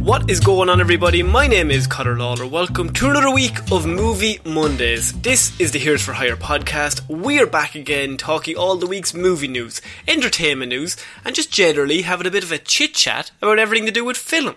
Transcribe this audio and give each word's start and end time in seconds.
What 0.00 0.30
is 0.30 0.40
going 0.40 0.68
on, 0.70 0.80
everybody? 0.80 1.22
My 1.22 1.46
name 1.46 1.70
is 1.70 1.86
Conor 1.86 2.16
Lawler. 2.16 2.46
Welcome 2.46 2.92
to 2.94 3.10
another 3.10 3.30
week 3.30 3.58
of 3.70 3.86
Movie 3.86 4.40
Mondays. 4.44 5.12
This 5.20 5.58
is 5.60 5.72
the 5.72 5.78
Heroes 5.78 6.02
for 6.02 6.14
Hire 6.14 6.36
podcast. 6.36 7.06
We 7.08 7.38
are 7.40 7.46
back 7.46 7.74
again 7.74 8.16
talking 8.16 8.56
all 8.56 8.76
the 8.76 8.86
week's 8.86 9.12
movie 9.12 9.48
news, 9.48 9.82
entertainment 10.06 10.70
news, 10.70 10.96
and 11.24 11.34
just 11.34 11.52
generally 11.52 12.02
having 12.02 12.26
a 12.26 12.30
bit 12.30 12.44
of 12.44 12.52
a 12.52 12.58
chit 12.58 12.94
chat 12.94 13.32
about 13.42 13.58
everything 13.58 13.86
to 13.86 13.92
do 13.92 14.04
with 14.04 14.16
film. 14.16 14.56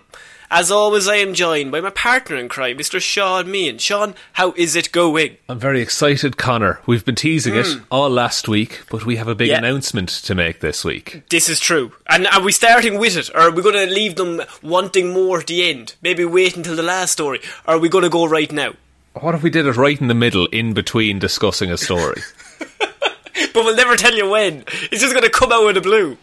As 0.54 0.70
always, 0.70 1.08
I 1.08 1.16
am 1.16 1.32
joined 1.32 1.72
by 1.72 1.80
my 1.80 1.88
partner 1.88 2.36
in 2.36 2.50
crime, 2.50 2.76
Mr. 2.76 3.00
Shaun 3.00 3.46
Meighan. 3.46 3.80
Sean, 3.80 4.14
how 4.34 4.52
is 4.52 4.76
it 4.76 4.92
going? 4.92 5.38
I'm 5.48 5.58
very 5.58 5.80
excited, 5.80 6.36
Connor. 6.36 6.78
We've 6.84 7.04
been 7.06 7.14
teasing 7.14 7.54
it 7.54 7.66
all 7.90 8.10
last 8.10 8.48
week, 8.48 8.82
but 8.90 9.06
we 9.06 9.16
have 9.16 9.28
a 9.28 9.34
big 9.34 9.48
Yeah. 9.48 9.56
announcement 9.58 10.10
to 10.10 10.34
make 10.34 10.60
this 10.60 10.84
week. 10.84 11.22
This 11.30 11.48
is 11.48 11.58
true. 11.58 11.92
And 12.06 12.26
are 12.26 12.42
we 12.42 12.52
starting 12.52 12.98
with 12.98 13.16
it? 13.16 13.30
Or 13.34 13.40
are 13.40 13.50
we 13.50 13.62
going 13.62 13.88
to 13.88 13.94
leave 13.94 14.16
them 14.16 14.42
wanting 14.60 15.08
more 15.14 15.38
at 15.40 15.46
the 15.46 15.70
end? 15.70 15.94
Maybe 16.02 16.26
wait 16.26 16.54
until 16.54 16.76
the 16.76 16.82
last 16.82 17.12
story? 17.12 17.40
Or 17.66 17.76
are 17.76 17.78
we 17.78 17.88
going 17.88 18.04
to 18.04 18.10
go 18.10 18.26
right 18.26 18.52
now? 18.52 18.74
What 19.14 19.34
if 19.34 19.42
we 19.42 19.48
did 19.48 19.64
it 19.64 19.76
right 19.78 19.98
in 19.98 20.08
the 20.08 20.14
middle, 20.14 20.46
in 20.48 20.74
between 20.74 21.18
discussing 21.18 21.70
a 21.70 21.78
story? 21.78 22.20
But 23.54 23.64
we'll 23.64 23.76
never 23.76 23.96
tell 23.96 24.14
you 24.14 24.28
when. 24.30 24.64
It's 24.90 25.00
just 25.02 25.12
going 25.12 25.24
to 25.24 25.30
come 25.30 25.52
out 25.52 25.68
of 25.68 25.74
the 25.74 25.80
blue. 25.82 26.16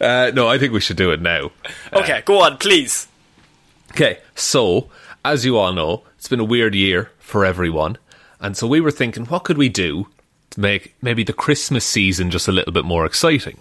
uh, 0.00 0.30
no, 0.34 0.48
I 0.48 0.56
think 0.58 0.72
we 0.72 0.80
should 0.80 0.96
do 0.96 1.10
it 1.10 1.20
now. 1.20 1.50
Okay, 1.92 2.22
go 2.24 2.40
on, 2.42 2.56
please. 2.58 3.06
Okay, 3.92 4.18
so 4.34 4.88
as 5.24 5.44
you 5.44 5.56
all 5.58 5.72
know, 5.72 6.02
it's 6.16 6.28
been 6.28 6.40
a 6.40 6.44
weird 6.44 6.74
year 6.74 7.10
for 7.18 7.44
everyone, 7.44 7.98
and 8.40 8.56
so 8.56 8.66
we 8.66 8.80
were 8.80 8.90
thinking, 8.90 9.26
what 9.26 9.44
could 9.44 9.58
we 9.58 9.68
do 9.68 10.06
to 10.50 10.60
make 10.60 10.94
maybe 11.02 11.24
the 11.24 11.32
Christmas 11.32 11.84
season 11.84 12.30
just 12.30 12.48
a 12.48 12.52
little 12.52 12.72
bit 12.72 12.84
more 12.84 13.04
exciting? 13.04 13.58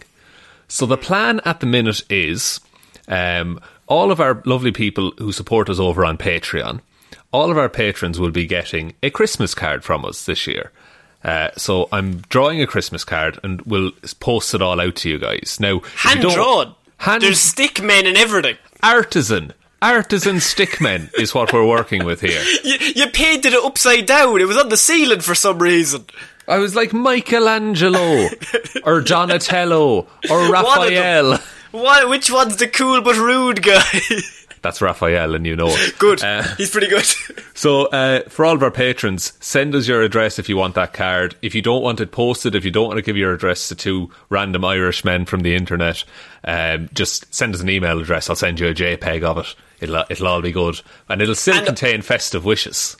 So 0.67 0.85
the 0.85 0.97
plan 0.97 1.41
at 1.45 1.59
the 1.59 1.65
minute 1.65 2.03
is 2.09 2.59
um, 3.07 3.59
all 3.87 4.11
of 4.11 4.19
our 4.21 4.41
lovely 4.45 4.71
people 4.71 5.11
who 5.17 5.31
support 5.31 5.69
us 5.69 5.79
over 5.79 6.05
on 6.05 6.17
Patreon, 6.17 6.81
all 7.31 7.49
of 7.51 7.57
our 7.57 7.69
patrons 7.69 8.19
will 8.19 8.31
be 8.31 8.45
getting 8.45 8.93
a 9.01 9.09
Christmas 9.09 9.55
card 9.55 9.83
from 9.83 10.05
us 10.05 10.25
this 10.25 10.45
year. 10.47 10.71
Uh, 11.23 11.49
so 11.57 11.89
I'm 11.91 12.19
drawing 12.29 12.61
a 12.61 12.67
Christmas 12.67 13.03
card 13.03 13.39
and 13.43 13.61
we'll 13.63 13.91
post 14.19 14.53
it 14.53 14.61
all 14.61 14.79
out 14.79 14.95
to 14.97 15.09
you 15.09 15.19
guys. 15.19 15.57
Now, 15.59 15.81
Hand 15.97 16.21
drawn. 16.21 16.75
Hand 16.97 17.23
There's 17.23 17.39
stick 17.39 17.81
men 17.81 18.05
and 18.05 18.15
everything. 18.15 18.57
artisan. 18.81 19.53
Artisan 19.81 20.37
stickmen 20.37 21.09
is 21.17 21.33
what 21.33 21.53
we're 21.53 21.65
working 21.65 22.03
with 22.05 22.21
here. 22.21 22.43
You, 22.63 22.77
you 22.95 23.07
painted 23.07 23.53
it 23.53 23.63
upside 23.63 24.05
down. 24.05 24.39
It 24.41 24.47
was 24.47 24.57
on 24.57 24.69
the 24.69 24.77
ceiling 24.77 25.21
for 25.21 25.33
some 25.33 25.59
reason. 25.59 26.05
I 26.47 26.57
was 26.57 26.75
like 26.75 26.93
Michelangelo 26.93 28.27
or 28.83 29.01
Donatello 29.01 30.07
or 30.29 30.39
Raphael. 30.51 31.39
What? 31.71 32.09
Which 32.09 32.29
one's 32.29 32.57
the 32.57 32.67
cool 32.67 33.01
but 33.01 33.15
rude 33.15 33.61
guy? 33.63 33.83
That's 34.61 34.81
Raphael, 34.81 35.35
and 35.35 35.45
you 35.45 35.55
know 35.55 35.69
it. 35.69 35.95
good. 35.99 36.21
Uh, 36.23 36.43
He's 36.57 36.69
pretty 36.69 36.87
good. 36.87 37.05
so, 37.53 37.85
uh, 37.87 38.23
for 38.29 38.43
all 38.45 38.55
of 38.55 38.63
our 38.63 38.71
patrons, 38.71 39.33
send 39.39 39.73
us 39.75 39.87
your 39.87 40.01
address 40.01 40.37
if 40.39 40.49
you 40.49 40.57
want 40.57 40.75
that 40.75 40.93
card. 40.93 41.35
If 41.41 41.55
you 41.55 41.61
don't 41.61 41.81
want 41.81 42.01
it 42.01 42.11
posted, 42.11 42.55
if 42.55 42.65
you 42.65 42.71
don't 42.71 42.87
want 42.87 42.97
to 42.97 43.01
give 43.03 43.15
your 43.17 43.33
address 43.33 43.69
to 43.69 43.75
two 43.75 44.11
random 44.29 44.65
Irish 44.65 45.05
men 45.05 45.25
from 45.25 45.41
the 45.41 45.55
internet, 45.55 46.03
um, 46.43 46.89
just 46.93 47.33
send 47.33 47.55
us 47.55 47.61
an 47.61 47.69
email 47.69 47.99
address. 47.99 48.29
I'll 48.29 48.35
send 48.35 48.59
you 48.59 48.67
a 48.67 48.73
JPEG 48.73 49.23
of 49.23 49.37
it. 49.37 49.55
It'll, 49.79 50.03
it'll 50.09 50.27
all 50.27 50.41
be 50.41 50.51
good. 50.51 50.81
And 51.07 51.21
it'll 51.21 51.35
still 51.35 51.55
And- 51.55 51.65
contain 51.65 52.01
festive 52.01 52.43
wishes. 52.43 52.97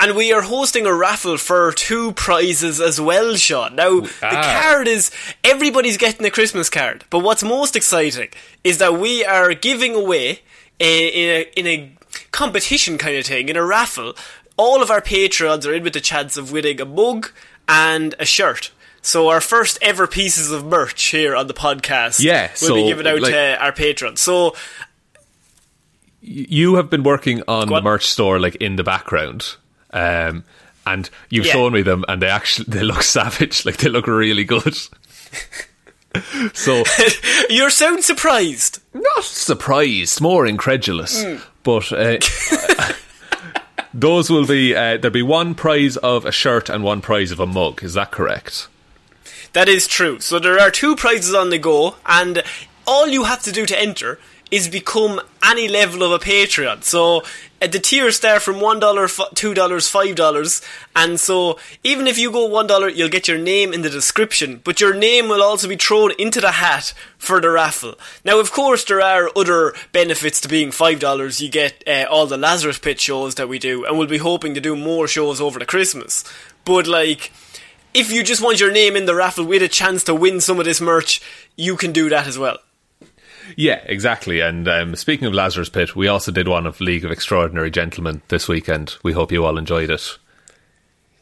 And 0.00 0.16
we 0.16 0.32
are 0.32 0.42
hosting 0.42 0.86
a 0.86 0.92
raffle 0.92 1.38
for 1.38 1.70
two 1.70 2.12
prizes 2.12 2.80
as 2.80 3.00
well, 3.00 3.36
Sean. 3.36 3.76
Now, 3.76 4.00
the 4.00 4.10
Ah. 4.22 4.60
card 4.62 4.88
is 4.88 5.10
everybody's 5.44 5.96
getting 5.96 6.26
a 6.26 6.30
Christmas 6.30 6.68
card. 6.68 7.04
But 7.10 7.20
what's 7.20 7.44
most 7.44 7.76
exciting 7.76 8.28
is 8.64 8.78
that 8.78 8.98
we 8.98 9.24
are 9.24 9.54
giving 9.54 9.94
away 9.94 10.40
in, 10.78 11.30
a, 11.30 11.50
in 11.56 11.66
a 11.66 11.96
competition 12.32 12.98
kind 12.98 13.16
of 13.16 13.26
thing, 13.26 13.48
in 13.48 13.56
a 13.56 13.64
raffle. 13.64 14.14
All 14.56 14.82
of 14.82 14.90
our 14.90 15.00
patrons 15.00 15.66
are 15.66 15.74
in 15.74 15.82
with 15.82 15.94
the 15.94 16.00
chance 16.00 16.36
of 16.36 16.52
winning 16.52 16.80
a 16.80 16.84
mug 16.84 17.32
and 17.68 18.14
a 18.20 18.24
shirt. 18.24 18.70
So 19.02 19.28
our 19.28 19.40
first 19.40 19.78
ever 19.82 20.06
pieces 20.06 20.50
of 20.50 20.64
merch 20.64 21.06
here 21.06 21.34
on 21.36 21.46
the 21.48 21.54
podcast 21.54 22.22
Yeah, 22.22 22.48
will 22.62 22.68
so, 22.68 22.74
be 22.76 22.84
given 22.84 23.06
out 23.06 23.20
like- 23.20 23.32
to 23.32 23.62
our 23.62 23.72
patrons. 23.72 24.20
So 24.20 24.54
you 26.20 26.76
have 26.76 26.88
been 26.88 27.02
working 27.02 27.42
on 27.48 27.68
the 27.68 27.82
merch 27.82 28.06
store 28.06 28.38
like 28.38 28.54
in 28.56 28.76
the 28.76 28.82
background 28.84 29.56
um 29.92 30.42
and 30.86 31.10
you've 31.28 31.44
Yeah. 31.46 31.52
shown 31.52 31.72
me 31.74 31.82
them 31.82 32.02
and 32.08 32.22
they 32.22 32.28
actually 32.28 32.64
they 32.68 32.82
look 32.82 33.02
savage 33.16 33.66
like 33.66 33.76
they 33.76 33.90
look 33.90 34.06
really 34.06 34.44
good 34.44 34.74
so 36.52 36.82
you're 37.50 37.70
sound 37.70 38.04
surprised. 38.04 38.80
not 38.94 39.24
surprised 39.24 40.20
more 40.20 40.46
incredulous 40.46 41.24
but 41.62 41.92
uh, 41.92 42.18
those 43.94 44.30
will 44.30 44.46
be 44.46 44.74
uh, 44.74 44.96
there'll 44.98 45.10
be 45.10 45.22
one 45.22 45.54
prize 45.54 45.96
of 45.98 46.24
a 46.24 46.32
shirt 46.32 46.68
and 46.68 46.82
one 46.84 47.00
prize 47.00 47.30
of 47.30 47.40
a 47.40 47.46
mug 47.46 47.82
is 47.82 47.94
that 47.94 48.10
correct 48.10 48.68
That 49.54 49.68
is 49.68 49.86
true. 49.86 50.18
So 50.20 50.40
there 50.40 50.58
are 50.58 50.70
two 50.70 50.96
prizes 50.96 51.32
on 51.32 51.50
the 51.50 51.58
go, 51.58 51.94
and 52.06 52.42
all 52.86 53.06
you 53.06 53.22
have 53.24 53.40
to 53.44 53.52
do 53.52 53.64
to 53.66 53.80
enter 53.80 54.18
is 54.54 54.68
become 54.68 55.20
any 55.42 55.66
level 55.66 56.04
of 56.04 56.12
a 56.12 56.24
Patreon. 56.24 56.84
So 56.84 57.24
uh, 57.60 57.66
the 57.66 57.80
tiers 57.80 58.14
start 58.14 58.40
from 58.40 58.60
one 58.60 58.78
dollar, 58.78 59.08
two 59.34 59.52
dollars, 59.52 59.88
five 59.88 60.14
dollars, 60.14 60.62
and 60.94 61.18
so 61.18 61.58
even 61.82 62.06
if 62.06 62.16
you 62.18 62.30
go 62.30 62.46
one 62.46 62.68
dollar, 62.68 62.88
you'll 62.88 63.16
get 63.16 63.26
your 63.26 63.38
name 63.38 63.74
in 63.74 63.82
the 63.82 63.90
description, 63.90 64.60
but 64.62 64.80
your 64.80 64.94
name 64.94 65.28
will 65.28 65.42
also 65.42 65.66
be 65.68 65.74
thrown 65.76 66.12
into 66.20 66.40
the 66.40 66.52
hat 66.52 66.94
for 67.18 67.40
the 67.40 67.50
raffle. 67.50 67.94
Now, 68.24 68.38
of 68.38 68.52
course, 68.52 68.84
there 68.84 69.00
are 69.00 69.28
other 69.34 69.74
benefits 69.90 70.40
to 70.42 70.48
being 70.48 70.70
five 70.70 71.00
dollars. 71.00 71.40
You 71.40 71.50
get 71.50 71.82
uh, 71.88 72.06
all 72.08 72.26
the 72.26 72.38
Lazarus 72.38 72.78
Pit 72.78 73.00
shows 73.00 73.34
that 73.34 73.48
we 73.48 73.58
do, 73.58 73.84
and 73.84 73.98
we'll 73.98 74.06
be 74.06 74.18
hoping 74.18 74.54
to 74.54 74.60
do 74.60 74.76
more 74.76 75.08
shows 75.08 75.40
over 75.40 75.58
the 75.58 75.66
Christmas. 75.66 76.22
But 76.64 76.86
like 76.86 77.32
if 77.92 78.12
you 78.12 78.22
just 78.22 78.42
want 78.42 78.60
your 78.60 78.72
name 78.72 78.96
in 78.96 79.06
the 79.06 79.14
raffle 79.14 79.44
with 79.44 79.62
a 79.62 79.68
chance 79.68 80.04
to 80.04 80.14
win 80.14 80.40
some 80.40 80.58
of 80.58 80.64
this 80.64 80.80
merch, 80.80 81.20
you 81.56 81.76
can 81.76 81.92
do 81.92 82.08
that 82.08 82.26
as 82.26 82.36
well. 82.36 82.58
Yeah 83.56 83.80
exactly 83.86 84.40
and 84.40 84.68
um, 84.68 84.96
speaking 84.96 85.26
of 85.26 85.34
lazarus 85.34 85.68
pit 85.68 85.94
we 85.94 86.08
also 86.08 86.32
did 86.32 86.48
one 86.48 86.66
of 86.66 86.80
league 86.80 87.04
of 87.04 87.10
extraordinary 87.10 87.70
gentlemen 87.70 88.22
this 88.28 88.48
weekend 88.48 88.96
we 89.02 89.12
hope 89.12 89.32
you 89.32 89.44
all 89.44 89.58
enjoyed 89.58 89.90
it 89.90 90.18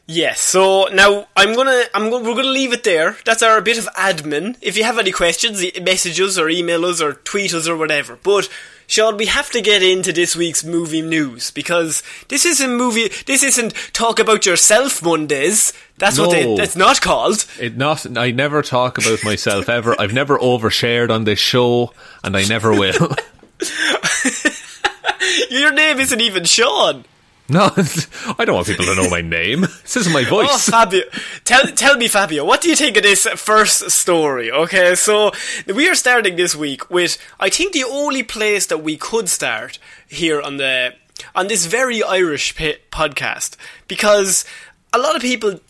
Yes. 0.06 0.40
So 0.40 0.88
now 0.92 1.28
I'm 1.36 1.54
gonna 1.54 1.84
I'm 1.94 2.10
gonna, 2.10 2.24
we're 2.28 2.34
gonna 2.34 2.48
leave 2.48 2.72
it 2.72 2.84
there. 2.84 3.16
That's 3.24 3.42
our 3.42 3.60
bit 3.60 3.78
of 3.78 3.86
admin. 3.94 4.56
If 4.60 4.76
you 4.76 4.84
have 4.84 4.98
any 4.98 5.12
questions, 5.12 5.64
message 5.80 6.20
us 6.20 6.38
or 6.38 6.48
email 6.48 6.84
us 6.84 7.00
or 7.00 7.14
tweet 7.14 7.54
us 7.54 7.68
or 7.68 7.76
whatever. 7.76 8.18
But 8.22 8.48
Sean, 8.92 9.16
we 9.16 9.24
have 9.24 9.48
to 9.52 9.62
get 9.62 9.82
into 9.82 10.12
this 10.12 10.36
week's 10.36 10.62
movie 10.62 11.00
news 11.00 11.50
because 11.50 12.02
this 12.28 12.44
isn't 12.44 12.76
movie. 12.76 13.08
This 13.24 13.42
isn't 13.42 13.72
talk 13.94 14.18
about 14.18 14.44
yourself 14.44 15.02
Mondays. 15.02 15.72
That's 15.96 16.18
what 16.18 16.30
they, 16.30 16.44
No. 16.44 16.62
it's 16.62 16.76
not 16.76 17.00
called. 17.00 17.46
It 17.58 17.74
not. 17.78 18.04
I 18.18 18.32
never 18.32 18.60
talk 18.60 18.98
about 18.98 19.24
myself 19.24 19.70
ever. 19.70 19.98
I've 19.98 20.12
never 20.12 20.38
overshared 20.38 21.08
on 21.08 21.24
this 21.24 21.38
show, 21.38 21.94
and 22.22 22.36
I 22.36 22.44
never 22.44 22.70
will. 22.72 23.16
Your 25.48 25.72
name 25.72 25.98
isn't 25.98 26.20
even 26.20 26.44
Sean. 26.44 27.06
No, 27.52 27.70
I 28.38 28.44
don't 28.44 28.54
want 28.54 28.66
people 28.66 28.86
to 28.86 28.94
know 28.94 29.08
my 29.10 29.20
name. 29.20 29.66
This 29.82 29.96
is 29.96 30.08
my 30.12 30.24
Oh, 30.26 30.30
voice. 30.30 30.68
Fabio, 30.68 31.02
tell 31.44 31.66
tell 31.68 31.96
me, 31.96 32.08
Fabio, 32.08 32.44
what 32.44 32.60
do 32.62 32.68
you 32.68 32.76
think 32.76 32.96
of 32.96 33.02
this 33.02 33.26
first 33.36 33.90
story? 33.90 34.50
Okay, 34.50 34.94
so 34.94 35.32
we 35.66 35.88
are 35.88 35.94
starting 35.94 36.36
this 36.36 36.56
week 36.56 36.88
with 36.90 37.18
I 37.38 37.48
think 37.50 37.72
the 37.72 37.84
only 37.84 38.22
place 38.22 38.66
that 38.66 38.78
we 38.78 38.96
could 38.96 39.28
start 39.28 39.78
here 40.08 40.40
on 40.40 40.56
the 40.56 40.94
on 41.34 41.48
this 41.48 41.66
very 41.66 42.02
Irish 42.02 42.56
pa- 42.56 42.80
podcast 42.90 43.56
because 43.86 44.44
a 44.92 44.98
lot 44.98 45.14
of 45.16 45.22
people 45.22 45.60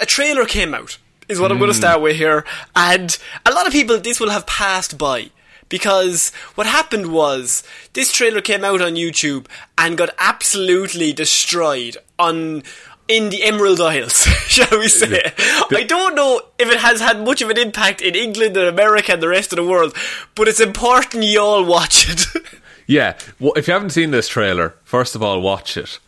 a 0.00 0.06
trailer 0.06 0.44
came 0.44 0.74
out 0.74 0.98
is 1.28 1.40
what 1.40 1.50
I'm 1.50 1.58
going 1.58 1.70
to 1.70 1.76
mm. 1.76 1.80
start 1.80 2.00
with 2.02 2.16
here, 2.16 2.44
and 2.76 3.16
a 3.46 3.50
lot 3.50 3.66
of 3.66 3.72
people 3.72 3.98
this 3.98 4.20
will 4.20 4.30
have 4.30 4.46
passed 4.46 4.98
by. 4.98 5.30
Because 5.74 6.30
what 6.54 6.68
happened 6.68 7.10
was 7.10 7.64
this 7.94 8.12
trailer 8.12 8.40
came 8.40 8.62
out 8.64 8.80
on 8.80 8.94
YouTube 8.94 9.46
and 9.76 9.98
got 9.98 10.14
absolutely 10.20 11.12
destroyed 11.12 11.96
on 12.16 12.62
in 13.08 13.30
the 13.30 13.42
Emerald 13.42 13.80
Isles, 13.80 14.22
shall 14.46 14.78
we 14.78 14.86
say. 14.86 15.32
I 15.36 15.82
don't 15.82 16.14
know 16.14 16.42
if 16.60 16.70
it 16.70 16.78
has 16.78 17.00
had 17.00 17.24
much 17.24 17.42
of 17.42 17.50
an 17.50 17.58
impact 17.58 18.02
in 18.02 18.14
England 18.14 18.56
and 18.56 18.68
America 18.68 19.14
and 19.14 19.20
the 19.20 19.26
rest 19.26 19.52
of 19.52 19.56
the 19.56 19.66
world, 19.66 19.96
but 20.36 20.46
it's 20.46 20.60
important 20.60 21.24
you 21.24 21.40
all 21.40 21.64
watch 21.64 22.08
it. 22.08 22.24
Yeah. 22.86 23.18
Well, 23.40 23.54
if 23.56 23.66
you 23.66 23.72
haven't 23.72 23.90
seen 23.90 24.12
this 24.12 24.28
trailer, 24.28 24.74
first 24.84 25.16
of 25.16 25.22
all, 25.24 25.40
watch 25.40 25.76
it, 25.78 25.98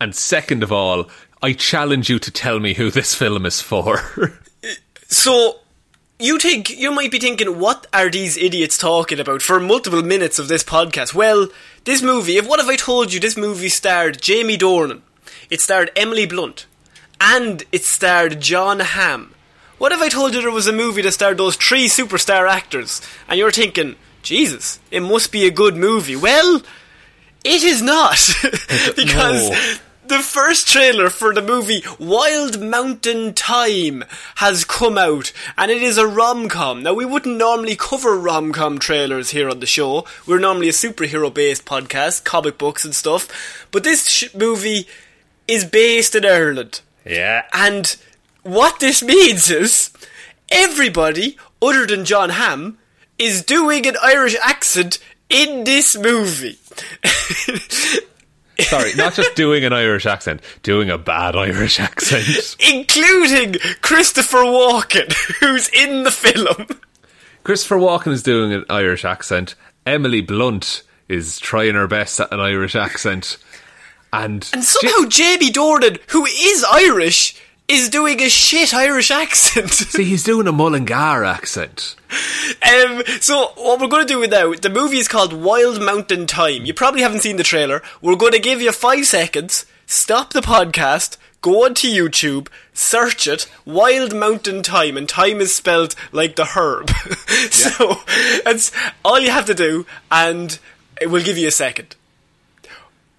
and 0.00 0.14
second 0.14 0.64
of 0.64 0.70
all, 0.72 1.08
I 1.40 1.54
challenge 1.54 2.10
you 2.10 2.18
to 2.18 2.30
tell 2.30 2.58
me 2.58 2.74
who 2.74 2.90
this 2.90 3.14
film 3.14 3.46
is 3.46 3.60
for. 3.62 4.02
so 5.08 5.60
you 6.18 6.38
think 6.38 6.70
you 6.70 6.92
might 6.92 7.10
be 7.10 7.18
thinking, 7.18 7.58
what 7.58 7.86
are 7.92 8.10
these 8.10 8.36
idiots 8.36 8.78
talking 8.78 9.18
about 9.18 9.42
for 9.42 9.58
multiple 9.58 10.02
minutes 10.02 10.38
of 10.38 10.48
this 10.48 10.62
podcast? 10.62 11.14
Well, 11.14 11.48
this 11.84 12.02
movie, 12.02 12.36
if 12.36 12.46
what 12.48 12.60
if 12.60 12.66
I 12.66 12.76
told 12.76 13.12
you 13.12 13.20
this 13.20 13.36
movie 13.36 13.68
starred 13.68 14.20
Jamie 14.20 14.56
Dornan, 14.58 15.00
it 15.50 15.60
starred 15.60 15.90
Emily 15.96 16.26
Blunt, 16.26 16.66
and 17.20 17.64
it 17.72 17.84
starred 17.84 18.40
Jon 18.40 18.80
Hamm. 18.80 19.34
What 19.78 19.92
if 19.92 20.00
I 20.00 20.08
told 20.08 20.34
you 20.34 20.40
there 20.40 20.50
was 20.50 20.68
a 20.68 20.72
movie 20.72 21.02
that 21.02 21.12
starred 21.12 21.38
those 21.38 21.56
three 21.56 21.86
superstar 21.88 22.48
actors, 22.48 23.02
and 23.28 23.38
you're 23.38 23.50
thinking, 23.50 23.96
Jesus, 24.22 24.78
it 24.90 25.00
must 25.00 25.32
be 25.32 25.46
a 25.46 25.50
good 25.50 25.76
movie. 25.76 26.16
Well, 26.16 26.62
it 27.44 27.62
is 27.62 27.82
not, 27.82 28.16
because 28.96 29.50
No. 29.50 29.74
The 30.06 30.18
first 30.18 30.68
trailer 30.68 31.08
for 31.08 31.32
the 31.32 31.40
movie 31.40 31.82
Wild 31.98 32.60
Mountain 32.60 33.32
Thyme 33.32 34.04
has 34.36 34.64
come 34.64 34.98
out, 34.98 35.32
and 35.56 35.70
it 35.70 35.82
is 35.82 35.96
a 35.96 36.06
rom 36.06 36.48
com. 36.50 36.82
Now, 36.82 36.92
we 36.92 37.06
wouldn't 37.06 37.38
normally 37.38 37.74
cover 37.74 38.18
rom 38.18 38.52
com 38.52 38.78
trailers 38.78 39.30
here 39.30 39.48
on 39.48 39.60
the 39.60 39.66
show. 39.66 40.04
We're 40.26 40.38
normally 40.40 40.68
a 40.68 40.72
superhero 40.72 41.32
based 41.32 41.64
podcast, 41.64 42.24
comic 42.24 42.58
books 42.58 42.84
and 42.84 42.94
stuff. 42.94 43.66
But 43.70 43.82
this 43.84 44.06
sh- 44.08 44.34
movie 44.34 44.86
is 45.48 45.64
based 45.64 46.14
in 46.14 46.24
Ireland. 46.26 46.80
yeah. 47.06 47.44
And 47.54 47.96
what 48.42 48.80
this 48.80 49.02
means 49.02 49.50
is 49.50 49.90
everybody, 50.50 51.38
other 51.62 51.86
than 51.86 52.04
Jon 52.04 52.28
Hamm, 52.30 52.76
is 53.18 53.42
doing 53.42 53.86
an 53.86 53.96
Irish 54.02 54.36
accent 54.42 54.98
in 55.30 55.64
this 55.64 55.96
movie. 55.96 56.58
Sorry, 58.60 58.94
not 58.94 59.14
just 59.14 59.34
doing 59.34 59.64
an 59.64 59.72
Irish 59.72 60.06
accent, 60.06 60.40
doing 60.62 60.90
a 60.90 60.98
bad 60.98 61.36
Irish 61.36 61.80
accent. 61.80 62.56
including 62.72 63.54
Christopher 63.82 64.38
Walken, 64.38 65.12
who's 65.40 65.68
in 65.68 66.04
the 66.04 66.10
film. 66.10 66.66
Christopher 67.42 67.76
Walken 67.76 68.12
is 68.12 68.22
doing 68.22 68.52
an 68.52 68.64
Irish 68.70 69.04
accent. 69.04 69.54
Emily 69.86 70.20
Blunt 70.20 70.82
is 71.08 71.38
trying 71.38 71.74
her 71.74 71.86
best 71.86 72.20
at 72.20 72.32
an 72.32 72.40
Irish 72.40 72.74
accent. 72.74 73.36
And, 74.12 74.48
And 74.52 74.62
somehow 74.64 75.08
Jamie 75.08 75.50
Dornan, 75.50 75.98
who 76.10 76.24
is 76.24 76.64
Irish, 76.70 77.36
is 77.68 77.88
doing 77.88 78.20
a 78.20 78.28
shit 78.28 78.74
Irish 78.74 79.10
accent. 79.10 79.70
see, 79.72 80.04
he's 80.04 80.22
doing 80.22 80.46
a 80.46 80.52
Mullingar 80.52 81.24
accent. 81.24 81.96
um, 82.62 83.02
so 83.20 83.52
what 83.56 83.80
we're 83.80 83.88
going 83.88 84.06
to 84.06 84.12
do 84.12 84.20
with 84.20 84.30
now, 84.30 84.52
the 84.54 84.70
movie 84.70 84.98
is 84.98 85.08
called 85.08 85.32
Wild 85.32 85.80
Mountain 85.82 86.26
Thyme. 86.26 86.64
You 86.64 86.74
probably 86.74 87.00
haven't 87.02 87.20
seen 87.20 87.36
the 87.36 87.42
trailer. 87.42 87.82
We're 88.02 88.16
going 88.16 88.32
to 88.32 88.38
give 88.38 88.60
you 88.60 88.70
five 88.72 89.06
seconds, 89.06 89.66
stop 89.86 90.32
the 90.32 90.40
podcast, 90.40 91.16
go 91.40 91.64
onto 91.64 91.88
YouTube, 91.88 92.48
search 92.74 93.26
it, 93.26 93.50
Wild 93.64 94.14
Mountain 94.14 94.62
Thyme, 94.62 94.96
and 94.96 95.10
thyme 95.10 95.40
is 95.40 95.54
spelled 95.54 95.94
like 96.12 96.36
the 96.36 96.44
herb. 96.44 96.90
so 97.50 97.96
that's 98.44 98.72
all 99.04 99.20
you 99.20 99.30
have 99.30 99.46
to 99.46 99.54
do, 99.54 99.86
and 100.10 100.58
it 101.00 101.06
will 101.06 101.22
give 101.22 101.38
you 101.38 101.48
a 101.48 101.52
second. 101.52 101.96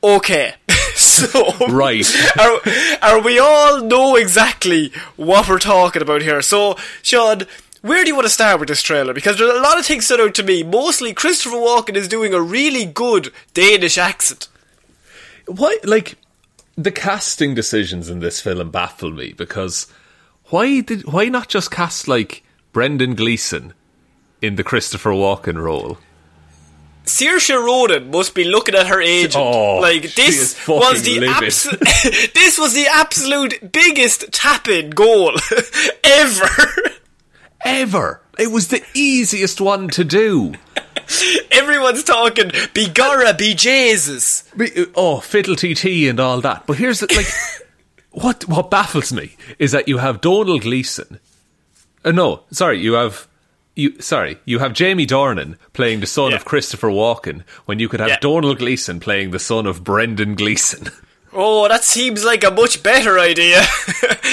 Okay. 0.03 0.53
so 0.99 1.67
Right. 1.67 2.05
are, 2.39 2.59
are 3.01 3.21
we 3.21 3.39
all 3.39 3.81
know 3.83 4.15
exactly 4.15 4.91
what 5.15 5.47
we're 5.49 5.59
talking 5.59 6.01
about 6.01 6.21
here? 6.21 6.41
So, 6.41 6.77
Sean, 7.01 7.43
where 7.81 8.03
do 8.03 8.09
you 8.09 8.15
want 8.15 8.25
to 8.25 8.33
start 8.33 8.59
with 8.59 8.69
this 8.69 8.81
trailer? 8.81 9.13
Because 9.13 9.37
there's 9.37 9.55
a 9.55 9.61
lot 9.61 9.77
of 9.77 9.85
things 9.85 10.05
stood 10.05 10.19
out 10.21 10.33
to 10.35 10.43
me. 10.43 10.63
Mostly, 10.63 11.13
Christopher 11.13 11.57
Walken 11.57 11.95
is 11.95 12.07
doing 12.07 12.33
a 12.33 12.41
really 12.41 12.85
good 12.85 13.31
Danish 13.53 13.97
accent. 13.97 14.47
Why, 15.47 15.77
like, 15.83 16.17
the 16.77 16.91
casting 16.91 17.53
decisions 17.53 18.09
in 18.09 18.19
this 18.19 18.41
film 18.41 18.71
baffle 18.71 19.11
me 19.11 19.33
because 19.33 19.87
why 20.49 20.81
did 20.81 21.05
why 21.11 21.29
not 21.29 21.47
just 21.47 21.71
cast 21.71 22.07
like 22.07 22.43
Brendan 22.73 23.15
Gleeson 23.15 23.73
in 24.41 24.55
the 24.55 24.63
Christopher 24.63 25.11
Walken 25.11 25.61
role? 25.61 25.97
Saoirse 27.05 27.55
Ronan 27.55 28.09
must 28.11 28.33
be 28.33 28.43
looking 28.45 28.75
at 28.75 28.87
her 28.87 29.01
agent. 29.01 29.35
Oh, 29.37 29.77
like 29.77 30.13
this 30.15 30.67
was 30.67 31.03
the 31.03 31.17
abso- 31.19 31.79
this 32.33 32.57
was 32.57 32.73
the 32.73 32.87
absolute 32.91 33.71
biggest 33.71 34.31
tap-in 34.31 34.89
goal 34.91 35.31
ever. 36.03 36.49
Ever. 37.63 38.21
It 38.37 38.51
was 38.51 38.67
the 38.67 38.83
easiest 38.93 39.61
one 39.61 39.87
to 39.89 40.03
do. 40.03 40.53
Everyone's 41.51 42.03
talking 42.03 42.49
Bigara, 42.49 43.37
be 43.37 43.53
Jesus. 43.53 44.43
Be- 44.57 44.87
Oh, 44.95 45.19
fiddle 45.19 45.55
TT 45.55 46.07
and 46.09 46.19
all 46.19 46.41
that. 46.41 46.65
But 46.67 46.77
here's 46.77 46.99
the, 46.99 47.07
like, 47.15 47.27
what 48.11 48.47
what 48.47 48.69
baffles 48.71 49.13
me 49.13 49.35
is 49.59 49.71
that 49.71 49.87
you 49.87 49.97
have 49.99 50.21
Domhnall 50.21 50.59
Gleeson. 50.59 51.19
Uh, 52.03 52.11
no, 52.11 52.41
sorry, 52.51 52.79
you 52.79 52.93
have 52.93 53.27
you. 53.75 53.99
Sorry, 54.01 54.37
you 54.45 54.59
have 54.59 54.73
Jamie 54.73 55.05
Dornan 55.07 55.57
playing 55.73 55.99
the 55.99 56.07
son 56.07 56.31
Yeah. 56.31 56.37
of 56.37 56.45
Christopher 56.45 56.89
Walken 56.89 57.43
when 57.65 57.79
you 57.79 57.87
could 57.89 57.99
have 57.99 58.09
Yeah. 58.09 58.19
Domhnall 58.19 58.55
Gleeson 58.55 58.99
playing 58.99 59.31
the 59.31 59.39
son 59.39 59.65
of 59.65 59.83
Brendan 59.83 60.35
Gleeson. 60.35 60.89
Oh, 61.37 61.67
that 61.67 61.83
seems 61.83 62.23
like 62.23 62.45
a 62.45 62.49
much 62.51 62.81
better 62.81 63.19
idea. 63.19 63.57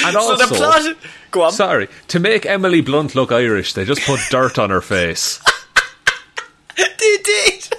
And 0.05 0.13
so 0.13 0.37
the 0.37 0.45
also- 0.45 0.55
plot. 0.55 0.97
Go 1.33 1.43
on. 1.43 1.51
Sorry, 1.53 1.89
to 2.09 2.21
make 2.21 2.47
Emily 2.47 2.81
Blunt 2.81 3.17
look 3.17 3.33
Irish, 3.33 3.73
they 3.73 3.85
just 3.85 4.03
put 4.03 4.21
dirt 4.31 4.57
on 4.57 4.71
her 4.71 4.81
face. 4.81 5.41
They 6.77 7.17
did. 7.25 7.75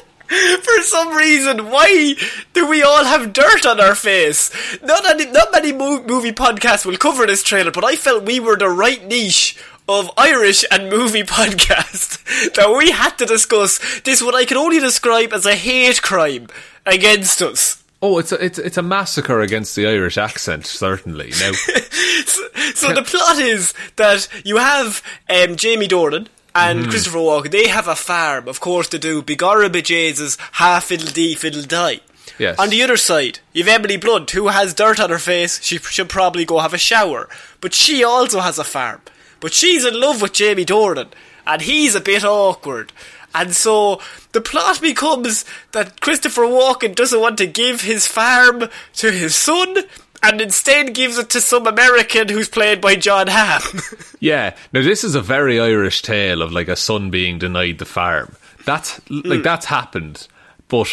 For 0.64 0.82
some 0.82 1.16
reason, 1.16 1.70
why 1.70 2.16
do 2.54 2.68
we 2.68 2.82
all 2.84 3.06
have 3.06 3.32
dirt 3.34 3.66
on 3.66 3.80
our 3.80 3.96
face? 3.96 4.52
Not 4.84 5.08
any, 5.10 5.26
not 5.32 5.52
many 5.52 5.72
movie 5.72 6.32
podcasts 6.34 6.86
will 6.86 6.98
cover 6.98 7.26
this 7.26 7.44
trailer, 7.44 7.72
but 7.72 7.84
I 7.86 7.96
felt 7.96 8.26
we 8.26 8.40
were 8.40 8.58
the 8.58 8.70
right 8.70 9.06
niche 9.06 9.58
of 9.88 10.10
Irish 10.18 10.64
and 10.72 10.90
movie 10.90 11.24
podcast 11.24 12.54
that 12.54 12.76
we 12.76 12.92
had 12.92 13.18
to 13.18 13.26
discuss 13.26 14.02
this 14.02 14.22
what 14.22 14.36
I 14.36 14.46
can 14.46 14.58
only 14.58 14.80
describe 14.80 15.34
as 15.34 15.46
a 15.46 15.56
hate 15.56 16.02
crime 16.02 16.48
against 16.86 17.42
us. 17.42 17.84
Oh, 18.02 18.18
it's 18.18 18.34
a, 18.34 18.44
it's 18.44 18.60
it's 18.60 18.78
a 18.78 18.82
massacre 18.82 19.40
against 19.40 19.76
the 19.76 19.88
Irish 19.88 20.18
accent, 20.18 20.66
certainly. 20.66 21.30
Now, 21.40 21.52
so, 22.26 22.48
so 22.76 22.94
the 22.94 23.04
plot 23.04 23.40
is 23.40 23.74
that 23.96 24.28
you 24.44 24.58
have 24.58 25.02
um, 25.30 25.56
Jamie 25.56 25.88
Dornan 25.88 26.28
and 26.54 26.90
Christopher 26.90 27.20
Walken. 27.20 27.52
They 27.52 27.68
have 27.68 27.88
a 27.88 27.96
farm, 27.96 28.50
of 28.50 28.60
course, 28.60 28.90
to 28.90 29.00
do. 29.00 29.22
Bigora 29.22 29.70
bejesus, 29.70 30.38
half 30.54 30.86
fiddle 30.86 31.08
dee 31.08 31.36
fiddle 31.36 31.64
die. 31.64 32.02
Yes. 32.38 32.58
On 32.60 32.70
the 32.70 32.82
other 32.82 32.98
side, 32.98 33.40
you've 33.54 33.68
Emily 33.68 33.98
Blunt, 33.98 34.32
who 34.32 34.48
has 34.48 34.74
dirt 34.74 35.00
on 35.00 35.10
her 35.10 35.20
face. 35.20 35.64
She 35.64 35.78
should 35.78 36.10
probably 36.10 36.46
go 36.46 36.60
have 36.60 36.74
a 36.74 36.78
shower, 36.78 37.30
but 37.62 37.74
she 37.74 38.04
also 38.04 38.40
has 38.42 38.58
a 38.60 38.64
farm. 38.64 39.02
But 39.44 39.52
she's 39.52 39.84
in 39.84 40.00
love 40.00 40.22
with 40.22 40.32
Jamie 40.32 40.64
Dornan, 40.64 41.10
and 41.46 41.62
he's 41.62 41.96
a 41.96 42.00
bit 42.00 42.24
awkward. 42.24 42.94
And 43.36 43.54
so 43.54 44.00
the 44.32 44.40
plot 44.40 44.80
becomes 44.80 45.44
that 45.74 46.00
Christopher 46.00 46.44
Walken 46.44 46.96
doesn't 46.96 47.20
want 47.20 47.40
to 47.40 47.46
give 47.46 47.82
his 47.82 48.08
farm 48.08 48.70
to 48.94 49.12
his 49.12 49.36
son, 49.36 49.80
and 50.24 50.40
instead 50.40 50.94
gives 50.96 51.18
it 51.18 51.30
to 51.32 51.42
some 51.42 51.68
American 51.68 52.30
who's 52.30 52.48
played 52.48 52.80
by 52.80 52.96
Jon 52.96 53.28
Hamm. 53.28 53.82
Yeah. 54.22 54.56
Now 54.72 54.82
this 54.82 55.04
is 55.04 55.14
a 55.14 55.22
very 55.22 55.60
Irish 55.60 56.04
tale 56.04 56.42
of 56.42 56.54
like 56.54 56.70
a 56.70 56.78
son 56.78 57.10
being 57.10 57.38
denied 57.38 57.80
the 57.80 57.86
farm. 57.86 58.38
That's 58.66 59.02
like 59.10 59.42
mm. 59.42 59.44
that's 59.44 59.66
happened, 59.66 60.26
but 60.70 60.88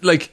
like 0.00 0.32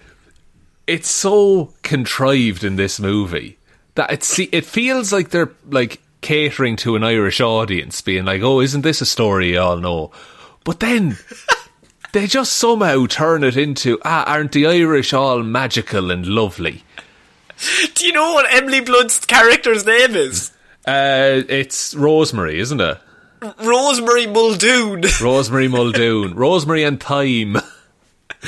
it's 0.87 1.11
so 1.11 1.71
contrived 1.83 2.63
in 2.63 2.75
this 2.75 2.99
movie 2.99 3.59
that 3.93 4.11
it 4.11 4.23
see 4.23 4.49
it 4.51 4.65
feels 4.65 5.13
like 5.13 5.29
they're 5.29 5.51
like 5.69 6.01
catering 6.21 6.75
to 6.77 6.95
an 6.95 7.03
Irish 7.03 7.41
audience, 7.41 8.01
being 8.01 8.25
like, 8.25 8.41
"Oh, 8.41 8.61
isn't 8.61 8.81
this 8.81 9.01
a 9.01 9.05
story 9.05 9.53
you 9.53 9.59
all 9.59 9.77
know?" 9.77 10.11
But 10.63 10.79
then 10.79 11.17
they 12.13 12.27
just 12.27 12.55
somehow 12.55 13.05
turn 13.05 13.43
it 13.43 13.57
into, 13.57 13.99
"Ah, 14.03 14.23
aren't 14.25 14.51
the 14.51 14.67
Irish 14.67 15.13
all 15.13 15.43
magical 15.43 16.11
and 16.11 16.25
lovely?" 16.25 16.83
Do 17.93 18.05
you 18.05 18.13
know 18.13 18.33
what 18.33 18.53
Emily 18.53 18.79
Blunt's 18.79 19.25
character's 19.25 19.85
name 19.85 20.15
is? 20.15 20.51
Uh, 20.87 21.43
it's 21.49 21.93
Rosemary, 21.93 22.59
isn't 22.59 22.79
it? 22.79 22.97
Rosemary 23.63 24.27
Muldoon. 24.27 25.03
Rosemary 25.21 25.67
Muldoon, 25.67 26.35
Rosemary 26.35 26.83
and 26.83 27.01
Thyme. 27.01 27.53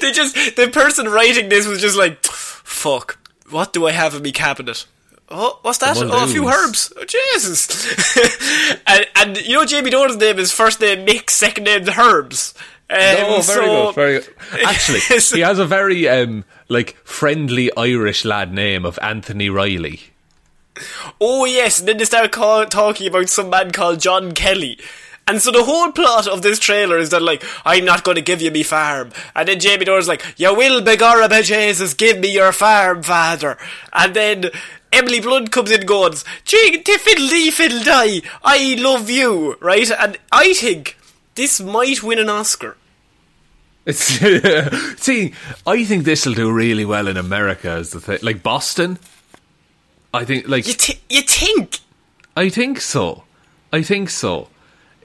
they 0.00 0.12
just 0.12 0.56
the 0.56 0.70
person 0.72 1.08
writing 1.08 1.48
this 1.48 1.66
was 1.66 1.80
just 1.80 1.96
like, 1.96 2.22
fuck. 2.24 3.18
What 3.50 3.72
do 3.72 3.86
I 3.86 3.92
have 3.92 4.14
in 4.14 4.22
my 4.22 4.30
cabinet? 4.30 4.86
Oh, 5.30 5.58
what's 5.62 5.78
that? 5.78 5.96
Oh, 5.98 6.24
a 6.24 6.26
few 6.26 6.48
herbs. 6.48 6.92
Oh, 6.96 7.04
Jesus. 7.04 7.86
and, 8.86 9.06
and 9.16 9.36
you 9.46 9.54
know 9.54 9.64
Jamie 9.66 9.90
Dornan's 9.90 10.16
name 10.16 10.38
is 10.38 10.52
first 10.52 10.80
name 10.80 11.06
Mick, 11.06 11.28
second 11.28 11.64
name 11.64 11.84
the 11.84 11.98
Herbs. 11.98 12.54
Um, 12.90 12.98
oh, 13.00 13.42
very 13.42 13.66
so- 13.66 13.86
good, 13.86 13.94
very 13.94 14.20
good. 14.20 14.34
Actually, 14.64 15.00
he 15.00 15.40
has 15.40 15.58
a 15.58 15.66
very 15.66 16.08
um 16.08 16.44
like 16.68 16.96
friendly 17.04 17.70
Irish 17.76 18.24
lad 18.24 18.52
name 18.54 18.86
of 18.86 18.98
Anthony 19.02 19.50
Riley. 19.50 20.00
Oh 21.20 21.44
yes, 21.44 21.80
and 21.80 21.88
then 21.88 21.98
they 21.98 22.04
start 22.04 22.32
call- 22.32 22.64
talking 22.64 23.08
about 23.08 23.28
some 23.28 23.50
man 23.50 23.70
called 23.70 24.00
John 24.00 24.32
Kelly. 24.32 24.78
And 25.28 25.42
so 25.42 25.52
the 25.52 25.64
whole 25.64 25.92
plot 25.92 26.26
of 26.26 26.40
this 26.40 26.58
trailer 26.58 26.96
is 26.96 27.10
that 27.10 27.20
like, 27.20 27.44
I'm 27.66 27.84
not 27.84 28.02
going 28.02 28.14
to 28.14 28.22
give 28.22 28.40
you 28.40 28.50
me 28.50 28.62
farm. 28.62 29.10
And 29.36 29.46
then 29.46 29.60
Jamie 29.60 29.84
Dorn's 29.84 30.08
like, 30.08 30.24
you 30.38 30.54
will 30.54 30.80
begorra 30.80 31.28
be 31.28 31.42
Jesus, 31.42 31.92
give 31.92 32.18
me 32.18 32.32
your 32.32 32.50
farm, 32.50 33.02
father. 33.02 33.58
And 33.92 34.14
then 34.16 34.50
Emily 34.92 35.20
Blunt 35.20 35.52
comes 35.52 35.70
in 35.70 35.80
and 35.80 35.88
goes, 35.88 36.24
fiddle 36.44 37.28
dee 37.28 37.50
fiddle 37.50 37.82
die, 37.82 38.22
I 38.42 38.76
love 38.78 39.10
you, 39.10 39.56
right? 39.60 39.90
And 39.90 40.18
I 40.32 40.54
think 40.54 40.96
this 41.34 41.60
might 41.60 42.02
win 42.02 42.18
an 42.18 42.28
Oscar. 42.28 42.76
It's 43.84 44.04
see, 45.02 45.32
I 45.66 45.84
think 45.84 46.04
this 46.04 46.26
will 46.26 46.34
do 46.34 46.52
really 46.52 46.84
well 46.84 47.08
in 47.08 47.16
America. 47.16 47.70
As 47.70 47.90
the 47.90 48.00
thing, 48.00 48.18
like 48.22 48.42
Boston. 48.42 48.98
I 50.12 50.24
think, 50.24 50.48
like 50.48 50.66
You, 50.66 50.74
th- 50.74 51.00
you 51.08 51.22
think? 51.22 51.80
I 52.36 52.48
think 52.48 52.80
so. 52.80 53.24
I 53.72 53.82
think 53.82 54.10
so. 54.10 54.48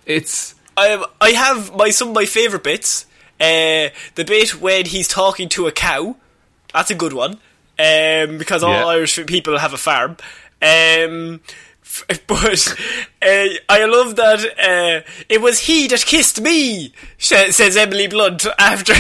It's 0.06 0.56
I 0.76 1.04
I 1.22 1.32
have 1.32 1.76
my 1.76 1.90
some 1.92 2.10
of 2.10 2.16
my 2.16 2.26
favourite 2.26 2.64
bits. 2.64 3.06
Uh, 3.40 3.90
the 4.16 4.24
bit 4.26 4.62
when 4.62 4.86
he's 4.86 5.08
talking 5.08 5.50
to 5.50 5.68
a 5.68 5.72
cow, 5.72 6.16
that's 6.74 6.92
a 6.92 6.96
good 6.96 7.14
one. 7.14 7.40
Um, 7.80 8.38
because 8.38 8.64
all 8.64 8.72
Yeah. 8.72 8.86
Irish 8.86 9.20
people 9.26 9.58
have 9.58 9.74
a 9.74 9.78
farm. 9.78 10.18
Um, 10.62 11.42
but 12.28 12.76
uh, 13.22 13.48
I 13.70 13.86
love 13.86 14.16
that 14.16 14.40
uh, 14.58 15.08
it 15.30 15.42
was 15.42 15.60
he 15.60 15.88
that 15.88 16.06
kissed 16.06 16.42
me, 16.42 16.94
says 17.18 17.78
Emily 17.78 18.08
Blunt 18.08 18.46
after 18.60 18.94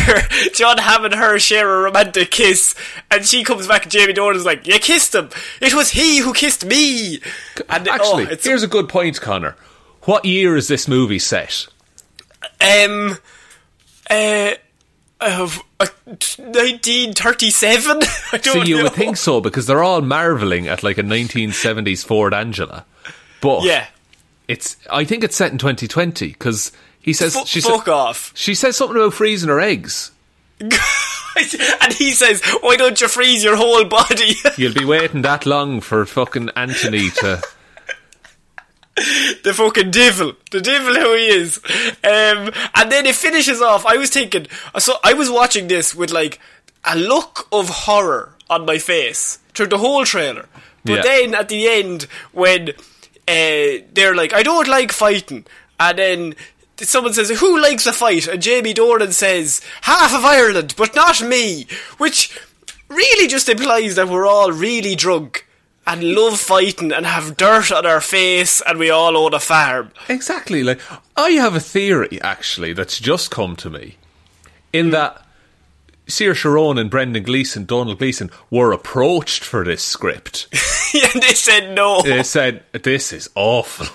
John 0.53 0.77
and 0.80 1.13
her 1.13 1.39
share 1.39 1.68
a 1.68 1.82
romantic 1.84 2.32
kiss, 2.32 2.75
and 3.10 3.25
she 3.25 3.44
comes 3.44 3.68
back 3.68 3.84
and 3.84 3.92
Jamie 3.92 4.13
Dornan's 4.13 4.46
like, 4.46 4.68
"You 4.68 4.77
kissed 4.80 5.15
him. 5.15 5.30
It 5.62 5.74
was 5.74 5.92
he 5.92 6.20
who 6.20 6.34
kissed 6.34 6.65
me." 6.65 7.20
And 7.70 7.88
actually 7.88 8.27
oh, 8.27 8.32
it's, 8.32 8.46
here's 8.46 8.63
a 8.63 8.68
good 8.68 8.89
point, 8.89 9.20
Connor. 9.22 9.56
What 10.03 10.25
year 10.25 10.56
is 10.56 10.68
this 10.68 10.88
movie 10.88 11.20
set? 11.20 11.68
Um, 12.62 13.18
uh, 14.10 14.51
uh, 15.25 15.50
uh, 15.80 15.88
1937? 16.38 18.00
I 18.32 18.38
don't 18.38 18.63
See, 18.65 18.70
you 18.70 18.77
know. 18.77 18.84
would 18.84 18.94
think 18.94 19.18
so 19.18 19.42
because 19.42 19.65
they're 19.68 19.84
all 19.84 20.01
marveling 20.01 20.68
at 20.68 20.84
like 20.84 20.98
a 20.98 21.03
1970s 21.03 22.06
Ford 22.06 22.34
Anglia, 22.34 22.86
but 23.42 23.63
Yeah. 23.63 23.88
it's. 24.48 24.77
I 24.92 25.03
think 25.06 25.24
it's 25.24 25.36
set 25.36 25.51
in 25.51 25.58
2020 25.58 26.27
because 26.27 26.72
he 27.01 27.13
says 27.13 27.36
Fu- 27.36 27.46
she 27.46 27.62
fuck 27.62 27.86
sa- 27.86 28.08
off. 28.10 28.32
She 28.36 28.56
says 28.56 28.77
something 28.77 28.98
about 28.98 29.13
freezing 29.13 29.50
her 29.50 29.60
eggs. 29.60 30.12
and 30.62 31.94
he 31.94 32.12
says, 32.12 32.42
why 32.62 32.75
don't 32.77 33.01
you 33.01 33.08
freeze 33.08 33.44
your 33.44 33.56
whole 33.58 33.84
body? 33.86 34.36
You'll 34.58 34.74
be 34.74 34.86
waiting 34.86 35.24
that 35.24 35.46
long 35.46 35.82
for 35.82 36.06
fucking 36.06 36.50
Anthony 36.56 37.10
to. 37.10 37.42
The 39.44 39.54
fucking 39.54 39.92
devil. 39.92 40.34
The 40.52 40.62
devil 40.62 40.94
who 40.94 41.16
he 41.16 41.28
is. 41.28 41.58
Um, 42.04 42.52
and 42.76 42.92
then 42.92 43.06
it 43.06 43.16
finishes 43.16 43.62
off. 43.62 43.86
I 43.86 43.98
was 43.98 44.10
thinking, 44.10 44.48
so 44.78 44.96
I 45.04 45.14
was 45.14 45.30
watching 45.30 45.68
this 45.68 45.96
with 45.96 46.12
like 46.12 46.40
a 46.86 46.96
look 46.98 47.48
of 47.52 47.70
horror 47.70 48.36
on 48.50 48.66
my 48.66 48.78
face 48.78 49.40
through 49.54 49.68
the 49.68 49.78
whole 49.80 50.06
trailer. 50.06 50.48
But 50.86 50.98
Yeah. 50.98 51.02
then 51.04 51.36
at 51.36 51.50
the 51.50 51.68
end, 51.68 52.08
when 52.34 52.70
uh, 52.70 53.84
they're 53.94 54.16
like, 54.16 54.34
I 54.34 54.44
don't 54.44 54.68
like 54.68 54.92
fighting, 54.92 55.46
and 55.80 55.98
then 55.98 56.36
someone 56.78 57.14
says, 57.14 57.30
Who 57.40 57.60
likes 57.62 57.86
a 57.88 57.94
fight? 57.94 58.28
And 58.28 58.42
Jamie 58.42 58.74
Dornan 58.74 59.14
says, 59.14 59.62
Half 59.82 60.14
of 60.14 60.26
Ireland, 60.26 60.76
but 60.78 60.94
not 60.94 61.22
me. 61.22 61.66
Which 61.98 62.38
really 62.90 63.28
just 63.28 63.48
implies 63.50 63.96
that 63.96 64.10
we're 64.10 64.28
all 64.28 64.52
really 64.52 64.94
drunk 64.96 65.48
and 65.86 66.04
love 66.04 66.40
fighting 66.40 66.92
and 66.92 67.06
have 67.06 67.38
dirt 67.38 67.72
on 67.72 67.86
our 67.86 68.02
face 68.02 68.62
and 68.62 68.80
we 68.80 68.90
all 68.90 69.18
own 69.18 69.34
a 69.34 69.40
farm. 69.40 69.92
Exactly. 70.10 70.63
Like 70.63 70.80
I 71.16 71.32
have 71.32 71.56
a 71.56 71.60
theory 71.60 72.22
actually 72.22 72.74
that's 72.74 73.00
just 73.00 73.32
come 73.32 73.56
to 73.58 73.70
me, 73.70 73.98
in 74.72 74.88
hmm. 74.88 74.92
that 74.92 75.25
Saoirse 76.08 76.36
Sharon 76.36 76.78
and 76.78 76.90
Brendan 76.90 77.24
Gleeson, 77.24 77.66
Domhnall 77.66 77.96
Gleeson, 77.96 78.30
were 78.50 78.72
approached 78.72 79.44
for 79.44 79.63
this 79.63 79.82
script. 79.82 80.48
and 81.13 81.22
they 81.22 81.34
said 81.34 81.74
no. 81.75 82.02
they 82.02 82.24
said, 82.24 82.63
"This 82.72 83.13
is 83.13 83.30
awful." 83.36 83.88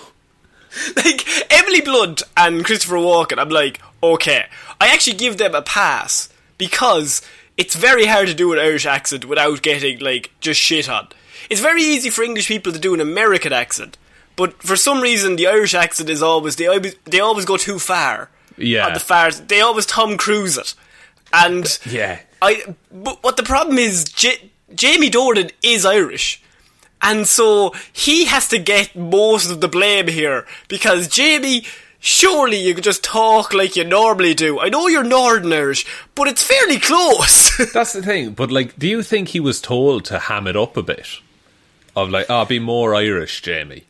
like 0.97 1.53
Emily 1.53 1.81
Blunt 1.81 2.23
and 2.37 2.65
Christopher 2.65 2.97
Walken, 2.97 3.39
I'm 3.39 3.49
like, 3.49 3.81
okay. 4.03 4.47
I 4.81 4.89
actually 4.89 5.17
give 5.17 5.39
them 5.39 5.55
a 5.55 5.63
pass 5.63 6.29
because 6.57 7.23
it's 7.57 7.75
very 7.75 8.07
hard 8.07 8.29
to 8.29 8.35
do 8.35 8.53
an 8.53 8.59
Irish 8.59 8.87
accent 8.87 9.25
without 9.25 9.63
getting 9.63 9.99
like 9.99 10.31
just 10.41 10.61
shit 10.61 10.89
on. 10.89 11.09
It's 11.51 11.61
very 11.61 11.83
easy 11.83 12.11
for 12.11 12.23
English 12.23 12.49
people 12.49 12.73
to 12.73 12.79
do 12.79 12.95
an 12.95 13.01
American 13.01 13.53
accent, 13.53 13.97
but 14.37 14.63
for 14.63 14.77
some 14.77 15.01
reason 15.01 15.37
the 15.37 15.47
Irish 15.47 15.75
accent 15.75 16.11
is 16.11 16.23
always 16.23 16.57
they 16.57 16.67
always 16.67 16.95
they 17.05 17.21
always 17.21 17.45
go 17.45 17.57
too 17.57 17.79
far. 17.79 18.31
Yeah. 18.57 18.93
the 18.93 19.01
far 19.01 19.31
they 19.31 19.61
always 19.61 19.87
Tom 19.87 20.17
Cruise 20.17 20.59
it, 20.59 20.75
and 21.33 21.79
Yeah. 21.87 22.21
I. 22.43 22.75
But 22.93 23.23
what 23.23 23.37
the 23.37 23.43
problem 23.43 23.79
is, 23.79 24.05
J- 24.05 24.51
Jamie 24.75 25.11
Dornan 25.11 25.51
is 25.63 25.85
Irish. 25.87 26.43
And 27.01 27.29
so 27.29 27.73
he 27.93 28.25
has 28.25 28.49
to 28.49 28.59
get 28.59 28.97
most 28.97 29.51
of 29.53 29.61
the 29.61 29.69
blame 29.69 30.09
here 30.09 30.47
because 30.67 31.07
Jamie, 31.07 31.65
surely 32.01 32.57
you 32.57 32.75
could 32.75 32.83
just 32.83 33.05
talk 33.05 33.55
like 33.55 33.77
you 33.77 33.85
normally 33.85 34.35
do. 34.35 34.59
I 34.59 34.69
know 34.69 34.89
you're 34.89 35.05
Northern 35.05 35.53
Irish, 35.53 35.87
but 36.17 36.27
it's 36.27 36.43
fairly 36.43 36.81
close. 36.81 37.57
That's 37.73 37.93
the 37.93 38.03
thing. 38.03 38.33
But 38.33 38.51
like, 38.51 38.77
do 38.79 38.89
you 38.89 39.05
think 39.05 39.29
he 39.29 39.39
was 39.39 39.61
told 39.61 40.05
to 40.07 40.19
ham 40.19 40.49
it 40.49 40.57
up 40.57 40.77
a 40.77 40.83
bit? 40.83 41.07
Of 42.03 42.11
like, 42.11 42.27
oh, 42.29 42.45
be 42.45 42.59
more 42.59 42.95
Irish, 42.95 43.43
Jamie. 43.43 43.85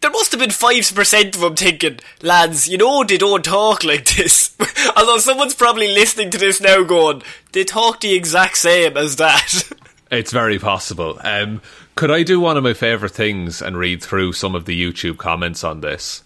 there 0.00 0.10
must 0.10 0.32
have 0.32 0.40
been 0.40 0.50
5% 0.50 1.34
of 1.34 1.40
them 1.40 1.56
thinking, 1.56 1.98
lads, 2.22 2.68
you 2.68 2.76
know 2.78 3.04
they 3.04 3.16
don't 3.18 3.44
talk 3.44 3.84
like 3.84 4.04
this. 4.16 4.54
Although 4.96 5.18
someone's 5.18 5.54
probably 5.54 5.88
listening 5.94 6.30
to 6.30 6.38
this 6.38 6.60
now 6.60 6.82
going, 6.82 7.22
they 7.52 7.64
talk 7.64 8.00
the 8.00 8.14
exact 8.14 8.56
same 8.58 8.96
as 8.96 9.16
that. 9.16 9.64
It's 10.10 10.30
very 10.30 10.58
possible. 10.58 11.18
Um, 11.24 11.62
could 11.94 12.10
I 12.10 12.22
do 12.22 12.38
one 12.38 12.58
of 12.58 12.62
my 12.62 12.74
favourite 12.74 13.14
things 13.14 13.62
and 13.62 13.78
read 13.78 14.02
through 14.02 14.34
some 14.34 14.54
of 14.54 14.66
the 14.66 14.78
YouTube 14.78 15.16
comments 15.16 15.64
on 15.64 15.80
this? 15.80 16.22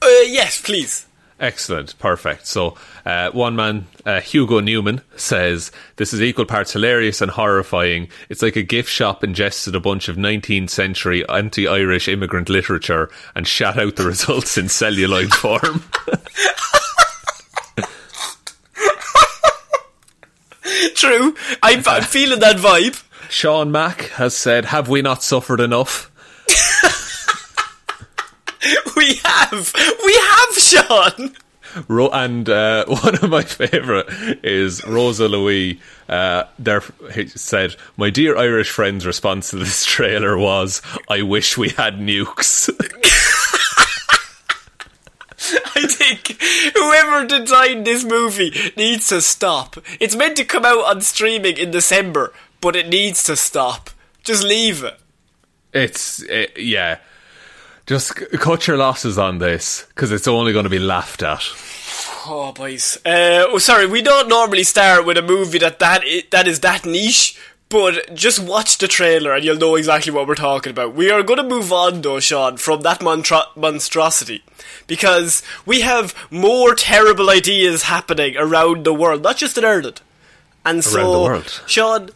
uh, 0.00 0.06
yes, 0.24 0.58
please. 0.62 1.04
Excellent, 1.38 1.98
perfect. 1.98 2.46
So, 2.46 2.76
uh, 3.04 3.30
one 3.30 3.56
man, 3.56 3.86
uh, 4.06 4.22
Hugo 4.22 4.60
Newman, 4.60 5.02
says 5.16 5.70
this 5.96 6.14
is 6.14 6.22
equal 6.22 6.46
parts 6.46 6.72
hilarious 6.72 7.20
and 7.20 7.30
horrifying. 7.30 8.08
It's 8.30 8.40
like 8.40 8.56
a 8.56 8.62
gift 8.62 8.88
shop 8.88 9.22
ingested 9.22 9.74
a 9.74 9.80
bunch 9.80 10.08
of 10.08 10.16
19th 10.16 10.70
century 10.70 11.28
anti-Irish 11.28 12.08
immigrant 12.08 12.48
literature 12.48 13.10
and 13.34 13.46
shat 13.46 13.78
out 13.78 13.96
the 13.96 14.06
results 14.06 14.56
in 14.56 14.70
celluloid 14.70 15.34
form. 15.34 15.84
True. 20.94 21.34
I'm, 21.62 21.82
I'm 21.86 22.02
feeling 22.02 22.40
that 22.40 22.56
vibe. 22.56 23.02
Sean 23.28 23.70
Mack 23.70 24.02
has 24.12 24.34
said, 24.34 24.64
"Have 24.66 24.88
we 24.88 25.02
not 25.02 25.22
suffered 25.22 25.60
enough?" 25.60 26.10
We 28.96 29.14
have. 29.24 29.72
We 30.04 30.14
have, 30.14 30.54
Sean. 30.54 31.32
Ro- 31.88 32.08
and 32.10 32.48
uh, 32.48 32.84
one 32.86 33.14
of 33.16 33.28
my 33.28 33.42
favourite 33.42 34.06
is 34.42 34.84
Rosa 34.86 35.28
Louis. 35.28 35.80
Uh, 36.08 36.44
there 36.58 36.82
he 37.12 37.26
said, 37.28 37.76
"My 37.96 38.10
dear 38.10 38.36
Irish 38.36 38.70
friend's 38.70 39.06
response 39.06 39.50
to 39.50 39.56
this 39.56 39.84
trailer 39.84 40.36
was, 40.38 40.80
I 41.08 41.22
wish 41.22 41.58
we 41.58 41.70
had 41.70 41.98
nukes.' 41.98 42.70
I 45.76 45.86
think 45.86 46.40
whoever 46.74 47.26
designed 47.26 47.86
this 47.86 48.04
movie 48.04 48.52
needs 48.76 49.08
to 49.08 49.20
stop. 49.20 49.76
It's 50.00 50.16
meant 50.16 50.36
to 50.38 50.44
come 50.44 50.64
out 50.64 50.84
on 50.86 51.02
streaming 51.02 51.58
in 51.58 51.70
December, 51.70 52.32
but 52.60 52.74
it 52.74 52.88
needs 52.88 53.22
to 53.24 53.36
stop. 53.36 53.90
Just 54.24 54.42
leave 54.42 54.82
it. 54.82 54.98
It's 55.72 56.22
uh, 56.28 56.46
yeah. 56.56 56.98
Just 57.86 58.18
c- 58.18 58.26
cut 58.38 58.66
your 58.66 58.76
losses 58.76 59.16
on 59.16 59.38
this 59.38 59.84
because 59.88 60.10
it's 60.10 60.26
only 60.26 60.52
going 60.52 60.64
to 60.64 60.70
be 60.70 60.78
laughed 60.78 61.22
at. 61.22 61.42
Oh, 62.26 62.52
boys. 62.52 62.96
Uh, 63.06 63.46
oh, 63.48 63.58
sorry, 63.58 63.86
we 63.86 64.02
don't 64.02 64.28
normally 64.28 64.64
start 64.64 65.06
with 65.06 65.16
a 65.16 65.22
movie 65.22 65.58
that 65.58 65.78
that 65.78 66.04
is, 66.04 66.24
that 66.30 66.48
is 66.48 66.60
that 66.60 66.84
niche, 66.84 67.38
but 67.68 68.12
just 68.12 68.40
watch 68.40 68.78
the 68.78 68.88
trailer 68.88 69.32
and 69.32 69.44
you'll 69.44 69.56
know 69.56 69.76
exactly 69.76 70.12
what 70.12 70.26
we're 70.26 70.34
talking 70.34 70.70
about. 70.70 70.94
We 70.94 71.12
are 71.12 71.22
going 71.22 71.36
to 71.36 71.48
move 71.48 71.72
on, 71.72 72.02
though, 72.02 72.18
Sean, 72.18 72.56
from 72.56 72.80
that 72.80 73.02
monstrosity. 73.02 74.42
Because 74.88 75.42
we 75.64 75.82
have 75.82 76.14
more 76.30 76.74
terrible 76.74 77.30
ideas 77.30 77.84
happening 77.84 78.36
around 78.36 78.84
the 78.84 78.94
world, 78.94 79.22
not 79.22 79.36
just 79.36 79.56
in 79.56 79.64
Ireland. 79.64 80.00
And 80.64 80.82
so, 80.82 80.98
Around 80.98 81.12
the 81.12 81.22
world. 81.22 81.62
Sean, 81.66 82.10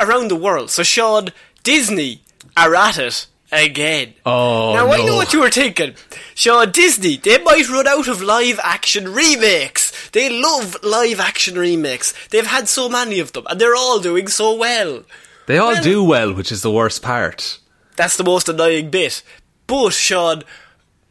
around 0.00 0.28
the 0.28 0.36
world. 0.36 0.70
So, 0.70 0.82
Sean, 0.82 1.28
Disney 1.62 2.22
are 2.56 2.74
at 2.74 2.98
it 2.98 3.26
again. 3.52 4.14
Oh, 4.26 4.72
now 4.74 4.90
I 4.90 5.04
know 5.04 5.16
what 5.16 5.32
you 5.32 5.40
were 5.40 5.50
thinking. 5.50 5.94
Sean, 6.34 6.70
Disney, 6.72 7.16
they 7.16 7.38
might 7.42 7.68
run 7.68 7.86
out 7.86 8.08
of 8.08 8.22
live 8.22 8.58
action 8.62 9.12
remakes. 9.12 9.92
They 10.10 10.28
love 10.30 10.76
live 10.82 11.20
action 11.20 11.56
remakes. 11.58 12.14
They've 12.28 12.46
had 12.46 12.68
so 12.68 12.88
many 12.88 13.20
of 13.20 13.32
them, 13.32 13.44
and 13.48 13.60
they're 13.60 13.76
all 13.76 14.00
doing 14.00 14.26
so 14.28 14.54
well. 14.54 15.04
They 15.46 15.58
all 15.58 15.72
Well- 15.72 15.82
do 15.82 16.02
well, 16.04 16.32
which 16.32 16.50
is 16.50 16.62
the 16.62 16.70
worst 16.70 17.02
part. 17.02 17.58
That's 17.96 18.16
the 18.16 18.24
most 18.24 18.48
annoying 18.48 18.90
bit. 18.90 19.22
But, 19.66 19.90
Sean, 19.92 20.42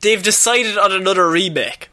they've 0.01 0.21
decided 0.21 0.77
on 0.77 0.91
another 0.91 1.29
remake. 1.29 1.89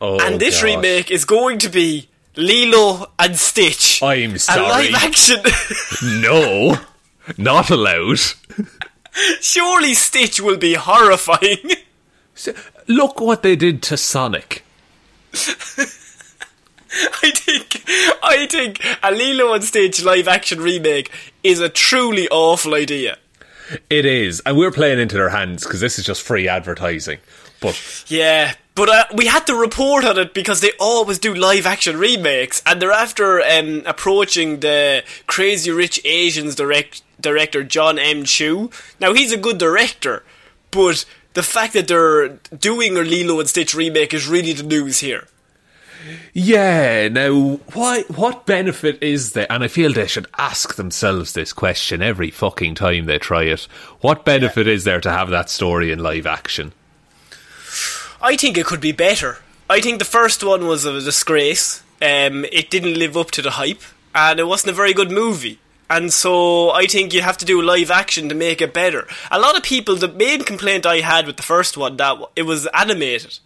Oh, 0.00 0.18
and 0.18 0.40
this 0.40 0.56
God. 0.56 0.64
remake 0.64 1.10
is 1.10 1.24
going 1.26 1.58
to 1.58 1.68
be 1.68 2.08
Lilo 2.36 3.10
and 3.18 3.38
Stitch. 3.38 4.02
I'm 4.02 4.38
sorry. 4.38 4.90
live 4.90 4.94
action. 4.94 5.42
No, 6.22 6.78
not 7.36 7.68
allowed. 7.70 8.18
Surely 9.40 9.94
Stitch 9.94 10.40
will 10.40 10.56
be 10.56 10.74
horrifying. 10.74 11.70
Look 12.86 13.20
what 13.20 13.42
they 13.42 13.56
did 13.56 13.82
to 13.84 13.96
Sonic. 13.96 14.64
I 16.92 17.30
think 17.30 17.84
I 18.22 18.46
think 18.46 18.84
a 19.02 19.12
Lilo 19.12 19.52
and 19.52 19.62
Stitch 19.62 20.02
live 20.02 20.26
action 20.26 20.60
remake 20.60 21.10
is 21.44 21.60
a 21.60 21.68
truly 21.68 22.28
awful 22.30 22.74
idea. 22.74 23.18
It 23.88 24.04
is, 24.04 24.42
and 24.44 24.56
we're 24.58 24.72
playing 24.72 24.98
into 24.98 25.16
their 25.16 25.28
hands 25.28 25.62
because 25.64 25.80
this 25.80 25.98
is 25.98 26.04
just 26.04 26.22
free 26.22 26.48
advertising. 26.48 27.18
But 27.60 28.04
Yeah, 28.08 28.54
but 28.80 28.88
uh, 28.88 29.04
we 29.14 29.26
had 29.26 29.46
to 29.46 29.54
report 29.54 30.06
on 30.06 30.18
it 30.18 30.32
because 30.32 30.62
they 30.62 30.72
always 30.80 31.18
do 31.18 31.34
live 31.34 31.66
action 31.66 31.98
remakes, 31.98 32.62
and 32.64 32.80
they're 32.80 32.90
after 32.90 33.42
um, 33.42 33.82
approaching 33.84 34.60
the 34.60 35.04
Crazy 35.26 35.70
Rich 35.70 36.00
Asians 36.06 36.54
direct 36.54 37.02
director 37.20 37.62
Jon 37.62 37.98
M. 37.98 38.24
Chu. 38.24 38.70
Now 38.98 39.12
he's 39.12 39.32
a 39.32 39.36
good 39.36 39.58
director, 39.58 40.24
but 40.70 41.04
the 41.34 41.42
fact 41.42 41.74
that 41.74 41.88
they're 41.88 42.28
doing 42.58 42.96
a 42.96 43.02
Lilo 43.02 43.38
and 43.38 43.46
Stitch 43.50 43.74
remake 43.74 44.14
is 44.14 44.26
really 44.26 44.54
the 44.54 44.62
news 44.62 45.00
here. 45.00 45.28
yeah, 46.32 47.08
now 47.08 47.56
why? 47.74 48.04
What 48.04 48.46
benefit 48.46 49.02
is 49.02 49.34
there? 49.34 49.52
And 49.52 49.62
I 49.62 49.68
feel 49.68 49.92
they 49.92 50.06
should 50.06 50.26
ask 50.38 50.76
themselves 50.76 51.34
this 51.34 51.52
question 51.52 52.00
every 52.00 52.30
fucking 52.30 52.76
time 52.76 53.04
they 53.04 53.18
try 53.18 53.42
it. 53.42 53.64
What 54.00 54.24
benefit 54.24 54.66
is 54.66 54.84
there 54.84 55.02
to 55.02 55.10
have 55.10 55.28
that 55.28 55.50
story 55.50 55.92
in 55.92 55.98
live 55.98 56.26
action? 56.26 56.72
I 58.22 58.36
think 58.36 58.58
it 58.58 58.66
could 58.66 58.80
be 58.80 58.92
better. 58.92 59.38
I 59.68 59.80
think 59.80 59.98
the 59.98 60.04
first 60.04 60.42
one 60.44 60.66
was 60.66 60.84
a 60.84 61.00
disgrace. 61.00 61.82
Um, 62.02 62.44
it 62.46 62.70
didn't 62.70 62.98
live 62.98 63.16
up 63.16 63.30
to 63.32 63.42
the 63.42 63.52
hype, 63.52 63.82
and 64.14 64.40
it 64.40 64.46
wasn't 64.46 64.72
a 64.72 64.76
very 64.76 64.92
good 64.92 65.10
movie. 65.10 65.58
And 65.88 66.12
so 66.12 66.70
I 66.70 66.86
think 66.86 67.12
you 67.12 67.22
have 67.22 67.38
to 67.38 67.44
do 67.44 67.60
live 67.60 67.90
action 67.90 68.28
to 68.28 68.34
make 68.34 68.60
it 68.60 68.72
better. 68.72 69.08
A 69.30 69.40
lot 69.40 69.56
of 69.56 69.62
people, 69.62 69.96
the 69.96 70.08
main 70.08 70.44
complaint 70.44 70.86
I 70.86 71.00
had 71.00 71.26
with 71.26 71.36
the 71.36 71.42
first 71.42 71.76
one, 71.76 71.96
that 71.96 72.16
it 72.36 72.42
was 72.42 72.66
animated. 72.68 73.40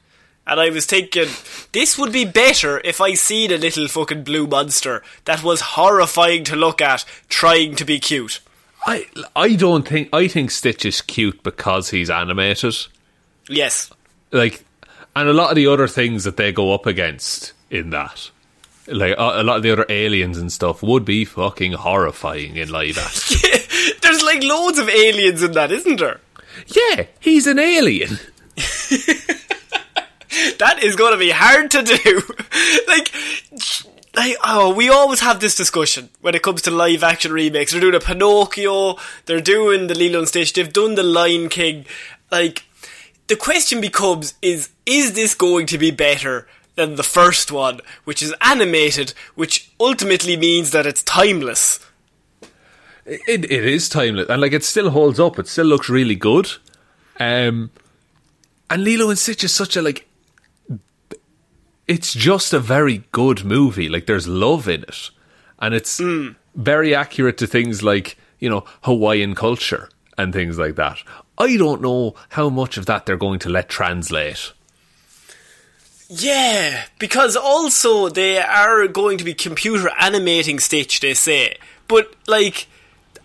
And 0.47 0.61
I 0.61 0.69
was 0.69 0.85
thinking, 0.85 1.29
this 1.73 1.97
would 1.97 2.13
be 2.13 2.27
better 2.27 2.81
if 2.85 3.01
I 3.01 3.15
seen 3.15 3.51
a 3.51 3.57
little 3.57 3.89
fucking 3.89 4.25
blue 4.25 4.47
monster 4.47 5.03
that 5.25 5.43
was 5.43 5.61
horrifying 5.61 6.45
to 6.45 6.57
look 6.57 6.83
at, 6.83 7.07
trying 7.31 7.77
to 7.77 7.85
be 7.85 7.99
cute. 7.99 8.41
I 8.87 9.07
I 9.35 9.55
don't 9.55 9.89
think 9.89 10.11
I 10.13 10.29
think 10.29 10.51
Stitch 10.51 10.85
is 10.85 11.01
cute 11.01 11.43
because 11.43 11.89
he's 11.91 12.11
animated. 12.11 12.77
Yes. 13.49 13.91
Like, 14.35 14.65
and 15.17 15.29
a 15.29 15.33
lot 15.33 15.51
of 15.51 15.57
the 15.57 15.69
other 15.69 15.89
things 15.89 16.25
that 16.25 16.37
they 16.37 16.53
go 16.53 16.75
up 16.75 16.85
against 16.85 17.53
in 17.71 17.91
that, 17.91 18.31
like 18.87 19.15
a, 19.17 19.43
lot 19.43 19.57
of 19.57 19.63
the 19.63 19.71
other 19.71 19.87
aliens 19.89 20.37
and 20.37 20.53
stuff, 20.53 20.83
would 20.83 21.05
be 21.05 21.25
fucking 21.25 21.73
horrifying 21.73 22.57
in 22.57 22.69
live 22.71 22.99
action. 22.99 23.51
There's 24.03 24.23
like 24.23 24.43
loads 24.43 24.79
of 24.79 24.89
aliens 24.89 25.43
in 25.43 25.53
that, 25.53 25.73
isn't 25.73 26.01
there? 26.01 26.21
yeah, 26.67 27.07
he's 27.21 27.47
an 27.47 27.59
alien. 27.59 28.19
That 30.59 30.83
is 30.83 30.97
going 30.97 31.13
to 31.13 31.19
be 31.19 31.31
hard 31.31 31.71
to 31.73 31.83
do. 31.83 31.95
like, 32.89 33.13
like, 34.15 34.37
oh, 34.45 34.75
we 34.75 34.89
always 34.89 35.21
have 35.21 35.41
this 35.41 35.55
discussion 35.55 36.11
when 36.21 36.35
it 36.35 36.43
comes 36.43 36.63
to 36.63 36.71
live 36.71 37.03
action 37.03 37.33
remakes. 37.33 37.73
They're 37.73 37.81
doing 37.81 37.95
a 37.95 38.01
Pinocchio, 38.01 38.97
they're 39.27 39.41
doing 39.41 39.87
the 39.87 39.95
Lilo 39.95 40.21
and 40.21 40.29
Stitch, 40.29 40.53
they've 40.53 40.73
done 40.73 40.95
the 40.95 41.03
Lion 41.03 41.49
King. 41.49 41.87
Like, 42.31 42.65
the 43.27 43.37
question 43.37 43.81
becomes: 43.81 44.35
is 44.43 44.71
is 44.87 45.13
this 45.13 45.35
going 45.35 45.67
to 45.67 45.79
be 45.79 45.91
better 45.91 46.47
than 46.75 46.97
the 46.97 47.03
first 47.03 47.53
one, 47.53 47.81
which 48.05 48.23
is 48.23 48.35
animated, 48.41 49.15
which 49.35 49.73
ultimately 49.81 50.37
means 50.37 50.71
that 50.73 50.87
it's 50.87 51.03
timeless? 51.03 51.81
It 53.07 53.45
it 53.45 53.65
is 53.65 53.89
timeless, 53.89 54.29
and 54.29 54.41
like 54.41 54.53
it 54.53 54.65
still 54.65 54.91
holds 54.91 55.21
up. 55.21 55.39
It 55.39 55.49
still 55.49 55.67
looks 55.67 55.89
really 55.89 56.17
good. 56.17 56.51
Um, 57.21 57.71
and 58.71 58.83
Lilo 58.83 59.11
and 59.11 59.19
Stitch 59.19 59.45
is 59.45 59.53
such 59.53 59.77
a 59.77 59.83
like. 59.83 60.09
It's 61.87 62.15
just 62.15 62.55
a 62.55 62.59
very 62.59 63.05
good 63.13 63.45
movie. 63.45 63.91
Like 63.91 64.07
there's 64.07 64.27
love 64.27 64.69
in 64.69 64.85
it, 64.85 65.11
and 65.59 65.75
it's 65.75 66.01
very 66.55 66.95
accurate 66.95 67.37
to 67.39 67.47
things 67.47 67.83
like 67.83 68.17
you 68.39 68.49
know 68.49 68.65
Hawaiian 68.83 69.35
culture 69.35 69.91
and 70.17 70.33
things 70.33 70.59
like 70.59 70.77
that. 70.77 70.99
I 71.39 71.57
don't 71.57 71.83
know 71.83 72.15
how 72.31 72.49
much 72.49 72.77
of 72.77 72.87
that 72.87 73.07
they're 73.07 73.17
going 73.17 73.41
to 73.41 73.49
let 73.49 73.69
translate. 73.69 74.53
Yeah, 76.09 76.85
because 76.99 77.37
also 77.37 78.09
they 78.09 78.39
are 78.39 78.87
going 78.89 79.19
to 79.19 79.25
be 79.25 79.35
computer 79.35 79.91
animating 79.99 80.61
Stitch, 80.61 81.01
they 81.01 81.15
say. 81.15 81.57
But, 81.89 82.15
like, 82.27 82.67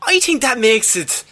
I 0.01 0.19
think 0.19 0.41
that 0.41 0.57
makes 0.57 0.95
it 0.95 1.23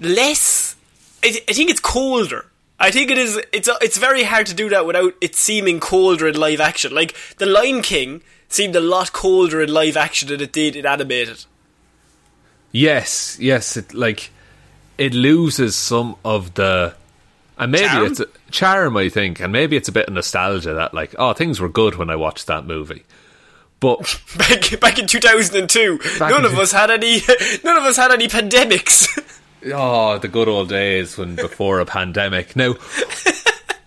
less. 0.00 0.76
I, 1.22 1.40
I 1.48 1.52
think 1.52 1.70
it's 1.70 1.80
colder. 1.80 2.46
I 2.80 2.90
think 2.90 3.10
it 3.10 3.18
is. 3.18 3.40
It's 3.52 3.68
it's 3.82 3.96
very 3.96 4.22
hard 4.22 4.46
to 4.46 4.54
do 4.54 4.68
that 4.68 4.86
without 4.86 5.14
it 5.20 5.34
seeming 5.34 5.80
colder 5.80 6.28
in 6.28 6.38
live 6.38 6.60
action. 6.60 6.94
Like 6.94 7.16
the 7.38 7.46
Lion 7.46 7.82
King 7.82 8.22
seemed 8.48 8.76
a 8.76 8.80
lot 8.80 9.12
colder 9.12 9.60
in 9.60 9.72
live 9.72 9.96
action 9.96 10.28
than 10.28 10.40
it 10.40 10.52
did 10.52 10.76
in 10.76 10.86
animated. 10.86 11.44
Yes, 12.70 13.36
yes, 13.40 13.76
it 13.76 13.94
like 13.94 14.30
it 14.98 15.14
loses 15.14 15.76
some 15.76 16.16
of 16.24 16.54
the 16.54 16.94
and 17.56 17.72
maybe 17.72 17.86
Charm? 17.86 18.06
it's 18.06 18.20
a 18.20 18.26
charm, 18.50 18.96
I 18.96 19.08
think, 19.08 19.40
and 19.40 19.52
maybe 19.52 19.76
it's 19.76 19.88
a 19.88 19.92
bit 19.92 20.06
of 20.06 20.14
nostalgia 20.14 20.74
that 20.74 20.94
like, 20.94 21.14
oh, 21.18 21.32
things 21.32 21.60
were 21.60 21.68
good 21.68 21.96
when 21.96 22.10
I 22.10 22.16
watched 22.16 22.46
that 22.46 22.66
movie. 22.66 23.04
But 23.80 24.20
Back 24.38 24.80
back 24.80 24.98
in 24.98 25.06
two 25.06 25.20
thousand 25.20 25.56
and 25.56 25.70
two, 25.70 26.00
none 26.20 26.44
of 26.44 26.58
us 26.58 26.72
had 26.72 26.90
any. 26.90 27.20
None 27.64 27.76
of 27.76 27.84
us 27.84 27.96
had 27.96 28.10
any 28.10 28.26
pandemics. 28.28 29.40
oh, 29.72 30.18
the 30.18 30.28
good 30.28 30.48
old 30.48 30.68
days 30.68 31.16
when 31.16 31.36
before 31.36 31.78
a 31.80 31.86
pandemic. 31.86 32.56
Now, 32.56 32.74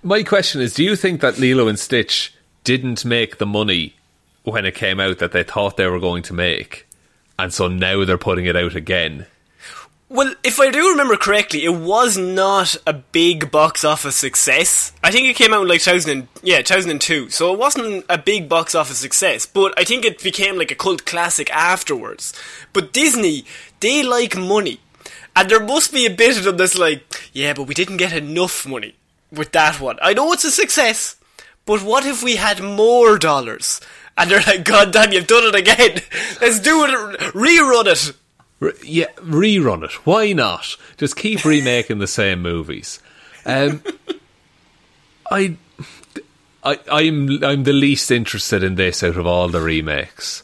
my 0.03 0.23
question 0.23 0.61
is, 0.61 0.73
do 0.73 0.83
you 0.83 0.95
think 0.95 1.19
that 1.21 1.39
Lilo 1.39 1.67
and 1.67 1.77
Stitch 1.77 2.33
didn't 2.63 3.03
make 3.03 3.37
the 3.37 3.45
money 3.45 3.95
when 4.43 4.65
it 4.65 4.75
came 4.75 4.99
out 4.99 5.19
that 5.19 5.33
they 5.33 5.43
thought 5.43 5.75
they 5.75 5.87
were 5.87 5.99
going 5.99 6.23
to 6.23 6.33
make? 6.33 6.87
And 7.37 7.53
so 7.53 7.67
now 7.67 8.05
they're 8.05 8.17
putting 8.17 8.45
it 8.45 8.55
out 8.55 8.75
again. 8.75 9.25
Well, 10.13 10.35
if 10.43 10.59
I 10.59 10.69
do 10.71 10.89
remember 10.89 11.15
correctly, 11.15 11.63
it 11.63 11.73
was 11.73 12.17
not 12.17 12.75
a 12.85 12.91
big 12.91 13.49
box 13.49 13.85
office 13.85 14.17
success. 14.17 14.91
I 15.01 15.09
think 15.09 15.29
it 15.29 15.37
came 15.37 15.53
out 15.53 15.61
in 15.61 15.69
like 15.69 15.79
2000, 15.79 16.11
and, 16.11 16.27
yeah, 16.43 16.57
2002. 16.57 17.29
So 17.29 17.53
it 17.53 17.57
wasn't 17.57 18.03
a 18.09 18.17
big 18.17 18.49
box 18.49 18.75
office 18.75 18.97
success, 18.97 19.45
but 19.45 19.73
I 19.77 19.85
think 19.85 20.03
it 20.03 20.21
became 20.21 20.57
like 20.57 20.69
a 20.69 20.75
cult 20.75 21.05
classic 21.05 21.49
afterwards. 21.51 22.33
But 22.73 22.91
Disney, 22.91 23.45
they 23.79 24.03
like 24.03 24.35
money. 24.35 24.81
And 25.33 25.49
there 25.49 25.63
must 25.63 25.93
be 25.93 26.05
a 26.05 26.13
bit 26.13 26.37
of 26.37 26.43
them 26.43 26.57
that's 26.57 26.77
like, 26.77 27.05
yeah, 27.31 27.53
but 27.53 27.67
we 27.67 27.73
didn't 27.73 27.95
get 27.95 28.11
enough 28.11 28.67
money 28.67 28.95
with 29.31 29.53
that 29.53 29.79
one. 29.79 29.97
I 30.01 30.13
know 30.13 30.33
it's 30.33 30.43
a 30.43 30.51
success, 30.51 31.15
but 31.65 31.83
what 31.83 32.05
if 32.05 32.21
we 32.21 32.35
had 32.35 32.61
more 32.61 33.17
dollars? 33.17 33.79
And 34.17 34.29
they're 34.29 34.43
like, 34.45 34.65
God 34.65 34.91
damn, 34.91 35.13
you've 35.13 35.27
done 35.27 35.45
it 35.45 35.55
again. 35.55 36.01
Let's 36.41 36.59
do 36.59 36.83
it, 36.83 37.19
rerun 37.33 37.85
it. 37.85 38.17
Re- 38.61 38.71
yeah, 38.85 39.11
rerun 39.17 39.83
it. 39.83 39.91
Why 40.05 40.31
not? 40.31 40.77
Just 40.95 41.17
keep 41.17 41.43
remaking 41.43 41.99
the 41.99 42.07
same 42.07 42.41
movies. 42.41 42.99
Um, 43.45 43.83
I, 45.31 45.57
I, 46.63 46.79
I'm 46.89 47.43
I'm 47.43 47.63
the 47.65 47.73
least 47.73 48.09
interested 48.09 48.63
in 48.63 48.75
this 48.75 49.03
out 49.03 49.17
of 49.17 49.27
all 49.27 49.49
the 49.49 49.61
remakes 49.61 50.43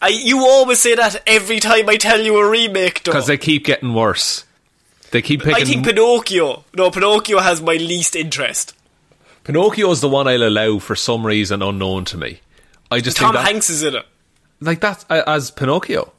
I, 0.00 0.08
you 0.08 0.40
always 0.40 0.78
say 0.78 0.94
that 0.94 1.22
every 1.26 1.58
time 1.58 1.88
I 1.88 1.96
tell 1.96 2.20
you 2.20 2.36
a 2.36 2.48
remake, 2.48 3.02
because 3.04 3.26
they 3.26 3.38
keep 3.38 3.64
getting 3.64 3.94
worse. 3.94 4.44
They 5.10 5.22
keep 5.22 5.42
picking. 5.42 5.62
I 5.62 5.64
think 5.64 5.86
Pinocchio. 5.86 6.64
No, 6.74 6.90
Pinocchio 6.90 7.38
has 7.38 7.62
my 7.62 7.74
least 7.74 8.14
interest. 8.14 8.74
Pinocchio 9.44 9.90
is 9.90 10.00
the 10.00 10.08
one 10.08 10.26
I'll 10.26 10.42
allow 10.42 10.78
for 10.78 10.96
some 10.96 11.24
reason 11.24 11.62
unknown 11.62 12.04
to 12.06 12.18
me. 12.18 12.40
I 12.90 13.00
just 13.00 13.16
Tom 13.16 13.32
think 13.32 13.44
that, 13.44 13.52
Hanks 13.52 13.70
is 13.70 13.82
in 13.82 13.96
it. 13.96 14.06
like 14.60 14.80
that 14.80 15.04
as 15.10 15.50
Pinocchio. 15.50 16.12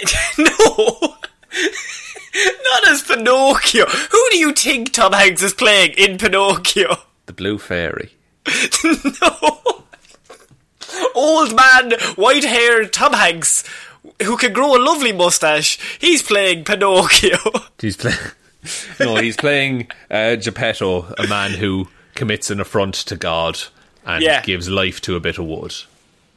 No. 0.38 1.16
Not 2.34 2.88
as 2.88 3.02
Pinocchio. 3.02 3.84
Who 3.86 4.28
do 4.30 4.38
you 4.38 4.52
think 4.52 4.92
Tom 4.92 5.12
Hanks 5.12 5.42
is 5.42 5.52
playing 5.52 5.92
in 5.98 6.16
Pinocchio? 6.18 6.96
The 7.26 7.32
Blue 7.34 7.58
Fairy. 7.58 8.12
no. 8.84 9.84
Old 11.14 11.54
man, 11.54 11.92
white 12.16 12.44
haired 12.44 12.92
Tom 12.92 13.12
Hanks, 13.12 13.64
who 14.22 14.36
can 14.36 14.52
grow 14.52 14.76
a 14.76 14.80
lovely 14.82 15.12
mustache. 15.12 15.78
He's 16.00 16.22
playing 16.22 16.64
Pinocchio. 16.64 17.36
He's 17.80 17.96
playing. 17.96 18.18
no, 19.00 19.16
he's 19.16 19.36
playing 19.36 19.88
uh, 20.10 20.36
Geppetto, 20.36 21.12
a 21.18 21.26
man 21.26 21.50
who 21.52 21.88
commits 22.14 22.48
an 22.50 22.60
affront 22.60 22.94
to 22.94 23.16
God 23.16 23.58
and 24.06 24.22
Yeah. 24.22 24.40
gives 24.42 24.68
life 24.68 25.00
to 25.02 25.16
a 25.16 25.20
bit 25.20 25.36
of 25.38 25.46
wood. 25.46 25.74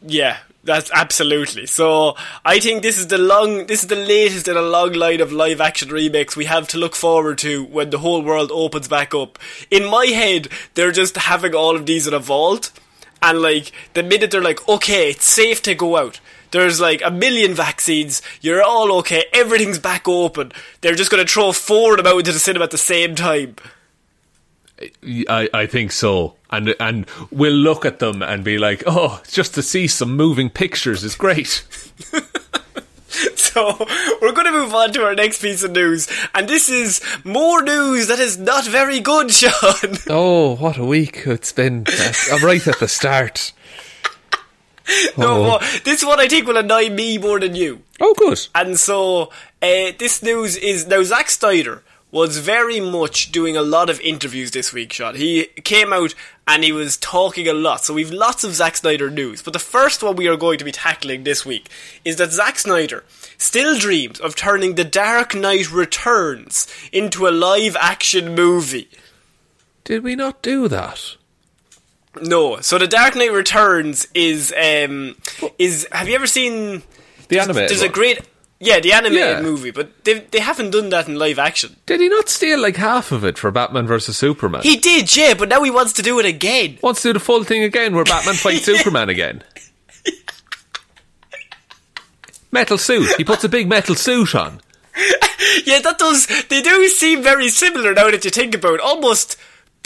Yeah, 0.02 0.38
that's 0.66 0.90
absolutely. 0.92 1.68
So 1.68 2.16
I 2.44 2.60
think 2.60 2.82
this 2.82 2.98
is 2.98 3.08
the 3.08 3.20
long, 3.20 3.68
this 3.68 3.84
is 3.84 3.88
the 3.88 3.96
latest 3.96 4.48
in 4.48 4.58
a 4.58 4.62
long 4.62 4.94
line 4.94 5.22
of 5.22 5.32
live 5.32 5.62
action 5.62 5.90
remakes 5.90 6.36
we 6.36 6.46
have 6.46 6.68
to 6.70 6.78
look 6.78 6.96
forward 6.96 7.38
to 7.40 7.64
when 7.66 7.92
the 7.92 8.00
whole 8.00 8.24
world 8.24 8.52
opens 8.52 8.88
back 8.88 9.14
up. 9.14 9.38
In 9.70 9.90
my 9.90 10.08
head, 10.08 10.50
they're 10.74 10.92
just 10.92 11.16
having 11.16 11.54
all 11.54 11.76
of 11.76 11.86
these 11.86 12.08
in 12.08 12.16
a 12.16 12.20
vault, 12.20 12.72
and 13.22 13.42
like 13.42 13.72
the 13.94 14.04
minute 14.04 14.32
they're 14.32 14.42
like, 14.42 14.68
okay, 14.68 15.12
it's 15.12 15.26
safe 15.26 15.62
to 15.64 15.76
go 15.76 15.98
out. 15.98 16.20
There's 16.50 16.82
like 16.82 17.02
a 17.06 17.12
million 17.12 17.54
vaccines. 17.54 18.22
You're 18.42 18.64
all 18.64 18.92
okay. 19.00 19.26
Everything's 19.34 19.80
back 19.80 20.08
open. 20.08 20.52
They're 20.82 20.96
just 20.96 21.12
to 21.12 21.26
throw 21.26 21.52
four 21.52 21.92
of 21.92 21.98
them 21.98 22.08
out 22.08 22.20
into 22.20 22.32
the 22.32 22.40
cinema 22.40 22.66
at 22.66 22.72
the 22.72 22.78
same 22.78 23.14
time. 23.14 23.56
I, 25.30 25.50
I 25.54 25.66
think 25.68 25.92
so. 25.92 26.36
And 26.50 26.76
and 26.80 27.06
we'll 27.32 27.54
look 27.54 27.86
at 27.86 28.00
them 28.00 28.22
and 28.22 28.44
be 28.44 28.58
like, 28.58 28.84
oh, 28.86 29.22
just 29.32 29.54
to 29.56 29.62
see 29.62 29.88
some 29.88 30.16
moving 30.16 30.50
pictures 30.50 31.04
is 31.04 31.16
great. 31.16 31.64
So 33.36 33.78
we're 34.22 34.34
going 34.34 34.48
to 34.48 34.52
move 34.52 34.74
on 34.74 34.92
to 34.92 35.04
our 35.04 35.16
next 35.16 35.42
piece 35.42 35.64
of 35.64 35.72
news, 35.72 36.10
and 36.34 36.50
this 36.50 36.68
is 36.68 37.00
more 37.24 37.62
news 37.64 38.08
that 38.08 38.20
is 38.20 38.38
not 38.38 38.66
very 38.66 39.00
good, 39.00 39.32
Sean. 39.40 39.96
Oh, 40.10 40.58
what 40.58 40.76
a 40.78 40.84
week 40.84 41.22
it's 41.26 41.54
been. 41.54 41.86
I'm 42.34 42.44
right 42.44 42.68
at 42.68 42.80
the 42.80 42.90
start. 42.90 43.54
No, 45.18 45.46
Oh. 45.46 45.60
but 45.60 45.82
this 45.86 46.04
one 46.06 46.20
I 46.20 46.28
think 46.28 46.46
will 46.46 46.58
annoy 46.58 46.90
me 46.90 47.18
more 47.18 47.40
than 47.40 47.56
you. 47.56 47.82
Oh, 48.02 48.14
good. 48.18 48.40
And 48.54 48.78
so 48.80 49.32
uh, 49.62 49.92
this 49.98 50.22
news 50.22 50.58
is 50.58 50.86
now 50.86 51.02
Zack 51.02 51.30
Snyder 51.32 51.82
was 52.16 52.38
very 52.38 52.80
much 52.80 53.30
doing 53.34 53.58
a 53.58 53.62
lot 53.62 53.90
of 53.90 54.00
interviews 54.00 54.52
this 54.52 54.72
week, 54.72 54.94
Sean. 54.94 55.16
He 55.16 55.48
came 55.66 55.92
out 55.92 56.16
and 56.48 56.64
he 56.64 56.72
was 56.72 56.96
talking 56.96 57.46
a 57.46 57.54
lot. 57.54 57.84
So 57.84 57.94
we've 57.94 58.10
lots 58.10 58.46
of 58.46 58.56
Zack 58.56 58.78
Snyder 58.78 59.10
news. 59.10 59.42
But 59.42 59.52
the 59.52 59.60
first 59.60 60.02
one 60.02 60.16
we 60.16 60.30
are 60.30 60.38
going 60.38 60.58
to 60.60 60.64
be 60.64 60.72
tackling 60.72 61.26
this 61.26 61.46
week 61.46 61.68
is 62.06 62.16
that 62.16 62.32
Zack 62.32 62.58
Snyder 62.58 63.04
still 63.38 63.78
dreams 63.78 64.22
of 64.22 64.34
turning 64.34 64.76
The 64.76 64.86
Dark 64.86 65.36
Knight 65.36 65.70
Returns 65.70 66.68
into 66.94 67.28
a 67.28 67.32
live 67.32 67.76
action 67.76 68.34
movie. 68.34 68.88
Did 69.84 70.02
we 70.02 70.16
not 70.16 70.42
do 70.42 70.70
that? 70.70 71.18
No. 72.22 72.62
So 72.62 72.78
The 72.78 72.88
Dark 72.88 73.18
Knight 73.18 73.34
Returns 73.34 74.08
is 74.14 74.54
um 74.54 75.18
is 75.60 75.86
have 75.92 76.08
you 76.08 76.16
ever 76.16 76.28
seen 76.28 76.84
The 77.28 77.40
animated. 77.40 77.72
There's 77.72 77.82
a 77.82 77.90
great 77.90 78.22
yeah, 78.60 78.80
the 78.80 78.94
animated 78.94 79.20
Yeah. 79.20 79.42
movie, 79.42 79.72
but 79.72 80.04
they 80.06 80.20
they 80.32 80.40
haven't 80.40 80.72
done 80.72 80.90
that 80.90 81.08
in 81.08 81.16
live 81.20 81.40
action. 81.40 81.76
Did 81.86 82.00
he 82.02 82.10
not 82.10 82.30
steal 82.30 82.60
like 82.60 82.78
half 82.78 83.12
of 83.12 83.24
it 83.24 83.38
for 83.38 83.52
Batman 83.52 83.86
versus 83.88 84.18
Superman? 84.18 84.62
He 84.64 84.78
did, 84.78 85.16
yeah, 85.16 85.34
but 85.34 85.50
now 85.50 85.62
he 85.64 85.72
wants 85.72 85.94
to 85.94 86.02
do 86.02 86.20
it 86.20 86.26
again. 86.26 86.78
wants 86.82 87.02
to 87.02 87.10
do 87.10 87.14
the 87.14 87.20
full 87.20 87.44
thing 87.44 87.64
again 87.64 87.94
where 87.96 88.06
Batman 88.06 88.36
fights 88.36 88.66
Superman 88.72 89.10
again. 89.10 89.44
Metal 92.52 92.78
suit. 92.78 93.14
He 93.18 93.24
puts 93.26 93.44
a 93.44 93.50
big 93.50 93.68
metal 93.68 93.96
suit 93.96 94.36
on. 94.36 94.62
Yeah, 95.66 95.80
that 95.80 95.98
does. 96.00 96.26
They 96.48 96.62
do 96.62 96.88
seem 96.88 97.22
very 97.22 97.50
similar 97.50 97.94
now 97.94 98.10
that 98.10 98.24
you 98.24 98.32
think 98.32 98.56
about 98.56 98.76
it. 98.76 98.80
Almost 98.82 99.38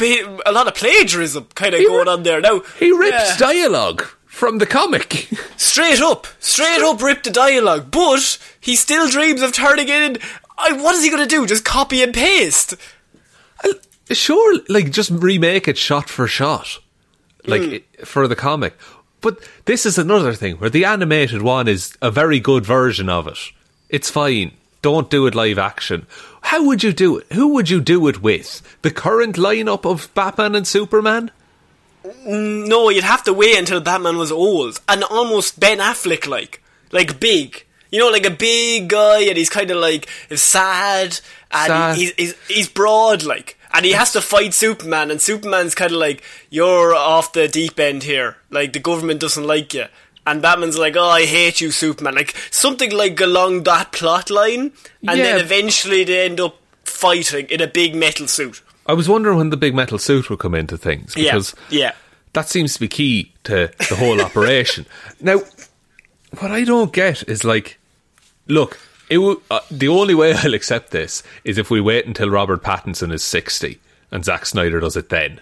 a 0.02 0.52
lot 0.52 0.68
of 0.68 0.76
plagiarism 0.76 1.48
kind 1.56 1.74
of 1.74 1.80
He 1.80 1.88
going 1.88 2.08
on 2.08 2.24
there 2.24 2.40
now. 2.40 2.62
He 2.78 2.92
rips 2.92 3.32
Yeah. 3.32 3.38
dialogue 3.38 4.06
from 4.40 4.58
the 4.58 4.66
comic. 4.66 5.28
straight 5.58 6.00
up, 6.00 6.26
straight 6.40 6.82
up 6.82 7.02
ripped 7.02 7.26
the 7.26 7.30
dialogue, 7.30 7.92
but 7.92 8.40
he 8.60 8.76
still 8.76 9.10
dreams 9.10 9.42
of 9.42 9.52
turning 9.52 9.90
in. 9.90 10.18
I, 10.58 10.72
what 10.74 10.96
is 10.96 11.04
he 11.04 11.10
going 11.12 11.28
to 11.28 11.36
do? 11.36 11.46
Just 11.46 11.66
copy 11.66 12.02
and 12.02 12.14
paste? 12.14 12.76
sure, 14.12 14.60
like 14.70 14.92
just 14.92 15.12
remake 15.12 15.68
it 15.68 15.78
shot 15.78 16.10
for 16.10 16.26
shot, 16.28 16.80
like 17.46 17.64
hmm. 17.64 17.74
i- 17.74 18.06
for 18.06 18.28
the 18.28 18.36
comic. 18.36 18.76
But 19.22 19.40
this 19.66 19.86
is 19.86 19.98
another 19.98 20.34
thing 20.34 20.56
where 20.56 20.70
the 20.70 20.86
animated 20.86 21.42
one 21.42 21.68
is 21.68 21.96
a 22.02 22.10
very 22.10 22.40
good 22.40 22.66
version 22.66 23.10
of 23.10 23.28
it. 23.28 23.38
It's 23.90 24.10
fine. 24.10 24.54
Don't 24.82 25.10
do 25.10 25.28
it 25.28 25.36
live 25.36 25.60
action. 25.60 26.08
How 26.42 26.64
would 26.64 26.84
you 26.84 26.94
do 26.94 27.18
it? 27.18 27.28
Who 27.34 27.50
would 27.50 27.70
you 27.70 27.82
do 27.82 28.08
it 28.08 28.22
with? 28.22 28.62
The 28.82 28.92
current 28.92 29.36
lineup 29.36 29.86
of 29.86 30.14
Batman 30.14 30.56
and 30.56 30.66
Superman? 30.66 31.32
No, 32.26 32.90
you'd 32.90 33.04
have 33.04 33.24
to 33.24 33.34
wait 33.34 33.58
until 33.58 33.82
Batman 33.82 34.18
was 34.18 34.32
old 34.32 34.80
and 34.88 35.04
almost 35.04 35.60
Ben 35.60 35.80
Affleck 35.80 36.28
like, 36.28 36.62
like 36.92 37.20
big. 37.20 37.66
You 37.92 38.00
know, 38.00 38.10
like 38.10 38.26
a 38.26 38.30
big 38.32 38.88
guy, 38.90 39.22
and 39.22 39.38
he's 39.38 39.50
kind 39.50 39.72
of 39.72 39.78
like 39.78 40.08
sad, 40.36 41.20
and 41.52 41.68
Sad. 41.68 41.98
He's, 41.98 42.12
he's 42.14 42.36
he's 42.48 42.70
broad 42.70 43.24
like, 43.24 43.58
and 43.74 43.84
he 43.84 43.94
has 43.94 44.12
to 44.14 44.22
fight 44.22 44.54
Superman, 44.54 45.10
and 45.10 45.20
Superman's 45.20 45.74
kind 45.74 45.92
of 45.92 45.98
like, 45.98 46.22
"You're 46.52 46.94
off 46.94 47.34
the 47.34 47.48
deep 47.48 47.80
end 47.80 48.04
here. 48.04 48.38
Like 48.52 48.74
the 48.74 48.80
government 48.80 49.20
doesn't 49.20 49.44
like 49.48 49.74
you." 49.74 49.86
And 50.28 50.40
Batman's 50.40 50.78
like, 50.78 50.96
"Oh, 50.96 51.10
I 51.10 51.26
hate 51.26 51.62
you, 51.62 51.72
Superman." 51.72 52.14
Like 52.14 52.36
something 52.52 52.92
like 52.92 53.20
along 53.20 53.64
that 53.64 53.92
plot 53.92 54.30
line, 54.30 54.72
and 55.08 55.18
Yeah. 55.18 55.24
then 55.24 55.40
eventually 55.40 56.04
they 56.04 56.26
end 56.26 56.40
up 56.40 56.58
fighting 56.84 57.48
in 57.50 57.60
a 57.60 57.68
big 57.68 57.96
metal 57.96 58.28
suit. 58.28 58.62
I 58.90 58.94
was 58.94 59.08
wondering 59.08 59.38
when 59.38 59.52
the 59.52 59.56
big 59.58 59.76
metal 59.76 60.00
suit 60.00 60.32
would 60.32 60.40
come 60.40 60.56
into 60.56 60.76
things 60.76 61.14
because 61.14 61.54
yeah. 61.70 61.92
that 62.34 62.50
seems 62.50 62.74
to 62.74 62.80
be 62.80 62.88
key 62.88 63.32
to 63.44 63.72
the 63.88 63.96
whole 63.96 64.20
operation. 64.20 64.88
Now, 65.22 65.42
what 66.40 66.50
I 66.50 66.64
don't 66.64 66.92
get 66.92 67.28
is 67.30 67.44
like, 67.44 67.78
look, 68.48 68.80
it 69.08 69.18
w- 69.18 69.42
uh, 69.52 69.60
the 69.70 69.90
only 69.90 70.16
way 70.16 70.34
I'll 70.34 70.56
accept 70.56 70.90
this 70.90 71.22
is 71.44 71.60
if 71.60 71.70
we 71.70 71.80
wait 71.80 72.08
until 72.08 72.32
Robert 72.32 72.64
Pattinson 72.64 73.14
is 73.14 73.22
sixty 73.24 73.80
and 74.10 74.26
Zack 74.26 74.48
Snyder 74.48 74.80
does 74.80 74.98
it 74.98 75.10
then. 75.10 75.40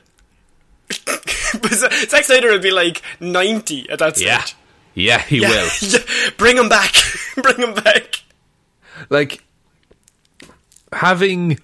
Zack 0.90 2.26
Snyder 2.26 2.50
would 2.50 2.62
be 2.62 2.72
like 2.72 3.02
ninety 3.22 3.90
at 3.90 4.00
that 4.00 4.18
stage. 4.18 4.56
Yeah, 4.94 5.20
yeah, 5.20 5.22
he 5.22 5.40
Yeah. 5.40 5.50
will. 5.50 6.00
Bring 6.38 6.58
him 6.58 6.68
back. 6.68 6.96
Bring 7.42 7.58
him 7.60 7.74
back. 7.76 8.24
Like 9.10 9.42
having 10.92 11.60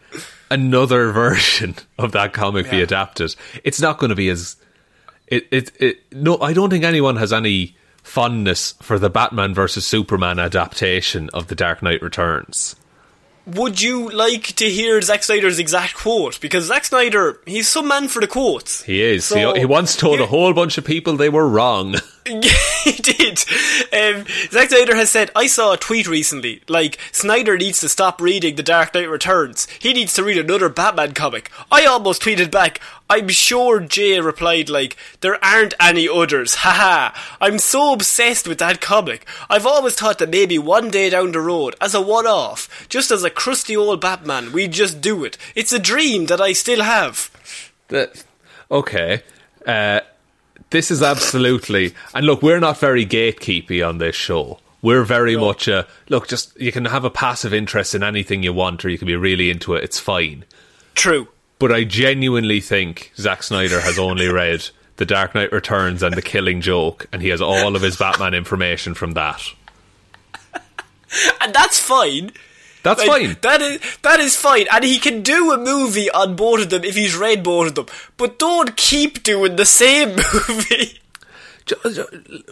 another 0.52 1.12
version 1.14 1.76
of 1.98 2.12
that 2.14 2.34
comic 2.34 2.70
be 2.70 2.82
adapted. 2.82 3.36
It's 3.64 3.82
not 3.82 3.98
going 3.98 4.10
to 4.10 4.16
be 4.16 4.30
as 4.30 4.56
it, 5.28 5.48
it 5.52 5.72
it 5.80 6.14
no. 6.14 6.38
I 6.40 6.54
don't 6.54 6.70
think 6.70 6.84
anyone 6.84 7.16
has 7.18 7.34
any 7.34 7.76
fondness 8.04 8.74
for 8.82 9.00
the 9.00 9.10
Batman 9.10 9.54
versus 9.54 9.86
Superman 9.86 10.40
adaptation 10.40 11.30
of 11.34 11.48
The 11.48 11.56
Dark 11.56 11.82
Knight 11.82 12.02
Returns. 12.02 12.76
Would 13.46 13.82
you 13.82 14.10
like 14.10 14.44
to 14.56 14.70
hear 14.70 15.02
Zack 15.02 15.24
Snyder's 15.24 15.60
exact 15.60 15.96
quote? 15.96 16.40
Because 16.40 16.66
Zack 16.66 16.86
Snyder, 16.86 17.42
he's 17.46 17.68
some 17.68 17.90
man 17.90 18.08
for 18.08 18.22
the 18.22 18.28
quotes. 18.28 18.84
He 18.84 19.02
is. 19.02 19.26
So- 19.26 19.54
he, 19.54 19.62
he 19.62 19.66
once 19.66 19.98
told 19.98 20.22
a 20.22 20.26
whole 20.26 20.54
bunch 20.54 20.78
of 20.78 20.86
people 20.86 21.18
they 21.18 21.30
were 21.30 21.48
wrong. 21.48 21.96
he 22.90 22.92
did. 22.94 23.40
Um, 23.94 24.26
Zack 24.52 24.70
Snyder 24.70 24.96
has 24.96 25.10
said, 25.10 25.32
I 25.36 25.48
saw 25.48 25.74
a 25.74 25.78
tweet 25.78 26.08
recently, 26.08 26.62
like, 26.68 26.98
Snyder 27.12 27.58
needs 27.58 27.80
to 27.82 27.90
stop 27.90 28.22
reading 28.22 28.56
The 28.56 28.64
Dark 28.64 28.94
Knight 28.94 29.10
Returns. 29.10 29.68
He 29.80 29.94
needs 29.94 30.14
to 30.14 30.24
read 30.24 30.38
another 30.38 30.70
Batman 30.70 31.14
comic. 31.14 31.52
I 31.72 31.86
almost 31.86 32.22
tweeted 32.22 32.52
back, 32.52 32.80
I'm 33.10 33.30
sure 33.30 33.80
Jay 33.80 34.20
replied, 34.20 34.70
like, 34.70 34.98
there 35.22 35.44
aren't 35.44 35.74
any 35.80 36.08
others. 36.10 36.56
Haha. 36.60 37.18
I'm 37.40 37.60
so 37.60 37.94
obsessed 37.94 38.48
with 38.48 38.58
that 38.60 38.82
comic. 38.82 39.26
I've 39.50 39.66
always 39.66 39.96
thought 39.96 40.20
that 40.20 40.30
maybe 40.30 40.58
one 40.58 40.90
day 40.90 41.10
down 41.10 41.32
the 41.32 41.40
road, 41.42 41.76
as 41.80 41.94
a 41.94 42.02
one 42.02 42.28
off, 42.28 42.88
just 42.90 43.12
as 43.12 43.24
a 43.24 43.30
crusty 43.30 43.76
old 43.78 44.02
Batman, 44.02 44.52
we'd 44.52 44.72
just 44.74 45.02
do 45.02 45.24
it. 45.24 45.38
It's 45.56 45.74
a 45.74 45.80
dream 45.80 46.26
that 46.28 46.42
I 46.42 46.54
still 46.54 46.82
have. 46.84 47.30
That- 47.90 48.24
okay. 48.72 49.22
Uh, 49.66 50.02
this 50.74 50.90
is 50.90 51.04
absolutely, 51.04 51.94
and 52.16 52.26
look, 52.26 52.42
we're 52.42 52.60
not 52.60 52.80
very 52.80 53.06
gatekeepy 53.06 53.88
on 53.88 54.00
this 54.00 54.16
show. 54.16 54.60
We're 54.82 55.04
very 55.04 55.38
much 55.38 55.68
a 55.68 55.88
look. 56.10 56.28
Just 56.28 56.60
you 56.60 56.72
can 56.72 56.86
have 56.86 57.06
a 57.06 57.12
passive 57.12 57.54
interest 57.54 57.94
in 57.96 58.02
anything 58.04 58.42
you 58.42 58.52
want, 58.54 58.84
or 58.84 58.90
you 58.90 58.98
can 58.98 59.06
be 59.06 59.16
really 59.16 59.52
into 59.52 59.76
it. 59.76 59.84
It's 59.84 60.00
fine. 60.00 60.46
True. 60.96 61.28
But 61.60 61.72
I 61.72 61.84
genuinely 61.84 62.60
think 62.60 63.14
Zack 63.16 63.44
Snyder 63.44 63.80
has 63.80 64.00
only 64.00 64.28
read 64.42 64.68
The 64.98 65.06
Dark 65.06 65.36
Knight 65.36 65.52
Returns 65.52 66.02
and 66.02 66.16
The 66.16 66.24
Killing 66.24 66.60
Joke, 66.60 67.06
and 67.14 67.22
he 67.22 67.30
has 67.30 67.42
all 67.42 67.76
of 67.76 67.84
his 67.84 67.96
Batman 67.96 68.34
information 68.34 68.96
from 68.96 69.12
that. 69.12 69.42
And 71.40 71.54
that's 71.54 71.78
fine. 71.80 72.32
That's 72.84 73.00
Like, 73.06 73.22
fine. 73.24 73.38
That 73.42 73.62
is 73.62 73.80
that 74.02 74.20
is 74.20 74.36
fine, 74.36 74.66
and 74.72 74.84
he 74.84 75.00
can 75.00 75.22
do 75.22 75.52
a 75.54 75.58
movie 75.58 76.10
on 76.12 76.36
both 76.36 76.62
of 76.64 76.70
them 76.70 76.84
if 76.84 76.96
he's 76.96 77.16
read 77.16 77.42
both 77.44 77.68
of 77.70 77.76
them. 77.76 77.86
But 78.18 78.38
don't 78.38 78.76
keep 78.76 79.24
doing 79.24 79.56
the 79.56 79.66
same 79.66 80.10
movie. 80.50 81.00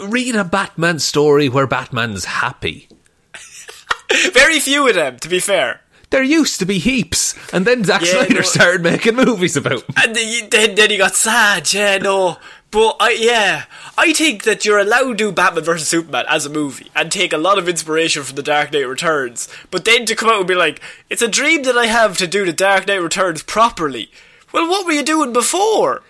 Read 0.01 0.35
a 0.35 0.43
Batman 0.45 0.99
story 0.99 1.49
where 1.49 1.67
Batman's 1.67 2.25
happy. 2.25 2.87
Very 4.33 4.59
few 4.59 4.87
of 4.87 4.95
them, 4.95 5.17
to 5.19 5.29
be 5.29 5.39
fair. 5.39 5.81
There 6.11 6.23
used 6.23 6.59
to 6.59 6.65
be 6.65 6.79
heaps, 6.79 7.35
and 7.53 7.65
then 7.65 7.83
Zack 7.85 8.01
Yeah, 8.01 8.11
Snyder 8.25 8.33
no- 8.35 8.41
started 8.41 8.83
making 8.83 9.15
movies 9.15 9.55
about. 9.55 9.83
'em. 9.83 9.95
And 9.95 10.15
then, 10.15 10.49
then, 10.49 10.75
then 10.75 10.89
he 10.89 10.97
got 10.97 11.15
sad. 11.15 11.71
Yeah, 11.73 11.97
no. 11.99 12.37
But 12.71 12.95
I, 13.01 13.11
yeah, 13.11 13.65
I 13.97 14.13
think 14.13 14.43
that 14.43 14.63
you're 14.63 14.79
allowed 14.79 15.09
to 15.09 15.15
do 15.15 15.31
Batman 15.33 15.65
vs 15.65 15.89
Superman 15.89 16.23
as 16.29 16.45
a 16.45 16.49
movie 16.49 16.89
and 16.95 17.11
take 17.11 17.33
a 17.33 17.37
lot 17.37 17.57
of 17.57 17.67
inspiration 17.67 18.23
from 18.23 18.37
The 18.37 18.43
Dark 18.43 18.71
Knight 18.71 18.87
Returns. 18.87 19.49
But 19.69 19.83
then 19.83 20.05
to 20.05 20.15
come 20.15 20.29
out 20.29 20.39
and 20.39 20.47
be 20.47 20.55
like, 20.55 20.81
it's 21.09 21.21
a 21.21 21.27
dream 21.27 21.63
that 21.63 21.77
I 21.77 21.87
have 21.87 22.17
to 22.19 22.27
do 22.27 22.45
The 22.45 22.53
Dark 22.53 22.87
Knight 22.87 23.01
Returns 23.01 23.43
properly. 23.43 24.09
Well, 24.53 24.69
what 24.69 24.85
were 24.85 24.93
you 24.93 25.03
doing 25.03 25.33
before? 25.33 26.01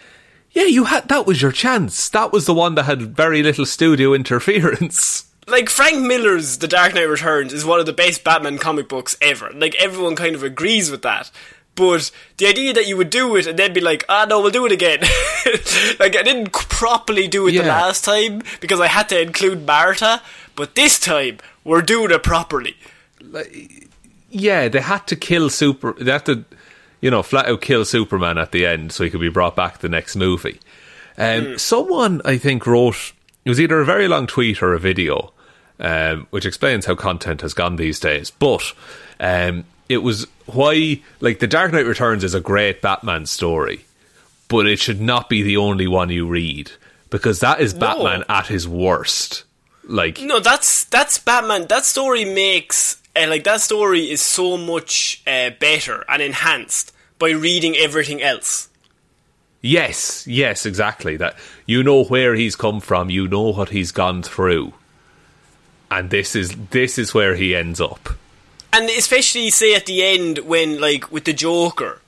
Yeah, 0.52 0.66
you 0.66 0.86
had 0.86 1.08
that 1.08 1.26
was 1.26 1.42
your 1.42 1.52
chance. 1.52 2.10
That 2.10 2.32
was 2.32 2.46
the 2.46 2.54
one 2.54 2.76
that 2.76 2.84
had 2.84 3.16
very 3.16 3.42
little 3.42 3.66
studio 3.66 4.14
interference. 4.14 5.26
Like 5.48 5.70
Frank 5.70 6.06
Miller's 6.06 6.60
The 6.60 6.68
Dark 6.68 6.94
Knight 6.94 7.10
Returns 7.10 7.54
is 7.54 7.66
one 7.66 7.80
of 7.80 7.88
the 7.88 7.94
best 7.94 8.24
Batman 8.24 8.60
comic 8.60 8.88
books 8.88 9.18
ever. 9.22 9.50
Like 9.52 9.76
everyone 9.76 10.16
kind 10.16 10.36
of 10.36 10.44
agrees 10.44 10.92
with 10.92 11.02
that. 11.02 11.32
But 11.76 12.12
the 12.38 12.48
idea 12.48 12.74
that 12.74 12.88
you 12.88 12.98
would 12.98 13.10
do 13.10 13.36
it 13.36 13.48
and 13.48 13.58
then 13.58 13.74
be 13.74 13.82
like, 13.82 14.04
ah, 14.10 14.26
no, 14.28 14.42
we'll 14.42 14.52
do 14.52 14.66
it 14.66 14.72
again. 14.72 15.00
like 16.00 16.16
I 16.18 16.22
didn't 16.24 16.52
properly 16.52 17.28
do 17.28 17.48
it 17.48 17.54
the 17.54 17.64
last 17.64 18.04
time 18.04 18.44
because 18.60 18.80
I 18.80 18.88
had 18.88 19.08
to 19.10 19.22
include 19.22 19.66
Martha, 19.66 20.22
but 20.56 20.76
this 20.76 21.00
time 21.00 21.38
we're 21.64 21.82
doing 21.82 22.12
it 22.12 22.24
properly. 22.24 22.76
Like, 23.22 23.88
yeah, 24.30 24.68
they 24.68 24.82
had 24.82 25.08
to 25.08 25.16
kill 25.16 25.50
Super. 25.50 25.94
They 25.94 26.12
had 26.12 26.26
to, 26.26 26.44
you 27.00 27.10
know, 27.10 27.24
flat 27.24 27.48
out 27.48 27.62
kill 27.62 27.86
Superman 27.86 28.38
at 28.38 28.52
the 28.52 28.66
end 28.66 28.92
so 28.92 29.04
he 29.04 29.10
could 29.10 29.22
be 29.22 29.30
brought 29.30 29.56
back 29.56 29.80
the 29.80 29.90
next 29.90 30.16
movie. 30.16 30.60
Um, 31.18 31.58
Someone 31.58 32.22
I 32.26 32.38
think 32.38 32.66
wrote 32.68 33.14
it 33.44 33.50
was 33.50 33.60
either 33.60 33.80
a 33.80 33.86
very 33.86 34.08
long 34.08 34.28
tweet 34.28 34.62
or 34.62 34.74
a 34.74 34.80
video, 34.80 35.34
um, 35.80 36.28
which 36.30 36.46
explains 36.46 36.86
how 36.86 36.96
content 36.96 37.42
has 37.42 37.54
gone 37.54 37.76
these 37.76 38.00
days. 38.00 38.32
But 38.32 38.74
um, 39.20 39.66
it 39.92 40.04
was 40.04 40.28
why, 40.46 41.02
like, 41.20 41.40
The 41.40 41.48
Dark 41.48 41.72
Knight 41.72 41.86
Returns 41.86 42.24
is 42.24 42.34
a 42.34 42.40
great 42.40 42.82
Batman 42.82 43.26
story, 43.26 43.86
but 44.48 44.68
it 44.68 44.80
should 44.80 45.02
not 45.02 45.30
be 45.30 45.44
the 45.44 45.58
only 45.58 45.88
one 45.88 46.10
you 46.10 46.28
read 46.28 46.72
because 47.10 47.40
that 47.40 47.62
is 47.62 47.74
Batman 47.74 48.24
at 48.30 48.48
his 48.48 48.68
worst. 48.68 49.44
Like, 49.84 50.22
No, 50.22 50.40
that's 50.40 50.86
that's 50.86 51.18
Batman. 51.20 51.68
That 51.68 51.86
story 51.86 52.24
makes 52.26 53.02
uh, 53.16 53.28
like 53.28 53.44
that 53.44 53.62
story 53.62 54.10
is 54.10 54.22
so 54.22 54.58
much 54.58 55.22
uh, 55.28 55.50
better 55.60 56.06
and 56.08 56.22
enhanced 56.22 56.94
by 57.20 57.32
reading 57.32 57.76
everything 57.76 58.22
else. 58.22 58.70
Yes, 59.62 60.26
yes, 60.26 60.66
exactly. 60.66 61.18
That 61.18 61.36
you 61.66 61.84
know 61.84 62.04
where 62.06 62.36
he's 62.36 62.56
come 62.56 62.80
from, 62.80 63.10
you 63.10 63.28
know 63.28 63.52
what 63.52 63.70
he's 63.70 63.92
gone 63.92 64.24
through, 64.24 64.74
and 65.92 66.10
this 66.10 66.36
is 66.36 66.56
this 66.72 66.98
is 66.98 67.14
where 67.14 67.36
he 67.36 67.56
ends 67.56 67.82
up. 67.82 68.10
And 68.74 68.90
especially 68.90 69.50
say 69.50 69.76
at 69.76 69.86
the 69.86 70.04
end 70.04 70.40
when 70.40 70.80
like 70.80 71.12
with 71.12 71.26
the 71.26 71.34
Joker 71.34 72.00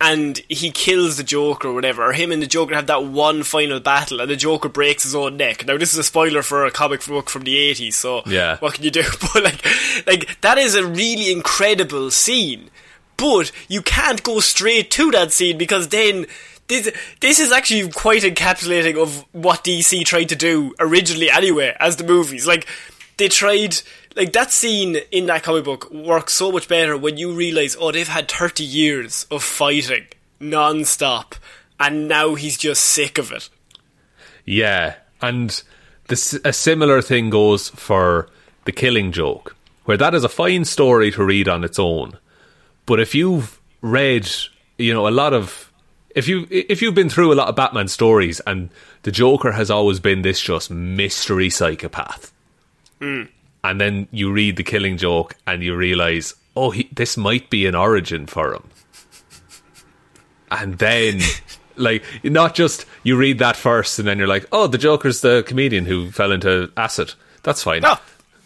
and 0.00 0.38
he 0.48 0.70
kills 0.70 1.18
the 1.18 1.22
Joker 1.22 1.68
or 1.68 1.74
whatever, 1.74 2.02
or 2.04 2.12
him 2.14 2.32
and 2.32 2.42
the 2.42 2.46
Joker 2.46 2.74
have 2.74 2.86
that 2.86 3.04
one 3.04 3.42
final 3.42 3.80
battle 3.80 4.20
and 4.20 4.30
the 4.30 4.36
Joker 4.36 4.68
breaks 4.68 5.02
his 5.04 5.14
own 5.14 5.36
neck. 5.36 5.66
Now 5.66 5.76
this 5.76 5.92
is 5.92 5.98
a 5.98 6.04
spoiler 6.04 6.42
for 6.42 6.64
a 6.64 6.70
comic 6.70 7.04
book 7.06 7.28
from 7.30 7.42
the 7.44 7.56
eighties, 7.56 7.96
so 7.96 8.22
Yeah. 8.26 8.56
what 8.58 8.74
can 8.74 8.84
you 8.84 8.90
do? 8.90 9.04
But 9.34 9.44
like 9.44 9.64
like 10.06 10.40
that 10.40 10.58
is 10.58 10.74
a 10.74 10.86
really 10.86 11.30
incredible 11.30 12.10
scene. 12.10 12.70
But 13.16 13.52
you 13.68 13.82
can't 13.82 14.22
go 14.22 14.40
straight 14.40 14.90
to 14.92 15.10
that 15.10 15.32
scene 15.32 15.58
because 15.58 15.88
then 15.88 16.26
this 16.68 16.90
this 17.20 17.38
is 17.38 17.52
actually 17.52 17.88
quite 17.90 18.22
encapsulating 18.22 18.96
of 19.00 19.24
what 19.32 19.62
DC 19.64 20.04
tried 20.06 20.30
to 20.30 20.36
do 20.36 20.74
originally 20.80 21.30
anyway 21.30 21.76
as 21.78 21.96
the 21.96 22.04
movies. 22.04 22.46
Like 22.46 22.66
they 23.18 23.28
tried 23.28 23.82
like 24.16 24.32
that 24.32 24.52
scene 24.52 24.96
in 25.10 25.26
that 25.26 25.42
comic 25.42 25.64
book 25.64 25.90
works 25.90 26.32
so 26.32 26.50
much 26.50 26.68
better 26.68 26.96
when 26.96 27.16
you 27.16 27.32
realize 27.32 27.76
oh 27.78 27.92
they've 27.92 28.08
had 28.08 28.30
30 28.30 28.64
years 28.64 29.26
of 29.30 29.42
fighting 29.42 30.06
non-stop 30.40 31.36
and 31.80 32.06
now 32.06 32.34
he's 32.34 32.58
just 32.58 32.84
sick 32.84 33.18
of 33.18 33.32
it. 33.32 33.48
Yeah, 34.44 34.96
and 35.22 35.62
this 36.08 36.38
a 36.44 36.52
similar 36.52 37.00
thing 37.00 37.30
goes 37.30 37.70
for 37.70 38.28
the 38.66 38.72
Killing 38.72 39.10
Joke, 39.10 39.56
where 39.86 39.96
that 39.96 40.14
is 40.14 40.22
a 40.22 40.28
fine 40.28 40.64
story 40.64 41.10
to 41.12 41.24
read 41.24 41.48
on 41.48 41.64
its 41.64 41.78
own. 41.78 42.18
But 42.84 43.00
if 43.00 43.14
you've 43.14 43.58
read, 43.80 44.28
you 44.76 44.92
know, 44.92 45.08
a 45.08 45.10
lot 45.10 45.32
of 45.32 45.72
if 46.14 46.28
you 46.28 46.46
if 46.50 46.82
you've 46.82 46.94
been 46.94 47.08
through 47.08 47.32
a 47.32 47.34
lot 47.34 47.48
of 47.48 47.56
Batman 47.56 47.88
stories 47.88 48.40
and 48.46 48.70
the 49.02 49.10
Joker 49.10 49.52
has 49.52 49.70
always 49.70 50.00
been 50.00 50.22
this 50.22 50.40
just 50.40 50.70
mystery 50.70 51.48
psychopath. 51.48 52.32
Mm. 53.00 53.28
And 53.62 53.80
then 53.80 54.08
you 54.10 54.32
read 54.32 54.56
the 54.56 54.62
Killing 54.62 54.96
Joke 54.96 55.36
and 55.46 55.62
you 55.62 55.76
realize, 55.76 56.34
oh, 56.56 56.70
he, 56.70 56.88
this 56.92 57.16
might 57.16 57.50
be 57.50 57.66
an 57.66 57.74
origin 57.74 58.26
for 58.26 58.54
him. 58.54 58.64
And 60.50 60.78
then, 60.78 61.20
like, 61.76 62.02
not 62.24 62.54
just 62.54 62.86
you 63.02 63.16
read 63.16 63.38
that 63.38 63.56
first 63.56 63.98
and 63.98 64.08
then 64.08 64.18
you're 64.18 64.26
like, 64.28 64.46
oh, 64.52 64.66
the 64.66 64.78
Joker's 64.78 65.20
the 65.20 65.44
comedian 65.46 65.84
who 65.86 66.10
fell 66.10 66.32
into 66.32 66.70
acid. 66.76 67.14
That's 67.42 67.62
fine. 67.62 67.84
Oh, 67.84 68.00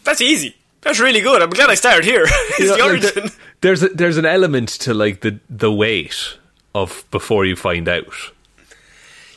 that's 0.05 0.20
easy. 0.20 0.57
That's 0.83 1.00
really 1.00 1.20
good. 1.20 1.40
I'm 1.40 1.50
glad 1.50 1.70
I 1.70 1.74
started 1.74 2.05
here. 2.05 2.24
it's 2.27 2.59
You 2.61 2.66
know, 2.66 2.77
the 2.77 2.83
like, 2.83 3.16
origin. 3.16 3.31
there's 3.62 3.83
a, 3.83 3.88
there's 3.88 4.16
an 4.18 4.27
element 4.27 4.68
to 4.81 4.92
like 4.92 5.22
the 5.22 5.40
the 5.48 5.72
wait 5.72 6.37
of 6.74 7.05
before 7.11 7.46
you 7.46 7.57
find 7.57 7.88
out. 7.88 8.05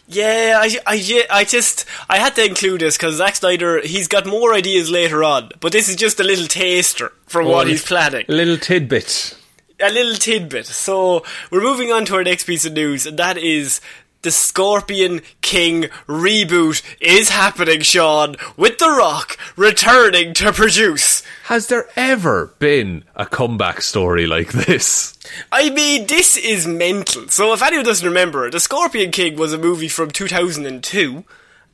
Yeah, 0.08 0.60
I, 0.62 0.78
I, 0.86 1.26
I 1.30 1.44
just, 1.44 1.86
I 2.10 2.18
had 2.18 2.36
to 2.36 2.46
include 2.46 2.80
this 2.80 2.96
because 2.96 3.16
Zack 3.16 3.36
Snyder, 3.36 3.82
he's 3.82 4.08
got 4.08 4.26
more 4.26 4.54
ideas 4.54 4.90
later 4.90 5.24
on, 5.24 5.52
but 5.60 5.74
this 5.74 5.90
is 5.90 5.98
just 5.98 6.20
a 6.20 6.24
little 6.24 6.48
taster 6.48 7.12
from 7.26 7.46
what 7.48 7.68
he's 7.68 7.84
planning. 7.84 8.26
A 8.30 8.32
little 8.32 8.58
tidbit. 8.58 9.38
A 9.82 9.92
little 9.92 10.16
tidbit. 10.16 10.66
So, 10.66 11.24
we're 11.52 11.62
moving 11.62 11.92
on 11.92 12.06
to 12.06 12.16
our 12.16 12.24
next 12.24 12.46
piece 12.46 12.66
of 12.66 12.72
news, 12.74 13.06
and 13.06 13.20
that 13.20 13.38
is 13.38 13.82
the 14.28 14.32
Scorpion 14.32 15.22
King 15.40 15.84
reboot 16.06 16.84
is 17.00 17.30
happening, 17.30 17.80
Sean, 17.80 18.36
with 18.58 18.78
The 18.78 18.90
Rock 18.90 19.38
returning 19.56 20.34
to 20.34 20.52
produce. 20.52 21.24
Has 21.46 21.68
there 21.68 21.88
ever 21.96 22.54
been 22.60 23.06
a 23.16 23.26
comeback 23.26 23.82
story 23.82 24.28
like 24.28 24.50
this? 24.52 25.18
I 25.50 25.70
mean, 25.70 26.08
this 26.08 26.36
is 26.36 26.68
mental. 26.68 27.30
So, 27.30 27.54
if 27.54 27.64
anyone 27.64 27.86
doesn't 27.86 28.06
remember, 28.06 28.52
The 28.52 28.60
Scorpion 28.60 29.12
King 29.12 29.38
was 29.38 29.54
a 29.54 29.58
movie 29.58 29.88
from 29.88 30.12
2002, 30.12 31.24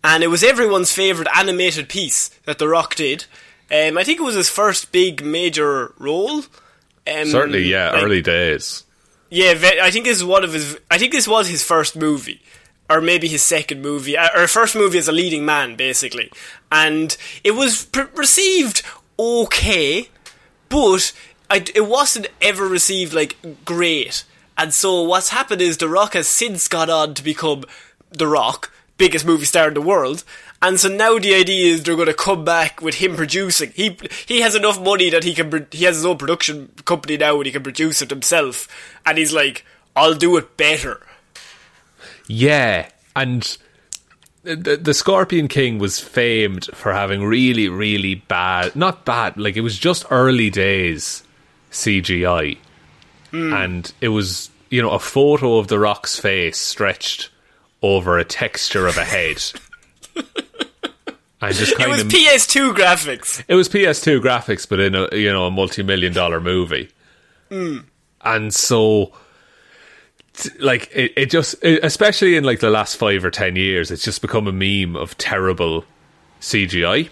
and 0.03 0.23
it 0.23 0.27
was 0.27 0.43
everyone's 0.43 0.91
favourite 0.93 1.35
animated 1.35 1.89
piece 1.89 2.29
that 2.45 2.59
The 2.59 2.67
Rock 2.67 2.93
did. 2.93 3.25
Um, 3.71 3.97
I 3.97 4.03
think 4.03 4.19
it 4.19 4.23
was 4.23 4.35
his 4.35 4.49
first 4.49 4.91
big 4.91 5.25
major 5.25 5.95
role. 5.97 6.43
Um, 7.07 7.25
Certainly, 7.25 7.63
yeah, 7.63 7.89
like- 7.93 8.03
early 8.03 8.21
days. 8.21 8.83
Yeah, 9.33 9.55
I 9.81 9.89
think 9.89 10.05
this 10.05 10.17
is 10.17 10.23
one 10.23 10.43
of 10.43 10.53
his. 10.53 10.77
I 10.91 10.99
think 10.99 11.11
this 11.11 11.27
was 11.27 11.47
his 11.47 11.63
first 11.63 11.95
movie, 11.95 12.39
or 12.87 13.01
maybe 13.01 13.27
his 13.27 13.41
second 13.41 13.81
movie, 13.81 14.15
uh, 14.15 14.29
or 14.35 14.45
first 14.47 14.75
movie 14.75 14.99
as 14.99 15.07
a 15.07 15.11
leading 15.11 15.43
man, 15.43 15.75
basically. 15.75 16.31
And 16.71 17.17
it 17.43 17.55
was 17.55 17.85
pr- 17.85 18.15
received 18.15 18.83
okay, 19.17 20.09
but 20.69 21.13
I, 21.49 21.65
it 21.73 21.87
wasn't 21.87 22.27
ever 22.43 22.67
received 22.67 23.11
like 23.15 23.35
great. 23.65 24.23
And 24.55 24.71
so 24.71 25.01
what's 25.01 25.29
happened 25.29 25.63
is 25.63 25.77
The 25.77 25.89
Rock 25.89 26.13
has 26.13 26.27
since 26.27 26.67
gone 26.67 26.91
on 26.91 27.15
to 27.15 27.23
become 27.23 27.63
The 28.11 28.27
Rock, 28.27 28.71
biggest 28.99 29.25
movie 29.25 29.45
star 29.45 29.69
in 29.69 29.73
the 29.73 29.81
world. 29.81 30.23
And 30.63 30.79
so 30.79 30.87
now 30.87 31.19
the 31.19 31.35
idea 31.35 31.73
is 31.73 31.83
they're 31.83 31.97
going 31.97 32.07
to 32.07 32.13
come 32.13 32.45
back 32.45 32.81
with 32.81 32.95
him 32.95 33.17
producing. 33.17 33.71
He 33.75 33.97
he 34.25 34.39
has 34.39 34.55
enough 34.55 34.81
money 34.81 35.09
that 35.09 35.25
he 35.25 35.33
can 35.33 35.67
he 35.71 35.83
has 35.83 35.97
his 35.97 36.05
own 36.05 36.17
production 36.17 36.71
company 36.85 37.17
now 37.17 37.35
and 37.35 37.45
he 37.45 37.51
can 37.51 37.63
produce 37.63 38.01
it 38.01 38.09
himself. 38.09 38.69
And 39.05 39.17
he's 39.17 39.33
like, 39.33 39.65
I'll 39.93 40.15
do 40.15 40.37
it 40.37 40.55
better. 40.55 41.05
Yeah, 42.27 42.89
and 43.13 43.57
the, 44.43 44.77
the 44.77 44.93
Scorpion 44.93 45.49
King 45.49 45.79
was 45.79 45.99
famed 45.99 46.65
for 46.73 46.93
having 46.93 47.25
really, 47.25 47.67
really 47.67 48.15
bad, 48.15 48.73
not 48.73 49.03
bad, 49.03 49.37
like 49.37 49.57
it 49.57 49.61
was 49.61 49.77
just 49.77 50.05
early 50.09 50.49
days 50.49 51.23
CGI. 51.71 52.57
Hmm. 53.31 53.53
And 53.53 53.93
it 53.99 54.09
was, 54.09 54.49
you 54.69 54.81
know, 54.81 54.91
a 54.91 54.99
photo 54.99 55.57
of 55.57 55.67
The 55.67 55.79
Rock's 55.79 56.17
face 56.17 56.57
stretched 56.57 57.29
over 57.81 58.17
a 58.17 58.23
texture 58.23 58.87
of 58.87 58.97
a 58.97 59.03
head. 59.03 59.43
and 61.47 61.55
just 61.55 61.79
It 61.79 61.87
was 61.87 62.01
of 62.01 62.07
PS2 62.07 62.73
graphics. 62.75 63.43
it 63.47 63.55
was 63.55 63.69
PS2 63.69 64.21
graphics, 64.21 64.67
but 64.67 64.79
in 64.79 64.95
a 64.95 65.07
you 65.15 65.31
know 65.31 65.45
a 65.45 65.51
multi-million 65.51 66.13
dollar 66.13 66.39
movie, 66.39 66.89
hmm. 67.49 67.79
and 68.21 68.53
so 68.53 69.13
like 70.59 70.89
it, 70.93 71.13
it 71.15 71.29
just 71.29 71.55
it, 71.63 71.83
especially 71.83 72.35
in 72.35 72.43
like 72.43 72.59
the 72.59 72.69
last 72.69 72.97
five 72.97 73.23
or 73.23 73.31
ten 73.31 73.55
years, 73.55 73.91
it's 73.91 74.03
just 74.03 74.21
become 74.21 74.47
a 74.47 74.51
meme 74.51 74.95
of 74.95 75.17
terrible 75.17 75.85
CGI. 76.41 77.09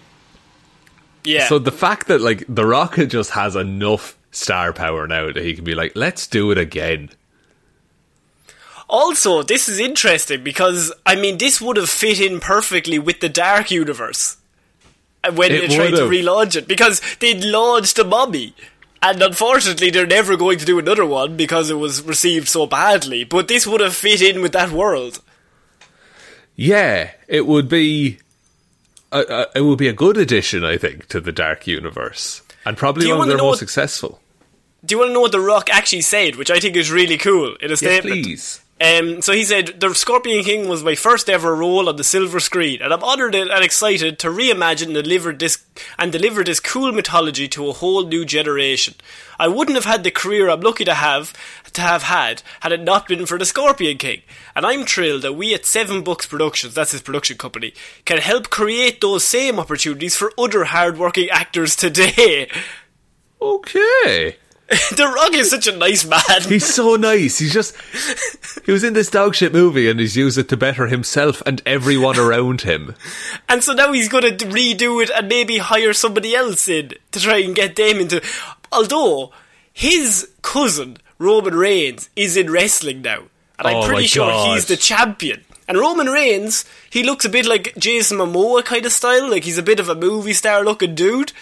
Yeah. 1.24 1.48
So 1.48 1.58
the 1.58 1.72
fact 1.72 2.08
that 2.08 2.20
like 2.20 2.44
The 2.48 2.66
Rock 2.66 2.96
just 3.08 3.30
has 3.30 3.56
enough 3.56 4.18
star 4.30 4.72
power 4.72 5.06
now 5.06 5.26
that 5.32 5.44
he 5.44 5.54
can 5.54 5.64
be 5.64 5.74
like, 5.74 5.92
let's 5.94 6.26
do 6.26 6.50
it 6.50 6.58
again. 6.58 7.10
Also, 8.92 9.42
this 9.42 9.68
is 9.70 9.78
interesting 9.80 10.44
because 10.44 10.92
I 11.06 11.16
mean, 11.16 11.38
this 11.38 11.60
would 11.62 11.78
have 11.78 11.88
fit 11.88 12.20
in 12.20 12.38
perfectly 12.40 12.98
with 12.98 13.20
the 13.20 13.28
Dark 13.30 13.70
Universe 13.70 14.36
uh, 15.24 15.32
when 15.32 15.50
It 15.50 15.68
they 15.68 15.76
tried 15.76 15.90
to 15.92 16.02
relaunch 16.02 16.56
it 16.56 16.68
because 16.68 17.00
they'd 17.18 17.42
launched 17.42 17.98
a 17.98 18.04
mummy. 18.04 18.54
And 19.04 19.20
unfortunately, 19.22 19.90
they're 19.90 20.06
never 20.06 20.36
going 20.36 20.58
to 20.58 20.64
do 20.64 20.78
another 20.78 21.06
one 21.06 21.36
because 21.36 21.70
it 21.70 21.74
was 21.74 22.02
received 22.02 22.46
so 22.48 22.66
badly. 22.66 23.24
But 23.24 23.48
this 23.48 23.66
would 23.66 23.80
have 23.80 23.96
fit 23.96 24.20
in 24.22 24.42
with 24.42 24.52
that 24.52 24.70
world. 24.70 25.20
Yeah, 26.54 27.10
it 27.28 27.46
would 27.46 27.68
be. 27.68 28.18
A, 29.10 29.20
a, 29.28 29.46
it 29.56 29.60
would 29.62 29.78
be 29.78 29.88
a 29.88 29.92
good 29.92 30.16
addition, 30.16 30.64
I 30.64 30.76
think, 30.78 31.06
to 31.08 31.20
the 31.20 31.32
Dark 31.32 31.66
Universe, 31.66 32.42
and 32.64 32.76
probably 32.76 33.08
one 33.12 33.22
of 33.22 33.26
their 33.28 33.36
most 33.38 33.44
what- 33.46 33.58
successful. 33.58 34.20
Do 34.84 34.94
you 34.94 34.98
want 34.98 35.10
to 35.10 35.12
know 35.14 35.20
what 35.20 35.30
The 35.32 35.40
Rock 35.40 35.70
actually 35.70 36.00
said, 36.02 36.34
which 36.36 36.50
I 36.50 36.58
think 36.58 36.74
is 36.76 36.90
really 36.90 37.16
cool 37.16 37.54
in 37.60 37.68
a 37.68 37.70
Yes, 37.70 37.78
statement? 37.78 38.24
please. 38.24 38.60
Um, 38.82 39.22
so 39.22 39.32
he 39.32 39.44
said, 39.44 39.78
The 39.78 39.94
Scorpion 39.94 40.42
King 40.42 40.68
was 40.68 40.82
my 40.82 40.96
first 40.96 41.30
ever 41.30 41.54
role 41.54 41.88
on 41.88 41.94
the 41.94 42.02
silver 42.02 42.40
screen, 42.40 42.82
and 42.82 42.92
I'm 42.92 43.04
honoured 43.04 43.36
and 43.36 43.50
excited 43.62 44.18
to 44.18 44.26
reimagine 44.28 44.86
and 44.86 44.94
deliver 44.94 45.32
this, 45.32 45.64
and 46.00 46.10
deliver 46.10 46.42
this 46.42 46.58
cool 46.58 46.90
mythology 46.90 47.46
to 47.48 47.68
a 47.68 47.72
whole 47.72 48.04
new 48.04 48.24
generation. 48.24 48.94
I 49.38 49.46
wouldn't 49.46 49.76
have 49.76 49.84
had 49.84 50.02
the 50.02 50.10
career 50.10 50.50
I'm 50.50 50.62
lucky 50.62 50.84
to 50.84 50.94
have, 50.94 51.32
to 51.74 51.80
have 51.80 52.04
had, 52.04 52.42
had 52.60 52.72
it 52.72 52.80
not 52.80 53.06
been 53.06 53.24
for 53.24 53.38
the 53.38 53.44
Scorpion 53.44 53.98
King. 53.98 54.22
And 54.56 54.66
I'm 54.66 54.84
thrilled 54.84 55.22
that 55.22 55.34
we 55.34 55.54
at 55.54 55.64
Seven 55.64 56.02
Bucks 56.02 56.26
Productions, 56.26 56.74
that's 56.74 56.90
his 56.90 57.02
production 57.02 57.38
company, 57.38 57.74
can 58.04 58.18
help 58.18 58.50
create 58.50 59.00
those 59.00 59.22
same 59.22 59.60
opportunities 59.60 60.16
for 60.16 60.32
other 60.36 60.64
hardworking 60.64 61.30
actors 61.30 61.76
today. 61.76 62.48
Okay. 63.40 64.36
the 64.96 65.12
Rock 65.14 65.34
is 65.34 65.50
such 65.50 65.66
a 65.66 65.76
nice 65.76 66.04
man. 66.04 66.20
He's 66.48 66.64
so 66.74 66.96
nice. 66.96 67.38
He's 67.38 67.52
just. 67.52 67.76
He 68.64 68.72
was 68.72 68.84
in 68.84 68.94
this 68.94 69.10
dog 69.10 69.34
shit 69.34 69.52
movie 69.52 69.90
and 69.90 70.00
he's 70.00 70.16
used 70.16 70.38
it 70.38 70.48
to 70.50 70.56
better 70.56 70.86
himself 70.86 71.42
and 71.44 71.60
everyone 71.66 72.18
around 72.18 72.62
him. 72.62 72.94
And 73.48 73.62
so 73.62 73.72
now 73.74 73.92
he's 73.92 74.08
going 74.08 74.36
to 74.38 74.46
redo 74.46 75.02
it 75.02 75.10
and 75.14 75.28
maybe 75.28 75.58
hire 75.58 75.92
somebody 75.92 76.34
else 76.34 76.68
in 76.68 76.92
to 77.10 77.20
try 77.20 77.38
and 77.38 77.54
get 77.54 77.76
them 77.76 77.98
into. 77.98 78.22
Although 78.70 79.32
his 79.72 80.30
cousin 80.42 80.96
Roman 81.18 81.54
Reigns 81.54 82.08
is 82.16 82.36
in 82.36 82.50
wrestling 82.50 83.02
now, 83.02 83.24
and 83.58 83.68
I'm 83.68 83.76
Oh 83.76 83.86
pretty 83.86 84.06
sure 84.06 84.28
God. 84.28 84.54
he's 84.54 84.66
the 84.66 84.76
champion. 84.76 85.44
And 85.68 85.78
Roman 85.78 86.08
Reigns, 86.08 86.64
he 86.90 87.02
looks 87.02 87.24
a 87.24 87.28
bit 87.28 87.46
like 87.46 87.74
Jason 87.76 88.18
Momoa 88.18 88.64
kind 88.64 88.84
of 88.86 88.92
style, 88.92 89.30
like 89.30 89.44
he's 89.44 89.58
a 89.58 89.62
bit 89.62 89.80
of 89.80 89.88
a 89.88 89.94
movie 89.94 90.32
star 90.32 90.64
looking 90.64 90.94
dude. 90.94 91.32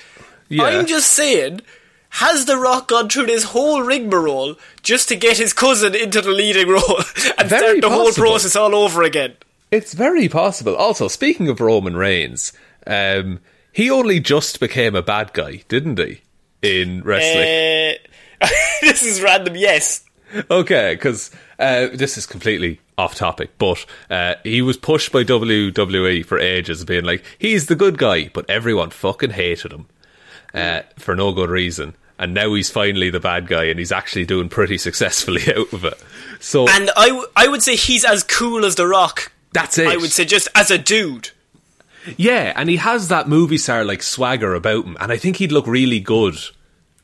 Yeah. 0.48 0.64
I'm 0.64 0.86
just 0.86 1.12
saying. 1.12 1.62
Has 2.10 2.44
The 2.44 2.56
Rock 2.56 2.88
gone 2.88 3.08
through 3.08 3.26
this 3.26 3.44
whole 3.44 3.82
rigmarole 3.82 4.56
just 4.82 5.08
to 5.08 5.16
get 5.16 5.38
his 5.38 5.52
cousin 5.52 5.94
into 5.94 6.20
the 6.20 6.30
leading 6.30 6.68
role 6.68 6.98
and 7.38 7.48
Very 7.48 7.78
start 7.78 7.80
the 7.80 7.90
whole 7.90 8.12
process 8.12 8.56
all 8.56 8.74
over 8.74 9.02
again? 9.02 9.36
It's 9.70 9.94
very 9.94 10.28
possible. 10.28 10.74
Also, 10.74 11.06
speaking 11.06 11.48
of 11.48 11.60
Roman 11.60 11.96
Reigns, 11.96 12.52
um, 12.86 13.38
he 13.72 13.88
only 13.90 14.18
just 14.18 14.58
became 14.58 14.96
a 14.96 15.02
bad 15.02 15.32
guy, 15.32 15.62
didn't 15.68 15.98
he? 15.98 16.20
In 16.62 17.02
wrestling. 17.02 17.96
Uh, 18.42 18.48
this 18.80 19.02
is 19.04 19.22
random, 19.22 19.54
yes. 19.54 20.04
Okay, 20.50 20.94
because 20.94 21.30
uh, 21.58 21.88
this 21.94 22.18
is 22.18 22.26
completely 22.26 22.80
off 22.98 23.14
topic, 23.14 23.50
but 23.56 23.86
uh, 24.10 24.34
he 24.42 24.62
was 24.62 24.76
pushed 24.76 25.12
by 25.12 25.22
WWE 25.22 26.24
for 26.24 26.38
ages, 26.38 26.84
being 26.84 27.04
like, 27.04 27.24
he's 27.38 27.66
the 27.66 27.76
good 27.76 27.98
guy, 27.98 28.28
but 28.34 28.48
everyone 28.50 28.90
fucking 28.90 29.30
hated 29.30 29.72
him 29.72 29.86
uh, 30.54 30.82
for 30.98 31.14
no 31.16 31.32
good 31.32 31.50
reason. 31.50 31.94
And 32.18 32.34
now 32.34 32.52
he's 32.52 32.68
finally 32.70 33.08
the 33.08 33.20
bad 33.20 33.46
guy, 33.46 33.64
and 33.64 33.78
he's 33.78 33.92
actually 33.92 34.26
doing 34.26 34.48
pretty 34.50 34.76
successfully 34.76 35.42
out 35.56 35.72
of 35.72 35.84
it. 35.84 35.94
So 36.38 36.68
And 36.68 36.90
I, 36.96 37.08
w- 37.08 37.26
I 37.34 37.48
would 37.48 37.62
say 37.62 37.76
he's 37.76 38.04
as 38.04 38.22
cool 38.22 38.64
as 38.66 38.74
The 38.74 38.86
Rock. 38.86 39.32
that's 39.52 39.78
it. 39.78 39.86
I 39.88 39.96
would 39.96 40.12
say 40.12 40.24
just 40.26 40.48
as 40.54 40.70
a 40.70 40.76
dude. 40.78 41.30
Yeah, 42.16 42.52
and 42.56 42.68
he 42.68 42.76
has 42.76 43.08
that 43.08 43.28
movie 43.28 43.58
star 43.58 43.84
like 43.84 44.02
swagger 44.02 44.54
about 44.54 44.84
him, 44.84 44.96
and 45.00 45.10
I 45.12 45.16
think 45.16 45.36
he'd 45.36 45.52
look 45.52 45.66
really 45.66 46.00
good 46.00 46.34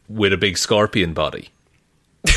with 0.08 0.32
a 0.32 0.38
big 0.38 0.56
scorpion 0.58 1.12
body. 1.14 1.48
Do 2.24 2.32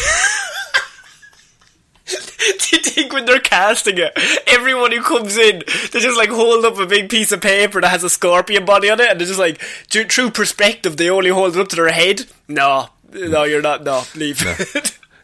you 2.75 2.81
think 3.09 3.13
when 3.13 3.25
they're 3.25 3.39
casting 3.39 3.97
it, 3.97 4.11
everyone 4.47 4.91
who 4.91 5.01
comes 5.01 5.37
in, 5.37 5.63
they 5.91 5.99
just 5.99 6.17
like 6.17 6.29
hold 6.29 6.65
up 6.65 6.77
a 6.77 6.85
big 6.85 7.09
piece 7.09 7.31
of 7.31 7.41
paper 7.41 7.81
that 7.81 7.89
has 7.89 8.03
a 8.03 8.09
scorpion 8.09 8.65
body 8.65 8.89
on 8.89 8.99
it, 8.99 9.09
and 9.09 9.19
they're 9.19 9.27
just 9.27 9.39
like, 9.39 9.59
true, 9.89 10.05
true 10.05 10.29
perspective, 10.29 10.97
they 10.97 11.09
only 11.09 11.29
hold 11.29 11.55
it 11.55 11.59
up 11.59 11.67
to 11.69 11.75
their 11.75 11.89
head? 11.89 12.25
No, 12.47 12.89
no, 13.11 13.43
you're 13.43 13.61
not. 13.61 13.83
No, 13.83 14.03
leave. 14.15 14.43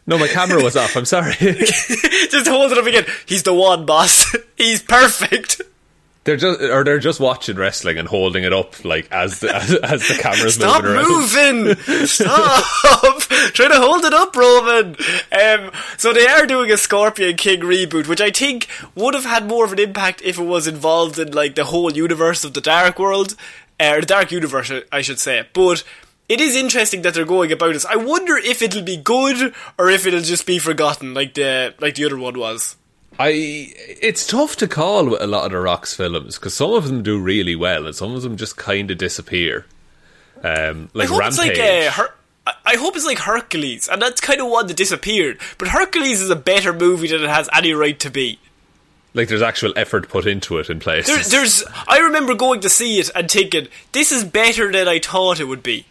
No, 0.06 0.18
my 0.18 0.28
camera 0.28 0.62
was 0.62 0.76
off. 0.76 0.96
I'm 0.96 1.04
sorry. 1.04 1.34
just 1.38 2.48
hold 2.48 2.72
it 2.72 2.78
up 2.78 2.86
again. 2.86 3.06
He's 3.26 3.42
the 3.42 3.54
one, 3.54 3.86
boss. 3.86 4.34
He's 4.56 4.82
perfect. 4.82 5.62
They're 6.26 6.36
just 6.36 6.60
or 6.60 6.84
they're 6.84 6.98
just 6.98 7.18
watching 7.20 7.56
wrestling 7.56 7.96
and 7.98 8.06
holding 8.06 8.44
it 8.44 8.52
up 8.52 8.84
like 8.84 9.08
as 9.10 9.40
the, 9.40 9.54
as, 9.56 9.72
as 9.76 10.08
the 10.08 10.14
camera's 10.20 10.54
Stop 10.56 10.84
moving 10.84 10.96
around. 10.96 11.66
moving! 11.68 12.06
Stop! 12.06 13.20
Try 13.54 13.68
to 13.68 13.76
hold 13.76 14.04
it 14.04 14.12
up, 14.12 14.36
Roman. 14.36 14.96
Um, 15.32 15.70
so 15.96 16.12
they 16.12 16.26
are 16.26 16.44
doing 16.46 16.70
a 16.70 16.76
Scorpion 16.76 17.36
King 17.36 17.60
reboot, 17.60 18.06
which 18.08 18.20
I 18.20 18.30
think 18.30 18.68
would 18.94 19.14
have 19.14 19.24
had 19.24 19.46
more 19.48 19.64
of 19.64 19.72
an 19.72 19.78
impact 19.78 20.20
if 20.22 20.38
it 20.38 20.44
was 20.44 20.66
involved 20.66 21.18
in 21.18 21.32
like 21.32 21.54
the 21.54 21.64
whole 21.64 21.92
universe 21.92 22.44
of 22.44 22.52
the 22.54 22.60
Dark 22.60 22.98
World, 22.98 23.34
uh, 23.80 23.94
or 23.96 24.00
the 24.00 24.06
Dark 24.06 24.32
Universe, 24.32 24.70
I 24.92 25.00
should 25.00 25.20
say. 25.20 25.46
But 25.52 25.82
it 26.28 26.40
is 26.40 26.56
interesting 26.56 27.02
that 27.02 27.14
they're 27.14 27.24
going 27.24 27.52
about 27.52 27.72
this. 27.72 27.86
I 27.86 27.96
wonder 27.96 28.36
if 28.36 28.60
it'll 28.62 28.82
be 28.82 28.96
good 28.96 29.54
or 29.78 29.88
if 29.88 30.06
it'll 30.06 30.20
just 30.20 30.44
be 30.46 30.58
forgotten, 30.58 31.14
like 31.14 31.34
the 31.34 31.74
like 31.80 31.94
the 31.94 32.04
other 32.04 32.18
one 32.18 32.38
was. 32.38 32.76
I 33.18 33.28
it's 33.30 34.26
tough 34.26 34.56
to 34.56 34.68
call 34.68 35.06
with 35.10 35.22
a 35.22 35.26
lot 35.26 35.46
of 35.46 35.52
the 35.52 35.58
Rock's 35.60 35.94
films 35.94 36.36
because 36.38 36.54
some 36.54 36.72
of 36.72 36.86
them 36.86 37.02
do 37.02 37.20
really 37.20 37.56
well 37.56 37.86
and 37.86 37.94
some 37.94 38.14
of 38.14 38.22
them 38.22 38.36
just 38.36 38.56
kind 38.56 38.90
of 38.90 38.98
disappear. 38.98 39.66
Um, 40.44 40.90
like 40.92 41.08
I 41.08 41.12
hope 41.12 41.20
Rampage. 41.20 41.48
it's 41.48 41.58
like 41.58 41.58
uh, 41.58 41.90
Her- 41.92 42.14
I- 42.64 42.76
hope 42.76 42.94
it's 42.94 43.06
like 43.06 43.18
Hercules, 43.18 43.88
and 43.88 44.00
that's 44.00 44.20
kind 44.20 44.40
of 44.40 44.48
one 44.48 44.66
that 44.68 44.76
disappeared. 44.76 45.38
But 45.58 45.68
Hercules 45.68 46.20
is 46.20 46.30
a 46.30 46.36
better 46.36 46.72
movie 46.72 47.08
than 47.08 47.22
it 47.24 47.28
has 47.28 47.48
any 47.52 47.72
right 47.72 47.98
to 48.00 48.10
be. 48.10 48.38
like 49.14 49.28
there's 49.28 49.42
actual 49.42 49.72
effort 49.76 50.08
put 50.08 50.26
into 50.26 50.58
it 50.58 50.68
in 50.70 50.78
places. 50.78 51.30
There, 51.30 51.40
there's, 51.40 51.64
I 51.88 51.98
remember 52.00 52.34
going 52.34 52.60
to 52.60 52.68
see 52.68 53.00
it 53.00 53.10
and 53.16 53.30
thinking 53.30 53.68
this 53.92 54.12
is 54.12 54.22
better 54.24 54.70
than 54.70 54.86
I 54.86 54.98
thought 55.00 55.40
it 55.40 55.44
would 55.44 55.62
be, 55.62 55.86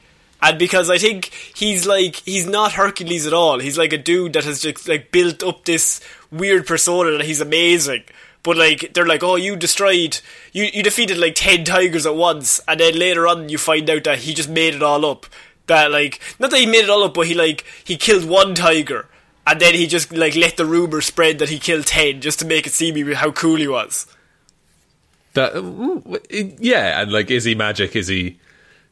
and 0.46 0.60
because 0.60 0.92
I 0.92 1.00
think 1.00 1.26
he's 1.56 1.88
like 1.88 2.18
he's 2.18 2.46
not 2.46 2.74
Hercules 2.74 3.26
at 3.26 3.34
all. 3.34 3.60
He's 3.60 3.80
like 3.80 3.94
a 3.94 3.98
dude 3.98 4.34
that 4.34 4.44
has 4.44 4.62
just 4.62 4.88
like 4.88 5.12
built 5.12 5.42
up 5.42 5.66
this 5.66 6.00
weird 6.32 6.68
persona 6.68 7.18
that 7.18 7.26
he's 7.26 7.42
amazing. 7.42 8.04
But 8.44 8.58
like 8.58 8.94
they're 8.94 9.08
like, 9.08 9.24
oh, 9.24 9.38
you 9.38 9.56
destroyed, 9.56 10.20
you 10.54 10.66
you 10.72 10.84
defeated 10.84 11.18
like 11.18 11.34
ten 11.34 11.66
tigers 11.66 12.06
at 12.06 12.16
once, 12.16 12.62
and 12.68 12.80
then 12.80 12.98
later 12.98 13.28
on 13.28 13.50
you 13.50 13.58
find 13.58 13.90
out 13.90 14.04
that 14.04 14.20
he 14.20 14.36
just 14.36 14.50
made 14.50 14.76
it 14.76 14.84
all 14.84 15.04
up. 15.04 15.26
That 15.66 15.90
like 15.90 16.22
not 16.38 16.52
that 16.52 16.60
he 16.60 16.68
made 16.68 16.84
it 16.84 16.92
all 16.92 17.04
up, 17.04 17.16
but 17.16 17.26
he 17.26 17.34
like 17.34 17.66
he 17.84 17.98
killed 17.98 18.26
one 18.26 18.54
tiger, 18.54 19.08
and 19.48 19.60
then 19.60 19.74
he 19.74 19.88
just 19.88 20.14
like 20.14 20.36
let 20.36 20.58
the 20.58 20.66
rumor 20.68 21.02
spread 21.02 21.40
that 21.40 21.50
he 21.50 21.58
killed 21.58 21.88
ten 21.88 22.22
just 22.22 22.38
to 22.38 22.46
make 22.46 22.68
it 22.68 22.74
seem 22.74 23.12
how 23.14 23.32
cool 23.32 23.56
he 23.56 23.68
was. 23.68 24.06
That, 25.34 25.56
yeah, 26.60 27.02
and 27.02 27.12
like, 27.12 27.32
is 27.32 27.46
he 27.46 27.56
magic? 27.56 27.96
Is 27.96 28.08
he 28.08 28.38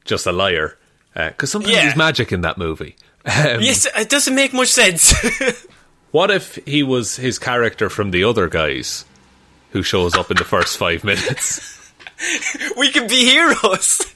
just 0.03 0.25
a 0.25 0.31
liar? 0.31 0.77
Because 1.13 1.51
sometimes 1.51 1.73
Yeah. 1.75 1.83
he's 1.85 1.95
magic 1.95 2.31
in 2.31 2.41
that 2.41 2.57
movie. 2.57 2.95
Um, 3.25 3.61
Yes, 3.61 3.85
it 3.95 4.09
doesn't 4.09 4.35
make 4.35 4.53
much 4.53 4.69
sense. 4.69 5.13
What 6.11 6.29
if 6.29 6.59
he 6.67 6.83
was 6.83 7.15
his 7.15 7.39
character 7.39 7.89
from 7.89 8.11
the 8.11 8.23
other 8.23 8.47
guys 8.47 9.03
who 9.71 9.81
shows 9.81 10.13
up 10.13 10.29
in 10.29 10.37
the 10.37 10.43
first 10.43 10.77
five 10.77 11.03
minutes? 11.03 11.91
we 12.77 12.91
can 12.91 13.07
be 13.07 13.25
heroes. 13.25 14.12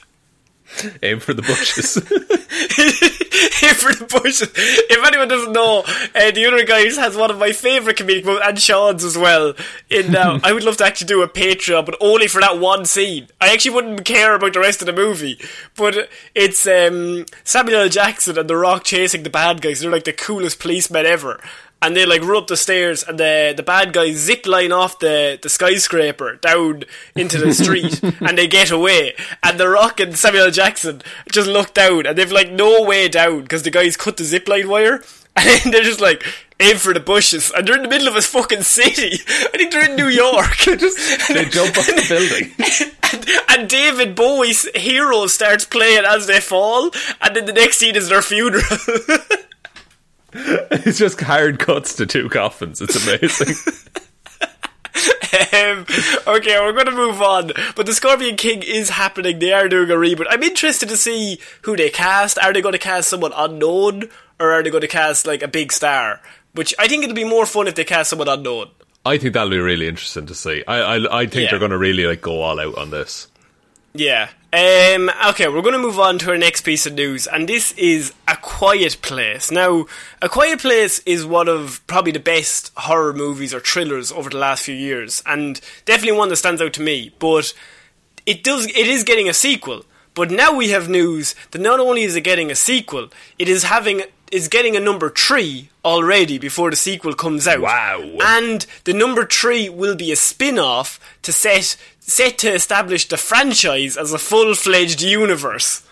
Aim 1.02 1.20
for 1.20 1.34
the 1.34 1.42
bushes. 1.42 1.96
aim 3.62 3.74
for 3.74 3.92
the 3.92 4.06
bushes. 4.06 4.50
If 4.54 5.06
anyone 5.06 5.28
doesn't 5.28 5.52
know, 5.52 5.84
uh, 6.14 6.30
the 6.30 6.46
other 6.46 6.64
guys 6.64 6.96
has 6.96 7.16
one 7.16 7.30
of 7.30 7.38
my 7.38 7.52
favourite 7.52 7.96
comedic 7.98 8.24
movies, 8.24 8.42
and 8.44 8.58
Shaun's 8.58 9.04
as 9.04 9.16
well. 9.16 9.54
In 9.90 10.14
uh, 10.14 10.40
I 10.44 10.52
would 10.52 10.64
love 10.64 10.76
to 10.78 10.84
actually 10.84 11.08
do 11.08 11.22
a 11.22 11.28
Patreon, 11.28 11.86
but 11.86 11.96
only 12.00 12.26
for 12.26 12.40
that 12.40 12.58
one 12.58 12.84
scene. 12.84 13.28
I 13.40 13.52
actually 13.52 13.74
wouldn't 13.74 14.04
care 14.04 14.34
about 14.34 14.52
the 14.52 14.60
rest 14.60 14.82
of 14.82 14.86
the 14.86 14.92
movie, 14.92 15.38
but 15.76 16.08
it's 16.34 16.66
um, 16.66 17.26
Samuel 17.44 17.82
L. 17.82 17.88
Jackson 17.88 18.38
and 18.38 18.48
The 18.48 18.56
Rock 18.56 18.84
chasing 18.84 19.22
the 19.22 19.30
bad 19.30 19.60
guys. 19.60 19.80
They're 19.80 19.90
like 19.90 20.04
the 20.04 20.12
coolest 20.12 20.60
policemen 20.60 21.06
ever. 21.06 21.40
And 21.80 21.96
they 21.96 22.04
like 22.04 22.22
run 22.22 22.38
up 22.38 22.46
the 22.48 22.56
stairs, 22.56 23.02
and 23.04 23.18
the 23.18 23.54
the 23.56 23.62
bad 23.62 23.92
guys 23.92 24.16
zip 24.16 24.46
line 24.46 24.72
off 24.72 24.98
the 24.98 25.38
the 25.40 25.48
skyscraper 25.48 26.36
down 26.36 26.84
into 27.14 27.38
the 27.38 27.52
street, 27.54 28.02
and 28.20 28.36
they 28.36 28.46
get 28.46 28.70
away. 28.70 29.14
And 29.42 29.58
The 29.58 29.68
Rock 29.68 30.00
and 30.00 30.16
Samuel 30.16 30.50
Jackson 30.50 31.02
just 31.30 31.48
look 31.48 31.74
down, 31.74 32.06
and 32.06 32.18
they've 32.18 32.32
like 32.32 32.50
no 32.50 32.82
way 32.82 33.08
down 33.08 33.42
because 33.42 33.62
the 33.62 33.70
guys 33.70 33.96
cut 33.96 34.16
the 34.16 34.24
zip 34.24 34.48
line 34.48 34.68
wire, 34.68 35.04
and 35.36 35.72
they're 35.72 35.82
just 35.84 36.00
like 36.00 36.24
aim 36.60 36.76
for 36.76 36.92
the 36.92 37.00
bushes, 37.00 37.52
and 37.56 37.66
they're 37.66 37.76
in 37.76 37.82
the 37.82 37.88
middle 37.88 38.08
of 38.08 38.16
a 38.16 38.22
fucking 38.22 38.62
city. 38.62 39.20
I 39.28 39.56
think 39.56 39.72
they're 39.72 39.88
in 39.88 39.96
New 39.96 40.08
York. 40.08 40.56
just 40.56 41.28
they 41.28 41.44
jump 41.44 41.78
off 41.78 41.86
the 41.86 42.06
building. 42.08 42.52
and, 43.12 43.60
and 43.60 43.68
David 43.70 44.16
Bowie's 44.16 44.68
hero 44.76 45.28
starts 45.28 45.64
playing 45.64 46.04
as 46.04 46.26
they 46.26 46.40
fall, 46.40 46.90
and 47.20 47.36
then 47.36 47.46
the 47.46 47.52
next 47.52 47.78
scene 47.78 47.94
is 47.94 48.08
their 48.08 48.22
funeral. 48.22 48.62
it's 50.70 50.98
just 50.98 51.20
hard 51.20 51.58
cuts 51.58 51.94
to 51.96 52.06
two 52.06 52.28
coffins. 52.28 52.80
It's 52.80 52.96
amazing. 53.06 53.54
um, 55.52 55.86
okay, 56.26 56.58
we're 56.60 56.72
going 56.72 56.86
to 56.86 56.92
move 56.92 57.20
on. 57.22 57.52
But 57.76 57.86
the 57.86 57.92
Scorpion 57.92 58.36
King 58.36 58.62
is 58.62 58.90
happening. 58.90 59.38
They 59.38 59.52
are 59.52 59.68
doing 59.68 59.90
a 59.90 59.94
reboot. 59.94 60.26
I'm 60.28 60.42
interested 60.42 60.88
to 60.88 60.96
see 60.96 61.38
who 61.62 61.76
they 61.76 61.90
cast. 61.90 62.38
Are 62.38 62.52
they 62.52 62.60
going 62.60 62.72
to 62.72 62.78
cast 62.78 63.08
someone 63.08 63.32
unknown, 63.36 64.10
or 64.40 64.52
are 64.52 64.62
they 64.62 64.70
going 64.70 64.80
to 64.82 64.88
cast 64.88 65.26
like 65.26 65.42
a 65.42 65.48
big 65.48 65.72
star? 65.72 66.20
Which 66.54 66.74
I 66.78 66.88
think 66.88 67.04
it'll 67.04 67.14
be 67.14 67.24
more 67.24 67.46
fun 67.46 67.68
if 67.68 67.74
they 67.74 67.84
cast 67.84 68.10
someone 68.10 68.28
unknown. 68.28 68.70
I 69.04 69.18
think 69.18 69.34
that'll 69.34 69.50
be 69.50 69.58
really 69.58 69.86
interesting 69.86 70.26
to 70.26 70.34
see. 70.34 70.64
I 70.66 70.96
I, 70.96 71.20
I 71.20 71.26
think 71.26 71.44
Yeah. 71.44 71.50
they're 71.50 71.58
going 71.60 71.70
to 71.70 71.78
really 71.78 72.06
like 72.06 72.20
go 72.22 72.40
all 72.40 72.58
out 72.58 72.76
on 72.78 72.90
this. 72.90 73.28
Yeah. 73.94 74.28
Um, 74.50 75.10
okay, 75.26 75.46
we're 75.46 75.60
going 75.60 75.74
to 75.74 75.78
move 75.78 75.98
on 75.98 76.18
to 76.20 76.30
our 76.30 76.38
next 76.38 76.62
piece 76.62 76.86
of 76.86 76.94
news, 76.94 77.26
and 77.26 77.46
this 77.46 77.72
is 77.72 78.14
A 78.26 78.34
Quiet 78.36 79.02
Place. 79.02 79.50
Now, 79.50 79.84
A 80.22 80.28
Quiet 80.30 80.60
Place 80.60 81.00
is 81.00 81.26
one 81.26 81.48
of 81.48 81.86
probably 81.86 82.12
the 82.12 82.18
best 82.18 82.72
horror 82.74 83.12
movies 83.12 83.52
or 83.52 83.60
thrillers 83.60 84.10
over 84.10 84.30
the 84.30 84.38
last 84.38 84.64
few 84.64 84.74
years, 84.74 85.22
and 85.26 85.60
definitely 85.84 86.16
one 86.16 86.30
that 86.30 86.36
stands 86.36 86.62
out 86.62 86.72
to 86.72 86.80
me. 86.80 87.12
But 87.18 87.52
it 88.24 88.42
does, 88.42 88.64
it 88.68 88.86
is 88.86 89.04
getting 89.04 89.28
a 89.28 89.34
sequel. 89.34 89.84
But 90.14 90.30
now 90.30 90.56
we 90.56 90.70
have 90.70 90.88
news 90.88 91.34
that 91.50 91.60
not 91.60 91.78
only 91.78 92.04
is 92.04 92.16
it 92.16 92.22
getting 92.22 92.50
a 92.50 92.54
sequel, 92.54 93.10
it 93.38 93.50
is 93.50 93.64
having 93.64 94.02
is 94.32 94.48
getting 94.48 94.76
a 94.76 94.80
number 94.80 95.08
three 95.10 95.68
already 95.84 96.38
before 96.38 96.70
the 96.70 96.76
sequel 96.76 97.14
comes 97.14 97.46
out. 97.46 97.60
Wow. 97.60 98.00
And 98.20 98.66
the 98.84 98.92
number 98.92 99.24
three 99.24 99.68
will 99.68 99.96
be 99.96 100.12
a 100.12 100.16
spin-off 100.16 101.00
to 101.22 101.32
set 101.32 101.76
set 102.08 102.38
to 102.38 102.52
establish 102.52 103.06
the 103.08 103.16
franchise 103.16 103.96
as 103.96 104.12
a 104.12 104.18
full-fledged 104.18 105.02
universe. 105.02 105.82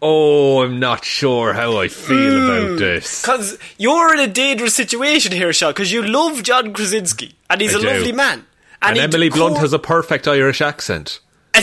Oh, 0.00 0.62
I'm 0.62 0.80
not 0.80 1.04
sure 1.04 1.52
how 1.52 1.78
I 1.78 1.88
feel 1.88 2.40
hmm. 2.40 2.44
about 2.44 2.78
this. 2.78 3.22
Because 3.22 3.58
you're 3.78 4.12
in 4.12 4.20
a 4.20 4.26
dangerous 4.26 4.74
situation 4.74 5.32
here, 5.32 5.52
Shaun, 5.52 5.70
because 5.70 5.92
you 5.92 6.02
love 6.02 6.42
John 6.42 6.72
Krasinski, 6.72 7.34
and 7.48 7.60
he's 7.60 7.74
I 7.74 7.78
a 7.78 7.80
do. 7.80 7.86
lovely 7.86 8.12
man. 8.12 8.46
And, 8.82 8.96
he 8.96 9.02
Emily 9.02 9.28
Blunt 9.28 9.54
co- 9.54 9.60
has 9.60 9.72
a 9.72 9.78
perfect 9.78 10.26
Irish 10.26 10.60
accent. 10.60 11.20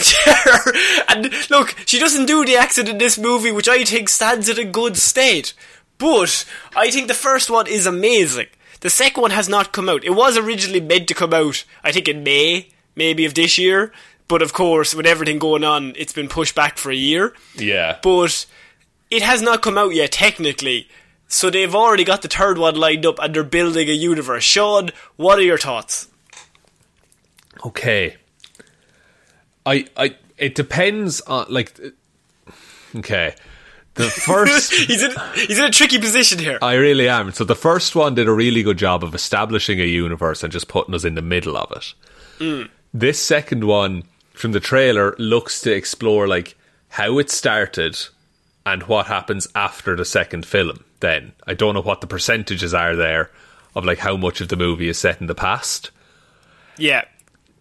And, 1.11 1.25
and 1.25 1.49
look, 1.49 1.75
she 1.85 1.99
doesn't 1.99 2.27
do 2.27 2.45
the 2.45 2.55
accent 2.55 2.87
in 2.87 2.99
this 2.99 3.17
movie, 3.17 3.51
which 3.51 3.67
I 3.67 3.83
think 3.83 4.07
stands 4.07 4.47
in 4.47 4.59
a 4.59 4.63
good 4.63 4.95
state. 4.95 5.53
But 5.97 6.45
I 6.75 6.91
think 6.91 7.07
the 7.07 7.15
first 7.15 7.49
one 7.49 7.67
is 7.67 7.85
amazing. 7.85 8.47
The 8.81 8.89
second 8.89 9.21
one 9.21 9.31
has 9.31 9.49
not 9.49 9.73
come 9.73 9.89
out. 9.89 10.05
It 10.05 10.11
was 10.11 10.37
originally 10.37 10.79
meant 10.79 11.07
to 11.07 11.15
come 11.15 11.33
out, 11.33 11.65
I 11.83 11.91
think, 11.91 12.07
in 12.07 12.23
May, 12.23 12.69
maybe 12.99 13.25
of 13.25 13.33
this 13.33 13.57
year. 13.57 13.91
But 14.27 14.43
of 14.43 14.53
course, 14.53 14.93
with 14.93 15.07
everything 15.07 15.39
going 15.39 15.63
on, 15.63 15.93
it's 15.97 16.13
been 16.13 16.29
pushed 16.29 16.53
back 16.53 16.77
for 16.77 16.91
a 16.91 16.95
year. 16.95 17.33
Yeah. 17.55 17.97
But 18.03 18.45
it 19.09 19.23
has 19.23 19.41
not 19.41 19.63
come 19.63 19.75
out 19.75 19.95
yet, 19.95 20.11
technically. 20.11 20.87
So 21.27 21.49
they've 21.49 21.73
already 21.73 22.03
got 22.03 22.21
the 22.21 22.27
third 22.27 22.59
one 22.59 22.75
lined 22.75 23.05
up 23.05 23.17
and 23.19 23.33
they're 23.33 23.43
building 23.43 23.89
a 23.89 23.93
universe. 23.93 24.43
Shaun, 24.43 24.91
what 25.15 25.39
are 25.39 25.43
your 25.43 25.57
thoughts? 25.57 26.07
Okay. 27.65 28.17
I 29.65 29.85
I 29.97 30.15
it 30.37 30.55
depends 30.55 31.21
on 31.21 31.45
like 31.49 31.79
okay. 32.95 33.35
The 33.93 34.03
first 34.09 34.73
he's 34.73 35.03
in 35.03 35.11
he's 35.35 35.59
in 35.59 35.65
a 35.65 35.71
tricky 35.71 35.99
position 35.99 36.39
here. 36.39 36.57
I 36.61 36.75
really 36.75 37.09
am. 37.09 37.31
So 37.31 37.43
the 37.43 37.55
first 37.55 37.95
one 37.95 38.15
did 38.15 38.27
a 38.27 38.33
really 38.33 38.63
good 38.63 38.77
job 38.77 39.03
of 39.03 39.13
establishing 39.13 39.79
a 39.79 39.85
universe 39.85 40.43
and 40.43 40.51
just 40.51 40.67
putting 40.67 40.95
us 40.95 41.03
in 41.03 41.15
the 41.15 41.21
middle 41.21 41.57
of 41.57 41.71
it. 41.71 41.93
Mm. 42.39 42.69
This 42.93 43.21
second 43.21 43.63
one 43.63 44.03
from 44.33 44.51
the 44.51 44.59
trailer 44.59 45.15
looks 45.17 45.61
to 45.61 45.71
explore 45.73 46.27
like 46.27 46.55
how 46.89 47.19
it 47.19 47.29
started 47.29 47.97
and 48.65 48.83
what 48.83 49.07
happens 49.07 49.47
after 49.55 49.95
the 49.95 50.05
second 50.05 50.45
film. 50.45 50.83
Then 50.99 51.33
I 51.47 51.53
don't 51.53 51.73
know 51.75 51.81
what 51.81 52.01
the 52.01 52.07
percentages 52.07 52.73
are 52.73 52.95
there 52.95 53.31
of 53.75 53.85
like 53.85 53.99
how 53.99 54.17
much 54.17 54.41
of 54.41 54.47
the 54.49 54.55
movie 54.55 54.89
is 54.89 54.97
set 54.97 55.21
in 55.21 55.27
the 55.27 55.35
past. 55.35 55.91
yeah. 56.77 57.05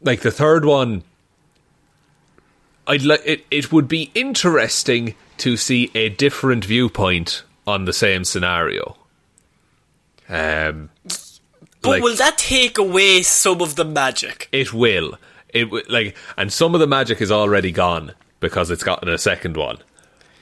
like 0.03 0.21
the 0.21 0.31
third 0.31 0.65
one 0.65 1.03
I'd 2.87 3.03
like 3.03 3.23
it 3.27 3.45
it 3.51 3.71
would 3.71 3.87
be 3.87 4.11
interesting 4.15 5.15
to 5.39 5.57
see 5.57 5.91
a 5.95 6.09
different 6.09 6.65
viewpoint 6.65 7.43
on 7.67 7.85
the 7.85 7.93
same 7.93 8.25
scenario. 8.25 8.97
Um 10.29 10.89
But 11.81 11.91
like, 11.91 12.03
will 12.03 12.17
that 12.17 12.39
take 12.39 12.79
away 12.79 13.23
some 13.23 13.61
of 13.61 13.77
the 13.77 13.85
magic? 13.85 14.49
it 14.53 14.73
will. 14.73 15.17
It 15.55 15.89
like 15.91 16.17
and 16.37 16.53
some 16.53 16.75
of 16.75 16.81
the 16.81 16.87
magic 16.87 17.21
is 17.21 17.33
already 17.33 17.73
gone 17.73 18.13
because 18.41 18.71
it's 18.71 18.85
gotten 18.85 19.09
a 19.09 19.17
second 19.19 19.57
one. 19.57 19.77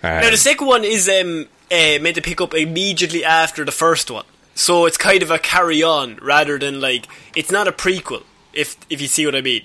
Um, 0.03 0.21
Now 0.21 0.31
the 0.31 0.37
second 0.37 0.67
one 0.67 0.85
is 0.85 1.09
um, 1.09 1.47
uh, 1.71 1.99
meant 2.01 2.17
to 2.17 2.23
pick 2.23 2.41
up 2.41 2.55
immediately 2.55 3.25
after 3.25 3.65
the 3.65 3.71
first 3.73 4.11
one, 4.11 4.25
so 4.55 4.85
it's 4.87 4.97
kind 4.97 5.23
of 5.23 5.31
a 5.31 5.39
carry 5.39 5.83
on 5.83 6.17
rather 6.17 6.59
than 6.59 6.81
like 6.81 7.07
it's 7.37 7.51
not 7.53 7.69
a 7.69 7.73
prequel. 7.73 8.25
If 8.53 8.77
if 8.91 9.01
you 9.01 9.07
see 9.07 9.27
what 9.27 9.37
I 9.37 9.43
mean. 9.43 9.63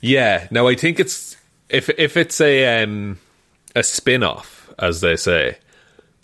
yeah, 0.00 0.48
now 0.50 0.68
I 0.68 0.74
think 0.74 0.98
it's 1.00 1.36
if 1.68 1.90
if 1.90 2.16
it's 2.16 2.40
a 2.40 2.82
um 2.82 3.18
a 3.74 3.82
spin-off 3.82 4.72
as 4.78 5.00
they 5.00 5.16
say. 5.16 5.58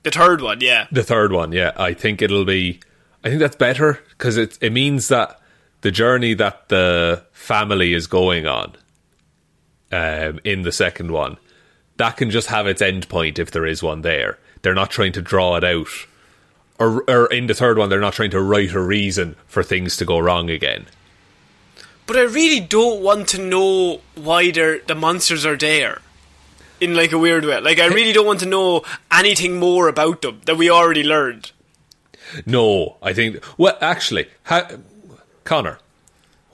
The 0.05 0.11
third 0.11 0.41
one, 0.41 0.61
yeah. 0.63 0.87
The 0.91 1.03
third 1.03 1.33
one, 1.33 1.53
yeah, 1.53 1.73
I 1.77 1.93
think 1.93 2.23
it'll 2.23 2.45
be. 2.47 2.81
I 3.25 3.29
think 3.29 3.41
that's 3.41 3.57
better 3.57 4.01
because 4.11 4.37
it 4.37 4.59
it 4.61 4.73
means 4.73 5.09
that 5.09 5.41
the 5.83 5.91
journey 5.91 6.35
that 6.35 6.69
the 6.69 7.25
family 7.33 7.93
is 7.93 8.07
going 8.07 8.47
on, 8.47 8.75
um, 9.93 10.41
in 10.45 10.63
the 10.63 10.73
second 10.73 11.11
one, 11.11 11.39
that 11.97 12.17
can 12.17 12.31
just 12.31 12.49
have 12.49 12.67
its 12.67 12.83
end 12.83 13.09
point 13.09 13.39
if 13.39 13.51
there 13.51 13.67
is 13.67 13.83
one 13.83 14.03
there. 14.03 14.39
They're 14.63 14.75
not 14.75 14.91
trying 14.91 15.13
to 15.13 15.23
draw 15.23 15.57
it 15.57 15.65
out, 15.65 15.89
or 16.79 17.05
or 17.09 17.27
in 17.27 17.47
the 17.47 17.55
third 17.55 17.79
one, 17.79 17.89
they're 17.89 18.01
not 18.01 18.15
trying 18.15 18.31
to 18.31 18.41
write 18.41 18.73
a 18.73 18.81
reason 18.81 19.37
for 19.47 19.63
things 19.63 19.97
to 19.99 20.05
go 20.05 20.19
wrong 20.19 20.51
again. 20.51 20.87
But 22.07 22.17
I 22.17 22.23
really 22.23 22.61
don't 22.61 23.03
want 23.03 23.29
to 23.29 23.41
know 23.41 24.01
why 24.17 24.51
the 24.51 24.97
monsters 24.97 25.47
are 25.47 25.57
there. 25.57 26.01
In 26.81 26.95
like 26.95 27.13
a 27.13 27.19
weird 27.19 27.45
way. 27.45 27.61
Like 27.61 27.79
I 27.79 27.87
really 27.87 28.13
don't 28.13 28.27
want 28.27 28.41
to 28.41 28.47
know 28.47 28.83
anything 29.13 29.61
more 29.61 29.87
about 29.87 30.23
them 30.23 30.41
that 30.47 30.57
we 30.57 30.71
already 30.71 31.05
learned. 31.05 31.53
No, 32.47 32.97
I 33.03 33.13
think. 33.13 33.43
Well, 33.59 33.77
actually, 33.81 34.29
ha- 34.45 34.71
Connor, 35.45 35.79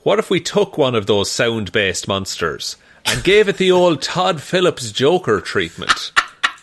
what 0.03 0.19
if 0.19 0.31
we 0.31 0.41
took 0.41 0.79
one 0.79 0.95
of 0.95 1.07
those 1.07 1.31
sound-based 1.31 2.07
monsters 2.09 2.77
and 3.05 3.25
gave 3.25 3.49
it 3.49 3.57
the 3.57 3.73
old 3.73 4.03
Todd 4.03 4.41
Phillips 4.41 4.93
Joker 4.93 5.41
treatment? 5.41 6.13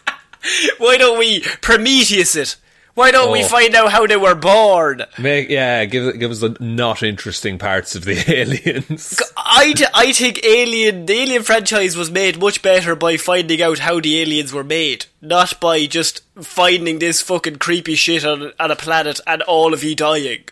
Why 0.78 0.97
don't 0.97 1.20
we 1.20 1.41
Prometheus 1.61 2.36
it? 2.36 2.55
Why 2.96 3.10
don't 3.10 3.32
we 3.32 3.44
Oh. 3.44 3.48
find 3.48 3.74
out 3.74 3.91
how 3.91 4.06
they 4.06 4.18
were 4.18 4.36
born? 4.36 5.04
Make, 5.18 5.50
yeah, 5.50 5.84
give 5.86 6.20
give 6.20 6.30
us 6.30 6.41
the 6.41 6.56
not 6.60 7.02
interesting 7.02 7.58
parts 7.58 7.96
of 7.96 8.06
the 8.06 8.24
aliens. 8.32 9.20
I, 9.36 9.74
I 9.96 10.12
think 10.14 10.46
Alien, 10.46 11.08
the 11.08 11.14
Alien 11.14 11.41
franchise 11.41 11.98
was 11.98 12.12
made 12.12 12.39
much 12.39 12.62
better 12.62 12.96
by 12.96 13.18
finding 13.18 13.64
out 13.64 13.80
how 13.80 14.00
the 14.00 14.22
aliens 14.22 14.54
were 14.54 14.64
made, 14.64 15.08
not 15.22 15.60
by 15.60 15.88
just 15.88 16.22
finding 16.39 17.00
this 17.00 17.20
fucking 17.20 17.56
creepy 17.56 17.96
shit 17.96 18.24
on, 18.26 18.52
on 18.60 18.70
a 18.70 18.76
planet 18.76 19.20
and 19.26 19.41
all 19.41 19.74
of 19.74 19.84
you 19.84 19.96
dying. 19.96 20.44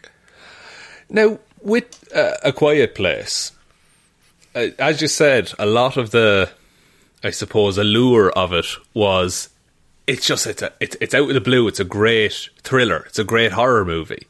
Now, 1.10 1.38
with 1.62 2.12
uh, 2.16 2.38
a 2.44 2.52
quiet 2.52 2.96
place, 2.96 3.52
uh, 4.56 4.68
as 4.80 5.00
you 5.00 5.08
said, 5.08 5.54
a 5.60 5.68
lot 5.68 5.96
of 5.96 6.10
the, 6.10 6.50
I 7.24 7.30
suppose, 7.30 7.78
allure 7.78 8.32
of 8.32 8.52
it 8.52 8.66
was 8.96 9.50
it's 10.08 10.26
just 10.26 10.48
it's 10.48 10.62
a, 10.62 10.74
it's 10.80 10.96
it's 11.00 11.14
out 11.14 11.30
of 11.30 11.34
the 11.34 11.42
blue. 11.42 11.68
It's 11.68 11.80
a 11.80 11.86
great 11.86 12.50
thriller. 12.64 13.04
It's 13.08 13.20
a 13.20 13.24
great 13.24 13.52
horror 13.52 13.86
movie, 13.86 14.28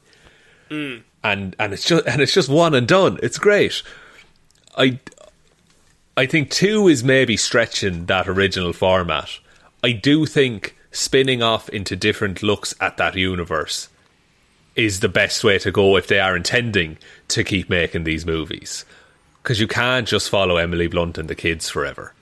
hmm. 0.69 0.97
and 1.23 1.55
and 1.59 1.73
it's 1.73 1.85
just 1.85 2.05
and 2.05 2.21
it's 2.21 2.33
just 2.33 2.49
one 2.49 2.73
and 2.73 2.87
done. 2.87 3.19
It's 3.23 3.39
great. 3.39 3.81
I 4.77 4.99
I 6.17 6.25
think 6.25 6.49
two 6.49 6.87
is 6.87 7.03
maybe 7.03 7.37
stretching 7.37 8.05
that 8.07 8.27
original 8.27 8.73
format. 8.73 9.39
I 9.83 9.93
do 9.93 10.25
think 10.25 10.77
spinning 10.91 11.41
off 11.41 11.69
into 11.69 11.95
different 11.95 12.43
looks 12.43 12.75
at 12.79 12.97
that 12.97 13.15
universe 13.15 13.87
is 14.75 14.99
the 14.99 15.09
best 15.09 15.43
way 15.43 15.57
to 15.59 15.71
go 15.71 15.95
if 15.95 16.07
they 16.07 16.19
are 16.19 16.35
intending 16.35 16.97
to 17.29 17.43
keep 17.43 17.69
making 17.69 18.03
these 18.03 18.25
movies. 18.25 18.85
Because 19.41 19.59
you 19.59 19.67
can't 19.67 20.07
just 20.07 20.29
follow 20.29 20.57
Emily 20.57 20.87
Blunt 20.87 21.17
and 21.17 21.29
the 21.29 21.35
kids 21.35 21.69
forever. 21.69 22.13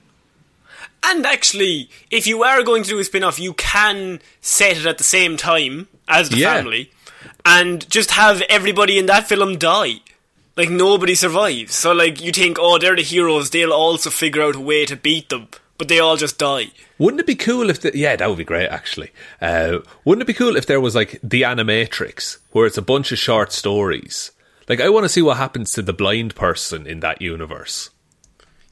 And 1.03 1.25
actually, 1.25 1.89
if 2.11 2.27
you 2.27 2.43
are 2.43 2.61
going 2.63 2.83
to 2.83 2.89
do 2.89 2.99
a 2.99 3.03
spin 3.03 3.23
off, 3.23 3.39
you 3.39 3.53
can 3.53 4.19
set 4.41 4.77
it 4.77 4.85
at 4.85 4.97
the 4.97 5.03
same 5.03 5.37
time 5.37 5.87
as 6.07 6.29
the 6.29 6.37
Yeah. 6.37 6.55
family. 6.55 6.91
and 7.45 7.89
just 7.89 8.11
have 8.11 8.41
everybody 8.49 8.97
in 8.99 9.05
that 9.07 9.27
film 9.27 9.57
die. 9.57 9.95
Like 10.55 10.69
nobody 10.69 11.15
survives. 11.15 11.73
So 11.73 11.91
like 11.93 12.21
you 12.21 12.31
think, 12.31 12.57
oh, 12.59 12.77
they're 12.77 12.95
the 12.95 13.01
heroes. 13.01 13.49
They'll 13.49 13.71
also 13.73 14.09
figure 14.09 14.41
out 14.43 14.55
a 14.55 14.59
way 14.59 14.85
to 14.85 14.95
beat 14.95 15.29
them, 15.29 15.47
but 15.77 15.87
they 15.87 15.99
all 15.99 16.17
just 16.17 16.37
die. 16.37 16.67
Wouldn't 16.97 17.21
it 17.21 17.25
be 17.27 17.35
cool 17.35 17.69
if 17.69 17.79
the, 17.81 17.97
yeah, 17.97 18.15
that 18.17 18.27
would 18.29 18.37
be 18.37 18.43
great 18.43 18.67
actually. 18.67 19.11
Uh, 19.41 19.79
wouldn't 20.05 20.23
it 20.23 20.27
be 20.27 20.33
cool 20.33 20.55
if 20.57 20.65
there 20.65 20.81
was 20.81 20.95
like 20.95 21.17
the 21.23 21.43
Animatrix, 21.43 22.37
where 22.51 22.65
it's 22.65 22.77
a 22.77 22.81
bunch 22.81 23.11
of 23.13 23.19
short 23.19 23.51
stories? 23.53 24.31
Like 24.67 24.81
I 24.81 24.89
want 24.89 25.05
to 25.05 25.09
see 25.09 25.21
what 25.21 25.37
happens 25.37 25.71
to 25.73 25.81
the 25.81 25.93
blind 25.93 26.35
person 26.35 26.85
in 26.85 26.99
that 26.99 27.21
universe. 27.21 27.89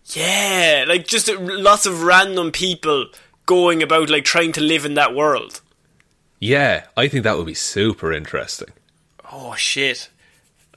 Yeah, 0.08 0.86
like 0.88 1.08
just 1.08 1.30
uh, 1.30 1.38
lots 1.40 1.86
of 1.86 2.04
random 2.04 2.52
people 2.52 3.08
going 3.46 3.84
about 3.84 4.10
like 4.10 4.24
trying 4.24 4.52
to 4.54 4.62
live 4.62 4.86
in 4.86 4.94
that 4.94 5.14
world. 5.14 5.62
Yeah, 6.40 6.86
I 6.96 7.08
think 7.08 7.24
that 7.24 7.38
would 7.38 7.48
be 7.48 7.54
super 7.54 8.14
interesting. 8.14 8.70
Oh 9.32 9.56
shit. 9.56 10.10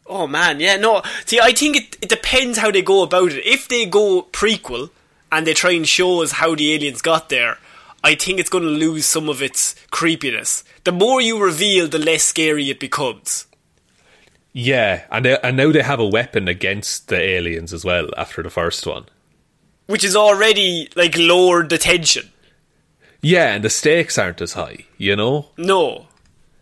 Oh 0.07 0.27
man, 0.27 0.59
yeah, 0.59 0.77
no. 0.77 1.03
See, 1.27 1.39
I 1.39 1.53
think 1.53 1.77
it, 1.77 1.97
it 2.03 2.09
depends 2.09 2.59
how 2.59 2.71
they 2.71 2.83
go 2.83 3.03
about 3.03 3.33
it. 3.33 3.47
If 3.47 3.69
they 3.69 3.87
go 3.87 4.23
prequel 4.33 4.91
and 5.31 5.47
they 5.47 5.55
try 5.55 5.73
and 5.73 5.87
show 5.87 6.23
us 6.23 6.33
how 6.33 6.57
the 6.57 6.73
aliens 6.75 7.03
got 7.03 7.29
there, 7.29 7.59
I 8.03 8.17
think 8.17 8.41
it's 8.41 8.51
going 8.51 8.65
to 8.65 8.71
lose 8.71 9.07
some 9.07 9.29
of 9.29 9.43
its 9.43 9.77
creepiness. 9.91 10.65
The 10.83 10.93
more 10.93 11.21
you 11.21 11.41
reveal, 11.41 11.87
the 11.87 11.99
less 11.99 12.25
scary 12.25 12.71
it 12.71 12.81
becomes. 12.81 13.47
Yeah, 14.53 15.05
and 15.13 15.25
they, 15.25 15.39
and 15.39 15.57
now 15.57 15.71
they 15.71 15.83
have 15.83 16.01
a 16.01 16.07
weapon 16.07 16.49
against 16.49 17.09
the 17.09 17.21
aliens 17.21 17.73
as 17.73 17.85
well 17.85 18.09
after 18.17 18.43
the 18.43 18.51
first 18.51 18.85
one. 18.87 19.05
Which 19.91 20.05
is 20.05 20.17
already 20.17 20.89
like 20.95 21.17
lowered 21.17 21.69
the 21.69 21.79
tension. 21.79 22.31
Yeah, 23.21 23.53
and 23.53 23.65
the 23.65 23.71
stakes 23.71 24.17
aren't 24.17 24.41
as 24.41 24.55
high, 24.55 24.87
you 24.97 25.15
know? 25.17 25.51
No. 25.59 26.07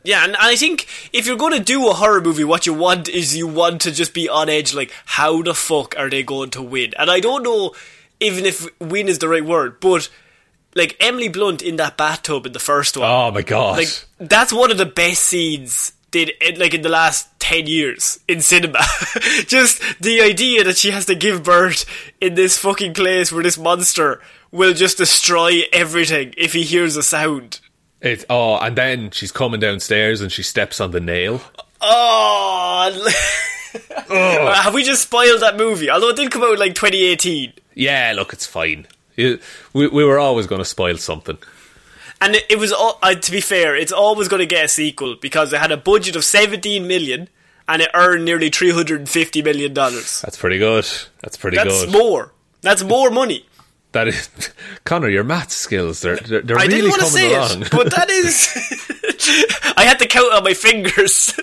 Yeah, 0.02 0.24
and 0.24 0.34
I 0.36 0.56
think 0.56 0.88
if 1.12 1.26
you're 1.26 1.36
going 1.36 1.56
to 1.56 1.62
do 1.62 1.88
a 1.88 1.92
horror 1.92 2.20
movie, 2.20 2.44
what 2.44 2.66
you 2.66 2.74
want 2.74 3.08
is 3.08 3.36
you 3.36 3.46
want 3.46 3.82
to 3.82 3.92
just 3.92 4.14
be 4.14 4.28
on 4.28 4.48
edge, 4.48 4.74
like, 4.74 4.92
how 5.04 5.42
the 5.42 5.54
fuck 5.54 5.94
are 5.98 6.10
they 6.10 6.22
going 6.22 6.50
to 6.50 6.62
win? 6.62 6.94
And 6.98 7.10
I 7.10 7.20
don't 7.20 7.42
know 7.42 7.74
even 8.20 8.46
if 8.46 8.68
win 8.80 9.08
is 9.08 9.18
the 9.18 9.28
right 9.28 9.44
word, 9.44 9.80
but 9.80 10.08
like 10.74 10.96
Emily 11.00 11.28
Blunt 11.28 11.62
in 11.62 11.76
that 11.76 11.96
bathtub 11.96 12.46
in 12.46 12.52
the 12.52 12.58
first 12.58 12.96
one. 12.96 13.08
Oh 13.08 13.30
my 13.30 13.42
god! 13.42 13.78
Like 13.78 14.04
that's 14.18 14.52
one 14.52 14.70
of 14.70 14.78
the 14.78 14.86
best 14.86 15.22
scenes 15.22 15.92
did 16.10 16.32
it, 16.40 16.58
like 16.58 16.74
in 16.74 16.82
the 16.82 16.88
last 16.88 17.28
10 17.40 17.66
years 17.66 18.20
in 18.28 18.40
cinema. 18.40 18.78
Just 19.46 19.80
the 20.00 20.20
idea 20.20 20.64
that 20.64 20.76
she 20.76 20.90
has 20.90 21.06
to 21.06 21.14
give 21.14 21.42
birth 21.42 21.84
in 22.20 22.34
this 22.34 22.58
fucking 22.58 22.94
place 22.94 23.32
where 23.32 23.42
this 23.42 23.58
monster 23.58 24.20
will 24.50 24.72
just 24.72 24.96
destroy 24.96 25.62
everything 25.72 26.32
if 26.36 26.52
he 26.52 26.62
hears 26.62 26.96
a 26.96 27.02
sound. 27.02 27.60
It 28.00 28.24
oh 28.30 28.56
and 28.58 28.76
then 28.76 29.10
she's 29.10 29.32
coming 29.32 29.60
downstairs 29.60 30.20
and 30.20 30.30
she 30.30 30.42
steps 30.42 30.80
on 30.80 30.92
the 30.92 31.00
nail. 31.00 31.42
Oh, 31.80 32.90
oh. 34.10 34.52
have 34.62 34.72
we 34.72 34.84
just 34.84 35.02
spoiled 35.02 35.42
that 35.42 35.56
movie? 35.56 35.90
Although 35.90 36.10
it 36.10 36.16
did 36.16 36.30
come 36.30 36.42
out 36.42 36.58
like 36.58 36.74
2018 36.74 37.52
yeah 37.74 38.12
look 38.14 38.32
it's 38.32 38.46
fine. 38.46 38.86
We, 39.16 39.38
we 39.72 40.04
were 40.04 40.18
always 40.18 40.46
going 40.46 40.60
to 40.60 40.64
spoil 40.64 40.96
something 40.96 41.38
and 42.20 42.36
it, 42.36 42.44
it 42.50 42.58
was 42.58 42.72
all, 42.72 42.98
uh, 43.02 43.14
to 43.14 43.30
be 43.32 43.40
fair, 43.40 43.76
it's 43.76 43.92
always 43.92 44.28
going 44.28 44.40
to 44.40 44.46
get 44.46 44.64
a 44.64 44.68
sequel 44.68 45.16
because 45.20 45.52
it 45.52 45.60
had 45.60 45.72
a 45.72 45.76
budget 45.76 46.16
of 46.16 46.24
17 46.24 46.86
million 46.86 47.28
and 47.68 47.82
it 47.82 47.90
earned 47.94 48.24
nearly 48.24 48.48
350 48.48 49.42
million 49.42 49.74
dollars. 49.74 50.20
That's 50.22 50.38
pretty 50.38 50.58
good. 50.58 50.86
That's 51.20 51.36
pretty 51.36 51.56
That's 51.56 51.68
good. 51.68 51.88
That's 51.88 51.92
more. 51.92 52.32
That's 52.62 52.82
more 52.82 53.10
money. 53.10 53.46
That 53.92 54.08
is, 54.08 54.28
Connor. 54.84 55.08
Your 55.08 55.24
math 55.24 55.50
skills 55.50 56.00
they're 56.00 56.16
they're, 56.16 56.42
they're 56.42 56.58
I 56.58 56.62
really 56.64 56.82
didn't 56.82 56.90
want 56.90 57.02
to 57.02 57.08
say 57.08 57.34
along. 57.34 57.62
it, 57.62 57.70
but 57.70 57.90
that 57.92 58.10
is. 58.10 58.84
I 59.76 59.84
had 59.84 59.98
to 60.00 60.06
count 60.06 60.32
on 60.32 60.44
my 60.44 60.54
fingers. 60.54 61.38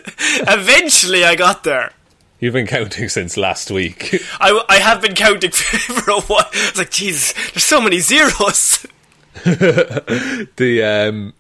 Eventually, 0.48 1.24
I 1.24 1.36
got 1.36 1.64
there. 1.64 1.92
You've 2.40 2.54
been 2.54 2.68
counting 2.68 3.10
since 3.10 3.38
last 3.38 3.72
week. 3.72 4.22
I, 4.40 4.64
I 4.70 4.78
have 4.78 5.02
been 5.02 5.16
counting 5.16 5.52
for 5.52 6.12
a 6.12 6.22
while. 6.22 6.46
I 6.54 6.70
was 6.72 6.78
like, 6.78 6.92
Jesus, 6.92 7.34
there's 7.52 7.64
so 7.64 7.82
many 7.82 8.00
zeros. 8.00 8.86
the 10.56 10.82
um, 10.84 11.34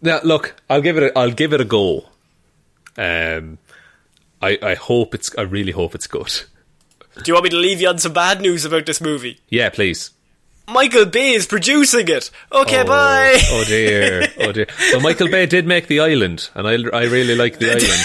now 0.00 0.20
look, 0.24 0.60
I'll 0.70 0.80
give 0.80 0.96
it. 0.96 1.02
A, 1.02 1.18
I'll 1.18 1.30
give 1.30 1.52
it 1.52 1.60
a 1.60 1.64
go. 1.64 2.06
Um, 2.96 3.58
I 4.40 4.58
I 4.62 4.74
hope 4.74 5.14
it's. 5.14 5.36
I 5.36 5.42
really 5.42 5.72
hope 5.72 5.94
it's 5.94 6.06
good. 6.06 6.32
Do 7.16 7.22
you 7.26 7.34
want 7.34 7.44
me 7.44 7.50
to 7.50 7.56
leave 7.56 7.80
you 7.80 7.88
on 7.88 7.98
some 7.98 8.12
bad 8.12 8.40
news 8.40 8.64
about 8.64 8.86
this 8.86 9.00
movie? 9.00 9.40
Yeah, 9.48 9.70
please. 9.70 10.10
Michael 10.68 11.06
Bay 11.06 11.32
is 11.32 11.46
producing 11.46 12.08
it. 12.08 12.30
Okay, 12.50 12.80
oh, 12.80 12.84
bye. 12.84 13.38
Oh 13.50 13.64
dear, 13.66 14.26
oh 14.40 14.52
dear. 14.52 14.66
So 14.90 15.00
Michael 15.00 15.28
Bay 15.28 15.46
did 15.46 15.66
make 15.66 15.86
The 15.86 16.00
Island, 16.00 16.50
and 16.54 16.66
I, 16.66 16.72
I 16.72 17.04
really 17.04 17.36
like 17.36 17.58
The 17.58 17.66
Island. 17.70 18.02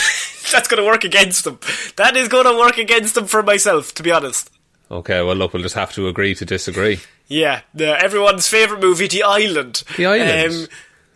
That's 0.52 0.68
going 0.68 0.82
to 0.82 0.86
work 0.86 1.04
against 1.04 1.44
them. 1.44 1.60
That 1.96 2.16
is 2.16 2.28
going 2.28 2.46
to 2.46 2.58
work 2.58 2.78
against 2.78 3.16
them 3.16 3.26
for 3.26 3.42
myself, 3.42 3.94
to 3.96 4.04
be 4.04 4.12
honest. 4.12 4.52
Okay, 4.92 5.22
well, 5.24 5.36
look, 5.36 5.54
we'll 5.54 5.64
just 5.64 5.76
have 5.76 5.94
to 5.94 6.08
agree 6.08 6.36
to 6.36 6.46
disagree. 6.46 7.00
Yeah, 7.32 7.62
the, 7.74 7.98
everyone's 7.98 8.46
favourite 8.46 8.84
movie, 8.84 9.08
The 9.08 9.24
Island. 9.24 9.84
The 9.96 10.06
Island. 10.06 10.54
Um, 10.54 10.68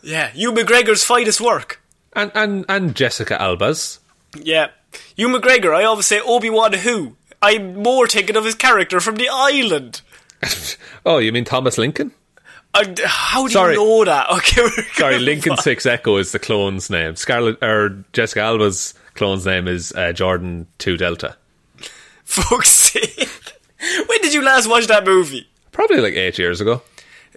yeah, 0.01 0.32
Ewan 0.34 0.55
McGregor's 0.55 1.03
finest 1.03 1.41
work. 1.41 1.82
And, 2.13 2.32
and, 2.34 2.63
and 2.70 2.95
Jessica 2.95 3.39
Alba's. 3.41 3.99
Yeah. 4.41 4.68
Ewan 5.18 5.41
McGregor, 5.41 5.76
I 5.76 5.84
always 5.84 6.05
say 6.05 6.22
Obi-Wan 6.22 6.72
who? 6.72 7.18
I'm 7.41 7.84
more 7.84 8.07
thinking 8.07 8.38
of 8.38 8.45
his 8.45 8.55
character 8.55 9.01
from 9.01 9.18
The 9.18 9.28
Island. 9.30 9.99
oh, 11.05 11.18
you 11.18 11.34
mean 11.34 11.43
Thomas 11.43 11.78
Lincoln? 11.78 12.13
Uh, 12.74 12.86
how 13.03 13.47
do 13.47 13.53
Sorry. 13.53 13.74
you 13.74 13.80
know 13.80 14.05
that? 14.05 14.28
Okay, 14.32 14.68
Sorry, 14.93 15.20
Lincoln 15.20 15.57
Six 15.57 15.86
Echo 15.86 16.16
is 16.16 16.32
the 16.32 16.39
clone's 16.39 16.89
name. 16.89 17.18
Scarlett 17.18 17.61
or 17.61 18.05
Jessica 18.13 18.39
Alba's 18.39 18.93
clone's 19.16 19.45
name 19.45 19.68
is 19.68 19.91
uh, 19.91 20.13
Jordan 20.13 20.68
Two 20.78 20.95
Delta. 20.95 21.36
Fuck's 22.24 22.70
sake! 22.70 23.30
When 24.07 24.22
did 24.22 24.34
you 24.34 24.41
last 24.41 24.70
watch 24.70 24.88
that 24.88 25.03
movie? 25.05 25.49
Probably 25.76 25.99
like 25.99 26.13
eight 26.13 26.38
years 26.38 26.61
ago. 26.61 26.84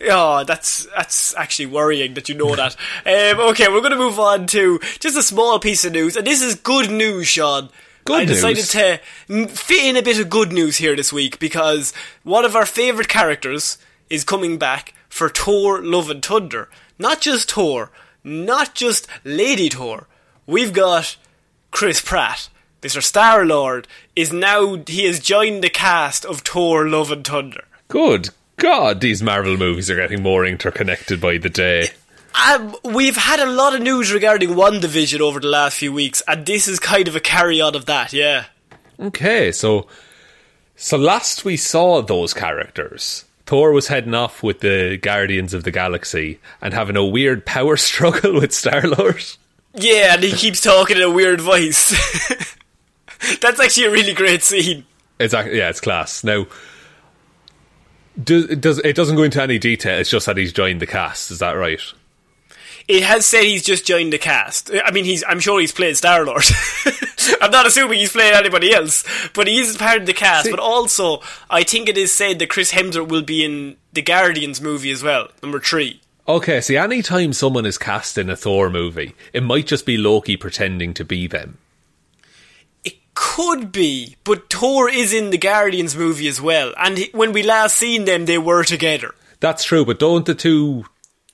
Oh, 0.09 0.45
that's 0.45 0.86
that's 0.97 1.34
actually 1.34 1.66
worrying 1.66 2.14
that 2.14 2.28
you 2.28 2.36
know 2.36 2.55
that. 2.55 2.76
um, 3.05 3.41
okay, 3.51 3.66
we're 3.66 3.80
going 3.80 3.91
to 3.91 3.99
move 3.99 4.20
on 4.20 4.47
to 4.47 4.78
just 5.01 5.18
a 5.18 5.24
small 5.24 5.59
piece 5.59 5.84
of 5.84 5.93
news, 5.93 6.16
and 6.16 6.24
this 6.24 6.41
is 6.41 6.55
good 6.55 6.89
news, 6.89 7.26
Shaun. 7.26 7.68
Good 8.05 8.20
I 8.20 8.24
decided 8.26 8.59
news. 8.59 8.70
to 8.70 9.49
fit 9.49 9.84
in 9.84 9.97
a 9.97 10.03
bit 10.03 10.20
of 10.20 10.30
good 10.30 10.53
news 10.53 10.76
here 10.76 10.95
this 10.95 11.12
week 11.12 11.41
because 11.41 11.93
one 12.22 12.45
of 12.45 12.55
our 12.55 12.64
favourite 12.64 13.09
characters 13.09 13.76
is 14.09 14.22
coming 14.22 14.57
back 14.57 14.95
for 15.09 15.28
Thor: 15.28 15.82
Love 15.82 16.09
and 16.09 16.24
Thunder. 16.24 16.68
Not 16.97 17.20
just 17.20 17.51
Thor, 17.51 17.91
not 18.22 18.76
just 18.76 19.09
Lady 19.24 19.68
Thor. 19.68 20.07
We've 20.47 20.72
got 20.72 21.16
Chris 21.72 22.01
Pratt 22.01 22.49
Mr. 22.82 23.03
Star 23.03 23.45
Lord, 23.45 23.89
is 24.14 24.32
now 24.32 24.76
he 24.86 25.05
has 25.05 25.18
joined 25.18 25.64
the 25.64 25.70
cast 25.70 26.24
of 26.24 26.43
Thor: 26.43 26.89
Love 26.89 27.11
and 27.11 27.26
Thunder. 27.26 27.64
Good 27.89 28.30
God, 28.57 29.01
these 29.01 29.22
Marvel 29.22 29.57
movies 29.57 29.91
are 29.91 29.97
getting 29.97 30.22
more 30.22 30.45
interconnected 30.45 31.20
by 31.20 31.39
the 31.39 31.49
day. 31.49 31.89
Um, 32.47 32.76
we've 32.84 33.16
had 33.16 33.41
a 33.41 33.51
lot 33.51 33.74
of 33.74 33.80
news 33.80 34.12
regarding 34.12 34.51
WandaVision 34.51 35.20
over 35.20 35.41
the 35.41 35.49
last 35.49 35.78
few 35.78 35.93
weeks, 35.93 36.22
and 36.28 36.45
this 36.45 36.68
is 36.68 36.78
kind 36.78 37.09
of 37.09 37.16
a 37.16 37.20
carry 37.20 37.61
on 37.61 37.74
of 37.74 37.86
that, 37.86 38.12
yeah. 38.12 38.45
Okay, 39.01 39.53
so 39.53 39.86
so 40.76 40.99
last 40.99 41.45
we 41.45 41.57
saw 41.57 42.03
those 42.03 42.34
characters, 42.34 43.24
Thor 43.47 43.72
was 43.72 43.89
heading 43.89 44.14
off 44.14 44.43
with 44.43 44.61
the 44.61 44.99
Guardians 44.99 45.55
of 45.55 45.64
the 45.64 45.70
Galaxy 45.70 46.39
and 46.61 46.74
having 46.74 46.97
a 46.97 47.05
weird 47.05 47.47
power 47.47 47.76
struggle 47.78 48.34
with 48.34 48.53
Star 48.53 48.82
Lord. 48.82 49.24
Yeah, 49.74 50.14
and 50.14 50.22
he 50.22 50.32
keeps 50.32 50.61
talking 50.61 50.99
in 50.99 51.03
a 51.03 51.11
weird 51.11 51.41
voice. 51.41 51.91
That's 53.41 53.61
actually 53.61 53.86
a 53.86 53.91
really 53.91 54.12
great 54.12 54.43
scene. 54.43 54.84
It's 55.18 55.32
yeah, 55.32 55.70
it's 55.70 55.80
class. 55.80 56.22
Now, 56.22 56.47
does, 58.23 58.45
it 58.45 58.61
does 58.61 58.79
it 58.79 58.97
doesn't 58.97 59.16
go 59.16 59.23
into 59.23 59.43
any 59.43 59.59
detail? 59.59 59.99
It's 59.99 60.11
just 60.11 60.27
that 60.27 60.37
he's 60.37 60.53
joined 60.53 60.81
the 60.81 60.87
cast. 60.87 61.31
Is 61.31 61.39
that 61.39 61.53
right? 61.53 61.81
It 62.89 63.03
has 63.03 63.27
said 63.27 63.43
he's 63.43 63.64
just 63.64 63.87
joined 63.87 64.14
the 64.14 64.19
cast. 64.19 64.71
I 64.85 64.91
mean, 64.93 65.05
he's. 65.05 65.23
I'm 65.29 65.41
sure 65.41 65.61
he's 65.61 65.73
played 65.73 65.97
Star 65.97 66.25
Lord. 66.25 66.45
I'm 67.43 67.51
not 67.51 67.66
assuming 67.66 67.99
he's 67.99 68.12
played 68.12 68.33
anybody 68.33 68.73
else, 68.73 69.05
but 69.35 69.47
he 69.47 69.61
is 69.61 69.77
part 69.77 70.01
of 70.01 70.07
the 70.07 70.14
cast. 70.14 70.47
See, 70.47 70.51
but 70.51 70.61
also, 70.61 71.21
I 71.51 71.64
think 71.64 71.89
it 71.89 71.99
is 71.99 72.12
said 72.12 72.39
that 72.39 72.49
Chris 72.49 72.73
Hemsworth 72.73 73.09
will 73.09 73.23
be 73.23 73.45
in 73.45 73.77
the 73.93 74.01
Guardians 74.01 74.61
movie 74.62 74.91
as 74.91 75.03
well, 75.03 75.29
number 75.43 75.61
three. 75.61 76.01
Okay, 76.27 76.61
see, 76.61 76.77
anytime 76.77 77.33
someone 77.33 77.66
is 77.66 77.79
cast 77.79 78.16
in 78.16 78.31
a 78.31 78.37
Thor 78.37 78.71
movie, 78.71 79.14
it 79.33 79.43
might 79.43 79.66
just 79.66 79.85
be 79.85 79.97
Loki 79.97 80.37
pretending 80.37 80.95
to 80.95 81.05
be 81.05 81.27
them. 81.27 81.59
Could 83.21 83.73
be, 83.73 84.14
but 84.23 84.49
Thor 84.49 84.89
is 84.89 85.12
in 85.12 85.31
the 85.31 85.39
Guardians 85.39 85.97
movie 85.97 86.29
as 86.29 86.41
well, 86.41 86.73
and 86.77 87.01
when 87.11 87.33
we 87.33 87.43
last 87.43 87.77
seen 87.77 88.05
them, 88.05 88.27
they 88.27 88.39
were 88.39 88.62
together. 88.62 89.12
That's 89.41 89.64
true, 89.64 89.85
but 89.85 89.99
don't 89.99 90.25
the 90.25 90.37
two 90.37 90.85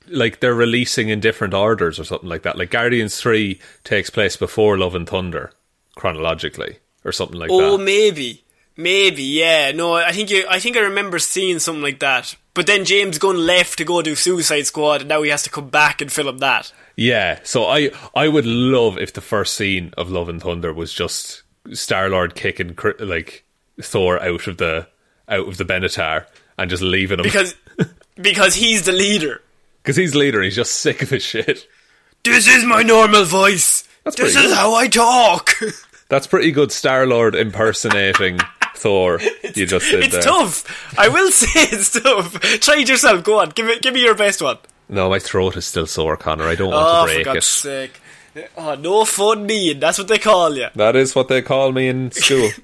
like 0.09 0.41
they're 0.41 0.55
releasing 0.55 1.11
in 1.11 1.21
different 1.21 1.53
orders 1.53 2.01
or 2.01 2.05
something 2.05 2.29
like 2.29 2.41
that? 2.43 2.57
Like 2.57 2.71
Guardians 2.71 3.21
three 3.21 3.61
takes 3.85 4.09
place 4.09 4.35
before 4.35 4.79
Love 4.79 4.95
and 4.95 5.07
Thunder 5.07 5.53
chronologically, 5.95 6.79
or 7.05 7.13
something 7.13 7.39
like 7.39 7.51
oh, 7.51 7.61
that. 7.61 7.67
Oh, 7.67 7.77
maybe, 7.77 8.45
maybe, 8.79 9.23
yeah. 9.23 9.71
No, 9.73 9.95
I 9.95 10.13
think 10.13 10.31
you, 10.31 10.47
I 10.49 10.61
think 10.61 10.79
I 10.79 10.81
remember 10.81 11.19
seeing 11.19 11.59
something 11.59 11.83
like 11.83 12.01
that. 12.01 12.35
But 12.55 12.67
then 12.67 12.87
James 12.87 13.19
Gunn 13.19 13.45
left 13.45 13.77
to 13.77 13.85
go 13.85 14.01
do 14.01 14.15
Suicide 14.15 14.67
Squad, 14.67 15.03
and 15.03 15.11
now 15.11 15.21
he 15.21 15.29
has 15.29 15.43
to 15.43 15.51
come 15.51 15.69
back 15.69 16.01
and 16.01 16.11
film 16.11 16.39
that. 16.39 16.73
Yeah, 16.97 17.41
so 17.43 17.67
I 17.67 17.91
I 18.15 18.29
would 18.29 18.47
love 18.47 18.97
if 18.97 19.13
the 19.13 19.21
first 19.21 19.53
scene 19.53 19.93
of 19.99 20.11
Love 20.11 20.31
and 20.31 20.41
Thunder 20.41 20.73
was 20.73 20.95
just 20.95 21.43
Star 21.73 22.09
Lord 22.11 22.35
kicking 22.35 22.77
like 22.99 23.45
Thor 23.81 24.21
out 24.23 24.47
of 24.47 24.57
the 24.59 24.87
out 25.29 25.49
of 25.49 25.57
the 25.57 25.65
Benatar 25.65 26.27
and 26.59 26.69
just 26.71 26.83
leaving 26.83 27.19
him 27.19 27.23
Because 27.25 27.55
because 28.21 28.55
he's 28.55 28.85
the 28.85 28.93
leader. 28.93 29.41
because 29.83 29.97
he's 29.97 30.15
leader. 30.15 30.39
and 30.39 30.45
He's 30.45 30.57
just 30.57 30.77
sick 30.77 31.03
of 31.03 31.11
his 31.11 31.23
shit. 31.23 31.67
This 32.23 32.47
is 32.49 32.65
my 32.65 32.83
normal 32.83 33.25
voice. 33.25 33.89
That's 34.05 34.17
this 34.17 34.37
is 34.37 34.43
good. 34.43 34.55
how 34.55 34.75
I 34.75 34.89
talk. 34.89 35.51
That's 36.09 36.27
pretty 36.27 36.53
good. 36.53 36.71
Star 36.71 37.07
Lord 37.07 37.35
impersonating 37.35 38.39
Thor. 38.77 39.19
you 39.55 39.67
just 39.67 39.91
did 39.91 40.05
it's 40.05 40.13
there. 40.13 40.23
tough. 40.23 40.99
I 40.99 41.09
will 41.09 41.31
say 41.31 41.49
it's 41.73 41.91
tough. 41.99 42.39
Try 42.61 42.81
it 42.81 42.89
yourself. 42.89 43.25
Go 43.25 43.41
on. 43.41 43.51
Give 43.51 43.67
me 43.67 43.79
give 43.81 43.95
me 43.95 44.03
your 44.03 44.15
best 44.15 44.43
one. 44.43 44.59
No, 44.89 45.09
my 45.09 45.19
throat 45.19 45.57
is 45.57 45.65
still 45.65 45.87
sore, 45.87 46.17
Connor. 46.19 46.45
I 46.45 46.55
don't 46.57 46.73
Oh, 46.73 46.77
want 46.77 46.87
to 46.87 46.93
oh, 46.93 47.07
for 47.07 47.15
break 47.15 47.25
God's 47.25 47.39
it. 47.39 47.43
sake. 47.49 48.01
Oh, 48.57 48.75
no 48.81 49.05
fun 49.05 49.47
mean. 49.47 49.81
That's 49.81 49.99
what 49.99 50.09
they 50.09 50.19
call 50.19 50.57
you. 50.57 50.69
That 50.75 50.97
is 50.97 51.15
what 51.15 51.29
they 51.29 51.43
call 51.43 51.73
me 51.73 51.89
in 51.89 52.11
school. 52.11 52.51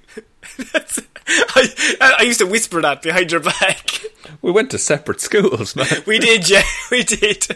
I, 1.28 2.16
I 2.18 2.22
used 2.22 2.40
to 2.40 2.46
whisper 2.46 2.80
that 2.82 3.02
behind 3.02 3.30
your 3.30 3.40
back. 3.40 4.00
we 4.42 4.50
went 4.50 4.70
to 4.72 4.78
separate 4.78 5.20
schools, 5.20 5.76
man. 5.76 5.86
We 6.06 6.18
did, 6.18 6.48
yeah, 6.48 6.62
we 6.90 7.04
did. 7.04 7.46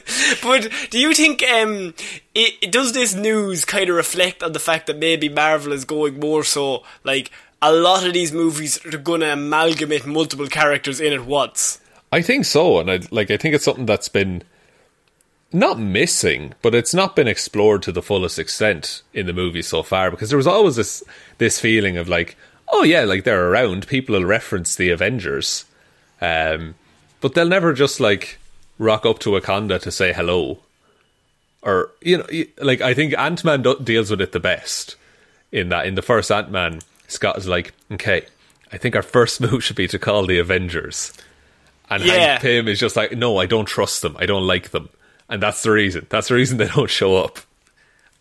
But 0.43 0.71
do 0.91 0.99
you 0.99 1.13
think 1.15 1.43
um, 1.43 1.95
it, 2.35 2.55
it- 2.61 2.73
does 2.73 2.93
this 2.93 3.15
news 3.15 3.65
kind 3.65 3.89
of 3.91 3.97
reflect 3.97 4.43
on 4.43 4.53
the 4.53 4.59
fact 4.61 4.87
that 4.87 4.99
maybe 4.99 5.29
Marvel 5.29 5.73
is 5.73 5.85
going 5.85 6.21
more 6.21 6.45
so 6.45 6.85
like 7.03 7.31
a 7.63 7.73
lot 7.73 8.07
of 8.07 8.13
these 8.13 8.33
movies 8.33 8.85
are 8.87 8.99
going 8.99 9.21
to 9.23 9.33
amalgamate 9.33 10.07
multiple 10.07 10.47
characters 10.47 11.01
in 11.01 11.13
at 11.13 11.25
once? 11.27 11.81
I 12.13 12.23
think 12.23 12.45
so, 12.45 12.79
and 12.79 12.91
I 12.91 13.01
like. 13.11 13.33
I 13.33 13.37
think 13.37 13.57
it's 13.57 13.65
something 13.65 13.87
that's 13.87 14.09
been 14.09 14.45
not 15.55 15.79
missing, 15.79 16.53
but 16.63 16.75
it's 16.75 16.93
not 16.93 17.17
been 17.17 17.29
explored 17.29 17.83
to 17.83 17.93
the 17.93 18.03
fullest 18.03 18.39
extent 18.39 19.03
in 19.13 19.27
the 19.27 19.33
movie 19.33 19.63
so 19.63 19.83
far. 19.83 20.11
Because 20.11 20.29
there 20.29 20.37
was 20.37 20.47
always 20.47 20.77
this 20.77 21.03
this 21.39 21.61
feeling 21.61 21.97
of 21.97 22.09
like, 22.09 22.37
oh 22.69 22.83
yeah, 22.83 23.05
like 23.05 23.25
they're 23.25 23.51
around. 23.51 23.87
People 23.87 24.15
will 24.15 24.25
reference 24.25 24.75
the 24.75 24.91
Avengers, 24.91 25.65
um, 26.21 26.75
but 27.21 27.35
they'll 27.35 27.49
never 27.49 27.73
just 27.73 28.01
like 28.01 28.39
rock 28.79 29.07
up 29.07 29.21
to 29.21 29.31
Wakanda 29.31 29.81
to 29.81 29.91
say 29.91 30.13
hello, 30.13 30.59
or 31.63 31.91
you 32.03 32.19
know, 32.19 32.27
like 32.59 32.81
I 32.81 32.93
think 32.93 33.17
Ant 33.17 33.45
Man 33.45 33.63
deals 33.63 34.11
with 34.11 34.21
it 34.21 34.33
the 34.33 34.41
best. 34.41 34.97
In 35.53 35.69
that, 35.69 35.87
in 35.87 35.95
the 35.95 36.03
first 36.03 36.33
Ant 36.33 36.51
Man, 36.51 36.81
Scott 37.07 37.39
is 37.39 37.47
like, 37.47 37.73
okay, 37.93 38.27
I 38.73 38.77
think 38.77 38.97
our 38.97 39.03
first 39.03 39.41
move 39.41 39.63
should 39.63 39.77
be 39.77 39.87
to 39.89 40.01
call 40.01 40.27
the 40.27 40.41
Avengers. 40.41 41.13
And 41.89 42.03
Yeah. 42.03 42.13
Hank 42.13 42.41
Pym 42.43 42.69
is 42.69 42.81
just 42.81 42.97
like, 42.97 43.13
no, 43.13 43.37
I 43.39 43.47
don't 43.47 43.67
trust 43.67 44.03
them. 44.03 44.17
I 44.19 44.27
don't 44.27 44.47
like 44.47 44.71
them. 44.71 44.89
And 45.29 45.43
that's 45.43 45.63
the 45.63 45.71
reason. 45.71 46.07
That's 46.11 46.29
the 46.29 46.35
reason 46.35 46.59
they 46.59 46.69
don't 46.69 46.91
show 46.91 47.17
up. 47.17 47.39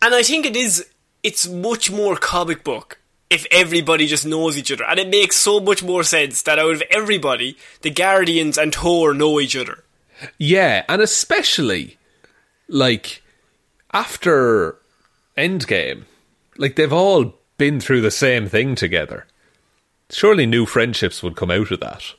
And 0.00 0.14
I 0.14 0.22
think 0.22 0.46
it 0.46 0.56
is. 0.56 0.88
It's 1.22 1.48
much 1.48 1.90
more 1.90 2.16
comic 2.16 2.64
book 2.64 2.98
if 3.30 3.46
everybody 3.50 4.06
just 4.06 4.26
knows 4.26 4.58
each 4.58 4.70
other, 4.70 4.84
and 4.84 4.98
it 4.98 5.08
makes 5.08 5.36
so 5.36 5.58
much 5.58 5.82
more 5.82 6.04
sense 6.04 6.42
that 6.42 6.58
out 6.58 6.74
of 6.74 6.82
everybody, 6.90 7.56
the 7.80 7.90
Guardians 7.90 8.58
and 8.58 8.74
Thor 8.74 9.14
know 9.14 9.40
each 9.40 9.56
other. 9.56 9.82
Yeah, 10.38 10.84
and 10.88 11.00
especially, 11.02 11.96
like, 12.68 13.22
after 13.92 14.76
Endgame, 15.36 16.04
like, 16.58 16.76
they've 16.76 16.92
all 16.92 17.34
been 17.56 17.80
through 17.80 18.02
the 18.02 18.10
same 18.10 18.46
thing 18.46 18.74
together. 18.74 19.26
Surely 20.10 20.46
new 20.46 20.66
friendships 20.66 21.22
would 21.22 21.36
come 21.36 21.50
out 21.50 21.70
of 21.70 21.80
that. 21.80 22.14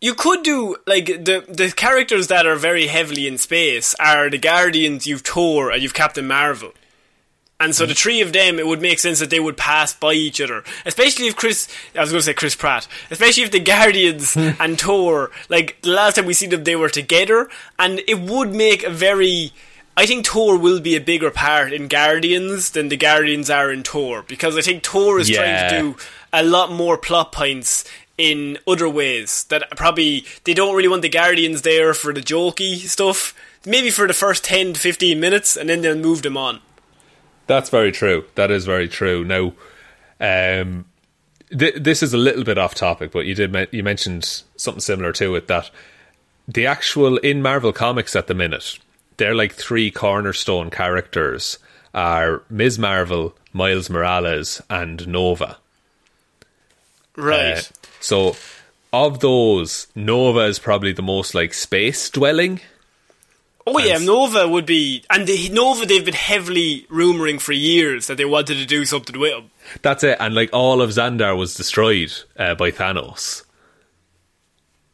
You 0.00 0.14
could 0.14 0.42
do 0.42 0.76
like 0.86 1.06
the 1.06 1.44
the 1.46 1.72
characters 1.76 2.28
that 2.28 2.46
are 2.46 2.56
very 2.56 2.86
heavily 2.86 3.26
in 3.26 3.36
space 3.36 3.94
are 4.00 4.30
the 4.30 4.38
Guardians, 4.38 5.06
you've 5.06 5.20
Thor, 5.20 5.70
and 5.70 5.82
you've 5.82 5.94
Captain 5.94 6.26
Marvel. 6.26 6.72
And 7.60 7.74
so 7.74 7.84
the 7.84 7.92
mm-hmm. 7.92 7.98
three 7.98 8.20
of 8.22 8.32
them, 8.32 8.58
it 8.58 8.66
would 8.66 8.80
make 8.80 8.98
sense 8.98 9.20
that 9.20 9.28
they 9.28 9.38
would 9.38 9.58
pass 9.58 9.92
by 9.92 10.14
each 10.14 10.40
other. 10.40 10.64
Especially 10.86 11.26
if 11.26 11.36
Chris, 11.36 11.68
I 11.94 12.00
was 12.00 12.10
going 12.10 12.20
to 12.20 12.24
say 12.24 12.32
Chris 12.32 12.56
Pratt. 12.56 12.88
Especially 13.10 13.42
if 13.42 13.50
the 13.50 13.60
Guardians 13.60 14.32
hmm. 14.34 14.50
and 14.58 14.80
Thor, 14.80 15.30
like 15.50 15.80
the 15.82 15.90
last 15.90 16.14
time 16.16 16.24
we 16.24 16.32
see 16.32 16.46
them, 16.46 16.64
they 16.64 16.74
were 16.74 16.88
together. 16.88 17.50
And 17.78 18.00
it 18.08 18.18
would 18.18 18.54
make 18.54 18.82
a 18.82 18.90
very, 18.90 19.52
I 19.94 20.06
think 20.06 20.26
Thor 20.26 20.56
will 20.56 20.80
be 20.80 20.96
a 20.96 21.00
bigger 21.00 21.30
part 21.30 21.74
in 21.74 21.86
Guardians 21.88 22.70
than 22.70 22.88
the 22.88 22.96
Guardians 22.96 23.50
are 23.50 23.70
in 23.70 23.82
Thor. 23.82 24.22
Because 24.22 24.56
I 24.56 24.62
think 24.62 24.82
Thor 24.82 25.20
is 25.20 25.28
trying 25.28 25.68
to 25.68 25.78
do 25.78 25.96
a 26.32 26.42
lot 26.42 26.72
more 26.72 26.96
plot 26.96 27.30
points 27.30 27.84
in 28.20 28.58
other 28.66 28.88
ways 28.88 29.44
that 29.44 29.68
probably 29.76 30.24
they 30.44 30.54
don't 30.54 30.76
really 30.76 30.88
want 30.88 31.02
the 31.02 31.08
Guardians 31.08 31.62
there 31.62 31.94
for 31.94 32.12
the 32.12 32.20
jokey 32.20 32.76
stuff. 32.76 33.34
Maybe 33.66 33.90
for 33.90 34.06
the 34.06 34.14
first 34.14 34.44
10 34.44 34.74
to 34.74 34.80
15 34.80 35.18
minutes 35.18 35.56
and 35.56 35.68
then 35.68 35.80
they'll 35.80 35.96
move 35.96 36.22
them 36.22 36.36
on. 36.36 36.60
That's 37.46 37.70
very 37.70 37.92
true. 37.92 38.24
That 38.36 38.50
is 38.50 38.64
very 38.64 38.88
true. 38.88 39.24
Now, 39.24 39.52
um, 40.20 40.84
th- 41.50 41.74
this 41.76 42.02
is 42.02 42.14
a 42.14 42.18
little 42.18 42.44
bit 42.44 42.58
off 42.58 42.74
topic, 42.74 43.10
but 43.10 43.26
you 43.26 43.34
did 43.34 43.50
men- 43.50 43.68
you 43.70 43.82
mentioned 43.82 44.42
something 44.56 44.80
similar 44.80 45.12
to 45.14 45.34
it 45.34 45.48
that 45.48 45.70
the 46.46 46.66
actual 46.66 47.16
in 47.18 47.42
Marvel 47.42 47.72
Comics 47.72 48.14
at 48.14 48.26
the 48.26 48.34
minute, 48.34 48.78
they're 49.16 49.34
like 49.34 49.54
three 49.54 49.90
cornerstone 49.90 50.70
characters 50.70 51.58
are 51.94 52.42
Ms. 52.48 52.78
Marvel, 52.78 53.34
Miles 53.52 53.90
Morales, 53.90 54.62
and 54.70 55.06
Nova. 55.08 55.58
Right. 57.16 57.58
Uh, 57.58 57.60
so, 58.00 58.36
of 58.92 59.20
those, 59.20 59.86
Nova 59.94 60.40
is 60.46 60.58
probably 60.58 60.92
the 60.92 61.02
most 61.02 61.34
like 61.34 61.54
space 61.54 62.10
dwelling. 62.10 62.60
oh 63.66 63.78
yeah, 63.78 63.98
Nova 63.98 64.48
would 64.48 64.66
be, 64.66 65.04
and 65.10 65.26
the, 65.26 65.48
Nova 65.50 65.86
they've 65.86 66.04
been 66.04 66.14
heavily 66.14 66.86
rumoring 66.90 67.40
for 67.40 67.52
years 67.52 68.06
that 68.08 68.16
they 68.16 68.24
wanted 68.24 68.56
to 68.56 68.66
do 68.66 68.84
something 68.84 69.18
with 69.18 69.32
him. 69.32 69.50
That's 69.82 70.02
it. 70.02 70.16
And 70.18 70.34
like 70.34 70.50
all 70.52 70.82
of 70.82 70.90
Xandar 70.90 71.36
was 71.36 71.54
destroyed 71.54 72.12
uh, 72.36 72.54
by 72.56 72.70
Thanos. 72.72 73.44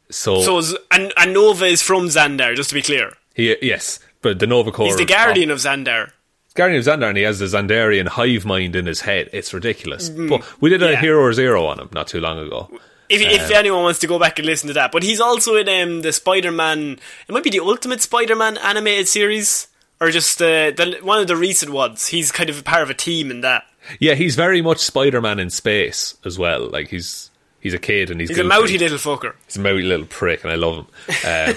So, 0.09 0.41
So 0.41 0.57
is- 0.59 0.75
and 0.91 1.11
and 1.17 1.33
Nova 1.33 1.65
is 1.65 1.81
from 1.81 2.07
Xandar, 2.07 2.55
just 2.55 2.69
to 2.69 2.75
be 2.75 2.81
clear. 2.81 3.13
he 3.35 3.55
yes, 3.61 3.99
but 4.21 4.39
the 4.39 4.47
Nova 4.47 4.71
Corps. 4.71 4.87
He's 4.87 4.97
the 4.97 5.05
guardian 5.05 5.51
of 5.51 5.57
Xandar. 5.59 6.11
Guardian 6.55 6.79
of 6.79 6.85
Xandar, 6.85 7.09
and 7.09 7.17
he 7.17 7.23
has 7.23 7.39
the 7.39 7.45
Xandarian 7.45 8.07
hive 8.07 8.45
mind 8.45 8.75
in 8.75 8.85
his 8.87 9.01
head. 9.01 9.29
It's 9.33 9.53
ridiculous. 9.53 10.09
But 10.09 10.43
we 10.61 10.69
did 10.69 10.81
a 10.81 10.87
Mm, 10.87 10.91
yeah. 10.93 11.01
Hero 11.01 11.31
Zero 11.33 11.65
on 11.65 11.79
him 11.79 11.89
not 11.93 12.07
too 12.07 12.19
long 12.19 12.39
ago. 12.39 12.69
If, 13.09 13.21
if 13.21 13.51
anyone 13.51 13.83
wants 13.83 13.99
to 13.99 14.07
go 14.07 14.19
back 14.19 14.39
and 14.39 14.45
listen 14.45 14.67
to 14.67 14.73
that, 14.73 14.91
but 14.91 15.03
he's 15.03 15.21
also 15.21 15.55
in 15.55 15.69
um, 15.69 16.01
the 16.01 16.11
Spider-Man. 16.11 16.99
It 17.27 17.31
might 17.31 17.43
be 17.43 17.49
the 17.49 17.59
Ultimate 17.59 18.01
Spider-Man 18.01 18.57
animated 18.57 19.07
series, 19.07 19.67
or 20.01 20.11
just 20.11 20.41
uh, 20.41 20.71
the, 20.71 20.99
one 21.01 21.19
of 21.19 21.27
the 21.27 21.35
recent 21.35 21.71
ones. 21.71 22.07
He's 22.07 22.31
kind 22.31 22.49
of 22.49 22.59
a 22.59 22.63
part 22.63 22.83
of 22.83 22.89
a 22.89 22.93
team 22.93 23.31
in 23.31 23.41
that. 23.41 23.63
Yeah, 23.99 24.15
he's 24.15 24.35
very 24.35 24.61
much 24.61 24.79
Spider-Man 24.79 25.39
in 25.39 25.49
space 25.49 26.15
as 26.25 26.37
well. 26.37 26.69
Like 26.69 26.89
he's 26.89 27.31
he's 27.59 27.73
a 27.73 27.79
kid 27.79 28.09
and 28.09 28.19
he's 28.19 28.29
He's 28.29 28.39
a 28.39 28.43
mouthy 28.43 28.77
little 28.77 28.97
fucker. 28.97 29.33
He's 29.45 29.57
a 29.57 29.61
mouthy 29.61 29.83
little 29.83 30.05
prick, 30.05 30.43
and 30.43 30.51
I 30.51 30.55
love 30.55 30.77
him. 30.77 30.87
Uh, 31.25 31.53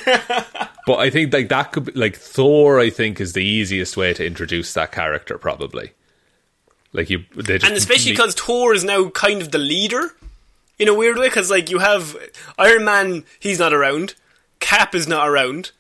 but 0.87 0.99
I 0.99 1.11
think 1.11 1.33
like 1.33 1.49
that 1.49 1.73
could 1.73 1.87
be, 1.87 1.93
like 1.93 2.17
Thor. 2.17 2.79
I 2.79 2.91
think 2.91 3.21
is 3.21 3.33
the 3.33 3.45
easiest 3.45 3.97
way 3.97 4.15
to 4.15 4.25
introduce 4.25 4.75
that 4.75 4.93
character, 4.93 5.39
probably. 5.39 5.93
Like 6.93 7.09
you, 7.09 7.25
and 7.37 7.63
especially 7.77 8.13
because 8.13 8.35
Thor 8.35 8.75
is 8.75 8.83
now 8.83 9.11
kind 9.11 9.43
of 9.43 9.53
the 9.53 9.59
leader 9.59 10.13
in 10.81 10.89
a 10.89 10.95
weird 10.95 11.19
way. 11.19 11.29
Because 11.29 11.51
like 11.51 11.71
you 11.71 11.79
have 11.79 12.17
Iron 12.59 12.85
Man, 12.85 13.25
he's 13.39 13.61
not 13.61 13.73
around. 13.73 14.15
Cap 14.59 14.95
is 14.95 15.07
not 15.07 15.29
around. 15.29 15.71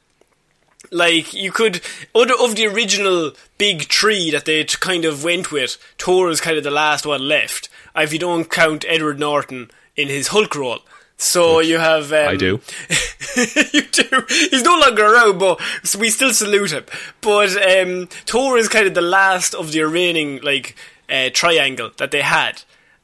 Like 0.92 1.34
you 1.34 1.51
could, 1.53 1.80
other 2.14 2.34
of 2.40 2.57
the 2.57 2.66
original 2.66 3.32
big 3.59 3.88
tree 3.88 4.30
that 4.30 4.44
they 4.44 4.64
kind 4.64 5.05
of 5.05 5.24
went 5.24 5.53
with, 5.53 5.76
Thor 5.98 6.30
is 6.30 6.40
kind 6.40 6.57
of 6.57 6.64
the 6.64 6.70
last 6.70 7.07
one 7.07 7.26
left. 7.26 7.68
If 7.96 8.12
you 8.12 8.18
don't 8.18 8.51
count 8.51 8.84
Edward 8.88 9.18
Norton 9.18 9.70
in 9.96 10.09
his 10.09 10.28
Hulk 10.28 10.55
role. 10.55 10.80
So 11.20 11.61
you 11.61 11.78
have. 11.78 12.12
Um, 12.12 12.28
I 12.28 12.36
do. 12.36 12.61
you 13.72 13.82
do. 13.82 14.24
He's 14.51 14.62
no 14.62 14.78
longer 14.78 15.05
around, 15.05 15.38
but 15.38 15.61
we 15.98 16.09
still 16.09 16.32
salute 16.32 16.72
him. 16.72 16.84
But 17.20 17.57
um, 17.62 18.07
Thor 18.07 18.57
is 18.57 18.68
kind 18.68 18.86
of 18.86 18.94
the 18.94 19.03
last 19.03 19.55
of 19.55 19.70
the 19.70 19.82
remaining 19.82 20.40
like 20.40 20.76
uh, 21.11 21.28
triangle 21.32 21.90
that 21.98 22.11
they 22.11 22.22
had, 22.22 22.62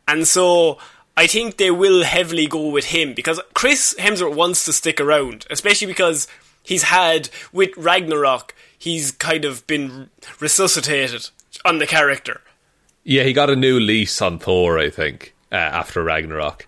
and 0.09 0.26
so 0.26 0.78
I 1.17 1.27
think 1.27 1.57
they 1.57 1.71
will 1.71 2.05
heavily 2.05 2.47
go 2.47 2.69
with 2.69 2.87
him 2.87 3.14
because 3.14 3.41
Chris 3.55 3.95
Hemsworth 3.99 4.35
wants 4.35 4.64
to 4.67 4.73
stick 4.73 5.01
around, 5.01 5.47
especially 5.51 5.87
because 5.87 6.29
he's 6.62 6.85
had 6.85 7.31
with 7.53 7.71
Ragnarok, 7.77 8.55
he's 8.79 9.12
kind 9.12 9.45
of 9.45 9.67
been 9.67 10.11
resuscitated 10.41 11.31
on 11.64 11.79
the 11.79 11.87
character. 11.87 12.43
Yeah, 13.03 13.23
he 13.23 13.33
got 13.33 13.51
a 13.51 13.57
new 13.57 13.81
lease 13.81 14.21
on 14.21 14.39
Thor. 14.39 14.79
I 14.79 14.91
think 14.91 15.35
uh, 15.51 15.57
after 15.57 16.03
Ragnarok. 16.03 16.67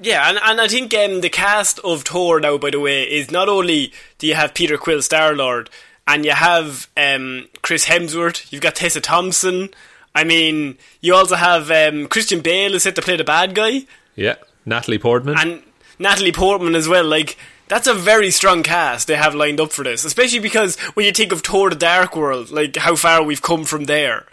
Yeah, 0.00 0.28
and, 0.28 0.38
and 0.42 0.60
I 0.60 0.66
think 0.66 0.94
um, 0.94 1.20
the 1.20 1.28
cast 1.28 1.78
of 1.80 2.02
Thor 2.02 2.40
now, 2.40 2.58
by 2.58 2.70
the 2.70 2.80
way, 2.80 3.04
is 3.04 3.30
not 3.30 3.48
only 3.48 3.92
do 4.18 4.26
you 4.26 4.34
have 4.34 4.54
Peter 4.54 4.76
Quill 4.78 5.02
Star 5.02 5.34
Lord, 5.34 5.70
and 6.08 6.24
you 6.24 6.32
have 6.32 6.88
um, 6.96 7.48
Chris 7.62 7.86
Hemsworth, 7.86 8.50
you've 8.50 8.62
got 8.62 8.74
Tessa 8.74 9.00
Thompson. 9.00 9.68
I 10.14 10.24
mean, 10.24 10.76
you 11.00 11.14
also 11.14 11.36
have 11.36 11.70
um, 11.70 12.06
Christian 12.06 12.40
Bale 12.40 12.74
is 12.74 12.82
set 12.82 12.94
to 12.96 13.02
play 13.02 13.16
the 13.16 13.24
bad 13.24 13.54
guy, 13.54 13.86
Yeah, 14.14 14.34
Natalie 14.66 14.98
Portman. 14.98 15.36
and 15.38 15.62
Natalie 15.98 16.32
Portman 16.32 16.74
as 16.74 16.86
well. 16.88 17.04
Like 17.04 17.38
that's 17.68 17.86
a 17.86 17.94
very 17.94 18.30
strong 18.30 18.62
cast 18.62 19.06
they 19.08 19.16
have 19.16 19.34
lined 19.34 19.58
up 19.60 19.72
for 19.72 19.82
this, 19.84 20.04
especially 20.04 20.40
because 20.40 20.76
when 20.94 21.06
you 21.06 21.12
think 21.12 21.32
of 21.32 21.40
Thor: 21.42 21.70
The 21.70 21.76
Dark 21.76 22.14
World, 22.16 22.50
like 22.50 22.76
how 22.76 22.94
far 22.96 23.22
we've 23.22 23.40
come 23.42 23.64
from 23.64 23.84
there. 23.84 24.26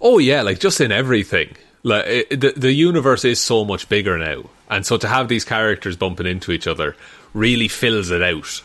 Oh 0.00 0.18
yeah, 0.18 0.40
like 0.42 0.60
just 0.60 0.80
in 0.80 0.92
everything. 0.92 1.56
Like 1.82 2.06
it, 2.06 2.40
the 2.40 2.52
the 2.56 2.72
universe 2.72 3.24
is 3.24 3.38
so 3.40 3.64
much 3.66 3.88
bigger 3.88 4.16
now, 4.16 4.44
and 4.70 4.86
so 4.86 4.96
to 4.96 5.08
have 5.08 5.28
these 5.28 5.44
characters 5.44 5.96
bumping 5.96 6.26
into 6.26 6.52
each 6.52 6.66
other 6.66 6.96
really 7.34 7.68
fills 7.68 8.10
it 8.10 8.22
out. 8.22 8.62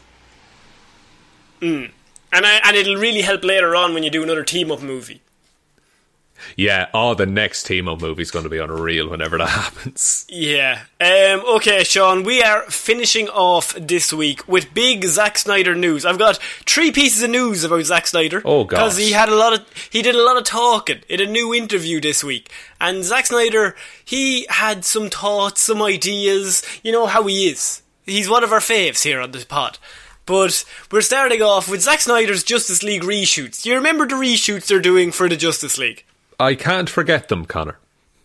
And 1.61 1.91
I, 2.45 2.61
and 2.66 2.76
it'll 2.76 2.95
really 2.97 3.22
help 3.22 3.43
later 3.43 3.76
on 3.76 3.93
when 3.93 4.03
you 4.03 4.09
do 4.11 4.22
another 4.24 4.43
team 4.43 4.72
up 4.72 4.82
movie. 4.82 5.22
Yeah, 6.56 6.88
oh, 6.93 7.14
the 7.14 7.26
next 7.26 7.68
Timo 7.68 8.00
movie's 8.00 8.32
going 8.32 8.43
to 8.43 8.50
be 8.50 8.58
unreal 8.58 9.10
whenever 9.10 9.38
that 9.38 9.50
happens. 9.50 10.26
Yeah. 10.30 10.84
Um, 11.00 11.41
okay, 11.56 11.84
Shaun, 11.84 12.24
we 12.24 12.41
are 12.41 12.64
finishing 12.64 13.28
off 13.30 13.74
this 13.76 14.12
week 14.14 14.48
with 14.48 14.74
big 14.74 15.04
Zack 15.06 15.38
Snyder 15.38 15.76
news. 15.76 16.06
I've 16.06 16.20
got 16.20 16.38
three 16.66 16.91
pieces 16.91 17.24
of 17.24 17.30
news 17.30 17.64
about 17.64 17.84
Zack 17.86 18.08
Snyder. 18.08 18.41
Oh, 18.46 18.64
God. 18.64 18.78
Because 18.78 18.98
he 18.98 19.12
had 19.12 19.30
a 19.30 19.36
lot 19.36 19.54
of 19.54 19.66
he 19.89 20.02
did 20.02 20.16
a 20.16 20.24
lot 20.24 20.38
of 20.38 20.43
talking 20.43 21.02
in 21.10 21.20
a 21.20 21.26
new 21.26 21.54
interview 21.54 22.00
this 22.00 22.24
week. 22.24 22.52
And 22.80 23.04
Zack 23.04 23.28
Snyder, 23.28 23.76
he 24.04 24.46
had 24.50 24.86
some 24.86 25.10
thoughts, 25.10 25.62
some 25.62 25.82
ideas, 25.82 26.62
you 26.84 26.91
know 26.91 27.06
how 27.06 27.24
he 27.24 27.48
is. 27.50 27.82
He's 28.06 28.30
one 28.30 28.43
of 28.43 28.52
our 28.52 28.60
faves 28.60 29.04
here 29.04 29.20
on 29.20 29.32
this 29.32 29.46
pod. 29.46 29.78
But 30.26 30.66
we're 30.91 31.02
starting 31.02 31.41
off 31.41 31.70
with 31.70 31.82
Zack 31.82 32.02
Snyder's 32.02 32.43
Justice 32.43 32.82
League 32.82 33.04
reshoots. 33.04 33.62
Do 33.62 33.70
you 33.70 33.76
remember 33.76 34.08
the 34.08 34.16
reshoots 34.16 34.66
they're 34.68 34.80
doing 34.80 35.12
for 35.12 35.30
the 35.30 35.36
Justice 35.36 35.78
League? 35.78 36.04
I 36.40 36.56
can't 36.56 36.90
forget 36.90 37.28
them, 37.30 37.46
Connor. 37.46 37.78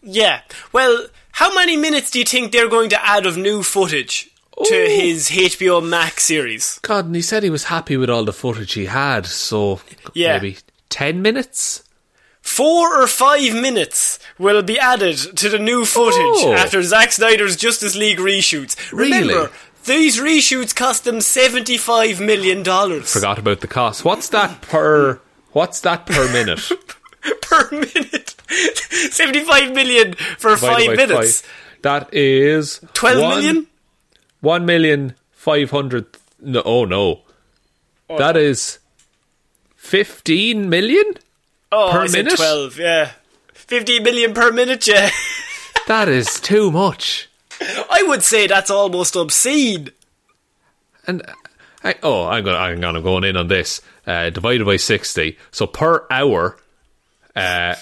Yeah. 0.03 0.41
Well, 0.73 1.07
how 1.33 1.55
many 1.55 1.77
minutes 1.77 2.11
do 2.11 2.19
you 2.19 2.25
think 2.25 2.53
they're 2.53 2.69
going 2.69 2.91
to 2.91 3.07
add 3.07 3.27
of 3.27 3.37
new 3.37 3.63
footage 3.63 4.31
to 4.65 4.75
Ooh. 4.75 4.87
his 4.89 5.31
HBO 5.31 5.87
Max 5.87 6.25
series? 6.25 6.79
God, 6.83 7.07
and 7.07 7.15
he 7.15 7.23
said 7.23 7.43
he 7.43 7.51
was 7.51 7.65
happy 7.65 7.97
with 7.97 8.11
all 8.11 8.25
the 8.25 8.33
footage 8.33 8.73
he 8.73 8.87
had, 8.87 9.27
so 9.27 9.81
Yeah. 10.15 10.35
maybe 10.39 10.59
10 10.89 11.23
minutes? 11.23 11.85
Four 12.43 13.01
or 13.01 13.07
five 13.07 13.53
minutes 13.55 14.19
will 14.39 14.63
be 14.63 14.79
added 14.79 15.17
to 15.37 15.49
the 15.51 15.59
new 15.59 15.85
footage 15.85 16.43
Oh. 16.47 16.55
after 16.55 16.83
Zack 16.83 17.13
Snyder's 17.13 17.55
Justice 17.57 17.95
League 17.95 18.19
reshoots. 18.19 18.77
Really? 18.93 19.21
Remember, 19.29 19.51
these 19.85 20.19
reshoots 20.19 20.75
cost 20.75 21.05
them 21.05 21.19
$75 21.19 22.19
million 22.19 22.65
Forgot 23.03 23.39
about 23.39 23.61
the 23.61 23.67
cost. 23.69 24.05
What's 24.05 24.31
that 24.31 24.63
per. 24.63 25.21
What's 25.53 25.81
that 25.81 26.07
per 26.07 26.33
minute? 26.33 26.61
per 27.43 27.69
minute. 27.71 28.35
75 29.11 29.75
million 29.75 30.15
for 30.15 30.55
Divided 30.55 30.87
five 30.87 30.97
minutes. 30.97 31.41
five. 31.43 31.51
That 31.83 32.15
is. 32.15 32.81
12 32.95 33.23
one- 33.23 33.31
million? 33.37 33.67
One 34.41 34.67
million 34.67 35.15
five 35.33 35.71
hundred. 35.71 36.07
No, 36.41 36.63
oh 36.65 36.85
no. 36.87 37.23
That 38.09 38.37
is. 38.37 38.79
15 39.77 40.69
million? 40.69 41.05
Oh, 41.73 41.91
per 41.93 42.03
I 42.03 42.07
said 42.07 42.25
minute? 42.25 42.37
12, 42.37 42.79
yeah. 42.79 43.11
15 43.55 44.03
million 44.03 44.35
per 44.35 44.51
minute, 44.53 44.87
yeah. 44.87 45.11
That 45.87 46.09
is 46.09 46.39
too 46.41 46.71
much. 46.71 47.29
I 47.61 48.05
would 48.07 48.23
say 48.23 48.47
that's 48.47 48.71
almost 48.71 49.17
obscene. 49.17 49.89
And 51.07 51.23
I, 51.83 51.97
oh, 52.03 52.27
I'm 52.27 52.45
gonna, 52.45 52.59
I'm 52.59 52.81
gonna 52.81 53.01
going 53.03 53.25
in 53.25 53.37
on 53.37 53.49
this. 53.49 53.81
Uh, 54.07 54.31
divided 54.31 54.65
by 54.65 54.77
sixty, 54.77 55.37
so 55.51 55.67
per 55.67 56.07
hour, 56.11 56.57
uh, 57.41 57.75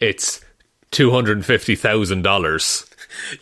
it's 0.00 0.40
two 0.90 1.10
hundred 1.10 1.36
and 1.38 1.46
fifty 1.46 1.74
thousand 1.76 2.22
dollars. 2.22 2.86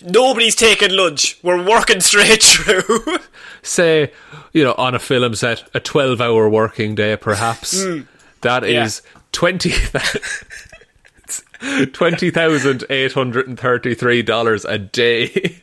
Nobody's 0.02 0.56
taking 0.56 0.90
lunch. 0.96 1.38
We're 1.42 1.64
working 1.64 2.00
straight 2.00 2.42
through. 2.42 3.18
Say, 3.62 4.12
you 4.52 4.64
know, 4.64 4.74
on 4.76 4.94
a 4.94 4.98
film 4.98 5.34
set, 5.34 5.68
a 5.74 5.80
twelve-hour 5.80 6.48
working 6.48 6.94
day, 6.94 7.16
perhaps. 7.16 7.82
That 8.42 8.62
Hmm. 8.64 8.68
Yeah. 8.68 8.84
is 8.84 9.02
twenty. 9.32 9.72
Twenty 11.92 12.30
thousand 12.30 12.84
eight 12.88 13.12
hundred 13.12 13.46
and 13.46 13.58
thirty-three 13.60 14.22
dollars 14.22 14.64
a 14.64 14.78
day. 14.78 15.60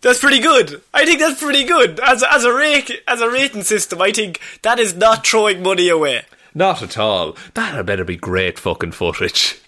that's 0.00 0.18
pretty 0.18 0.40
good. 0.40 0.80
I 0.94 1.04
think 1.04 1.20
that's 1.20 1.38
pretty 1.42 1.64
good 1.64 2.00
as 2.00 2.22
as 2.22 2.44
a 2.44 2.52
rate 2.54 2.90
as 3.06 3.20
a 3.20 3.30
rating 3.30 3.62
system. 3.62 4.00
I 4.00 4.10
think 4.10 4.40
that 4.62 4.78
is 4.78 4.94
not 4.96 5.26
throwing 5.26 5.62
money 5.62 5.90
away. 5.90 6.22
Not 6.54 6.82
at 6.82 6.96
all. 6.96 7.36
That 7.54 7.74
had 7.74 7.86
better 7.86 8.04
be 8.04 8.16
great 8.16 8.58
fucking 8.58 8.92
footage. 8.92 9.60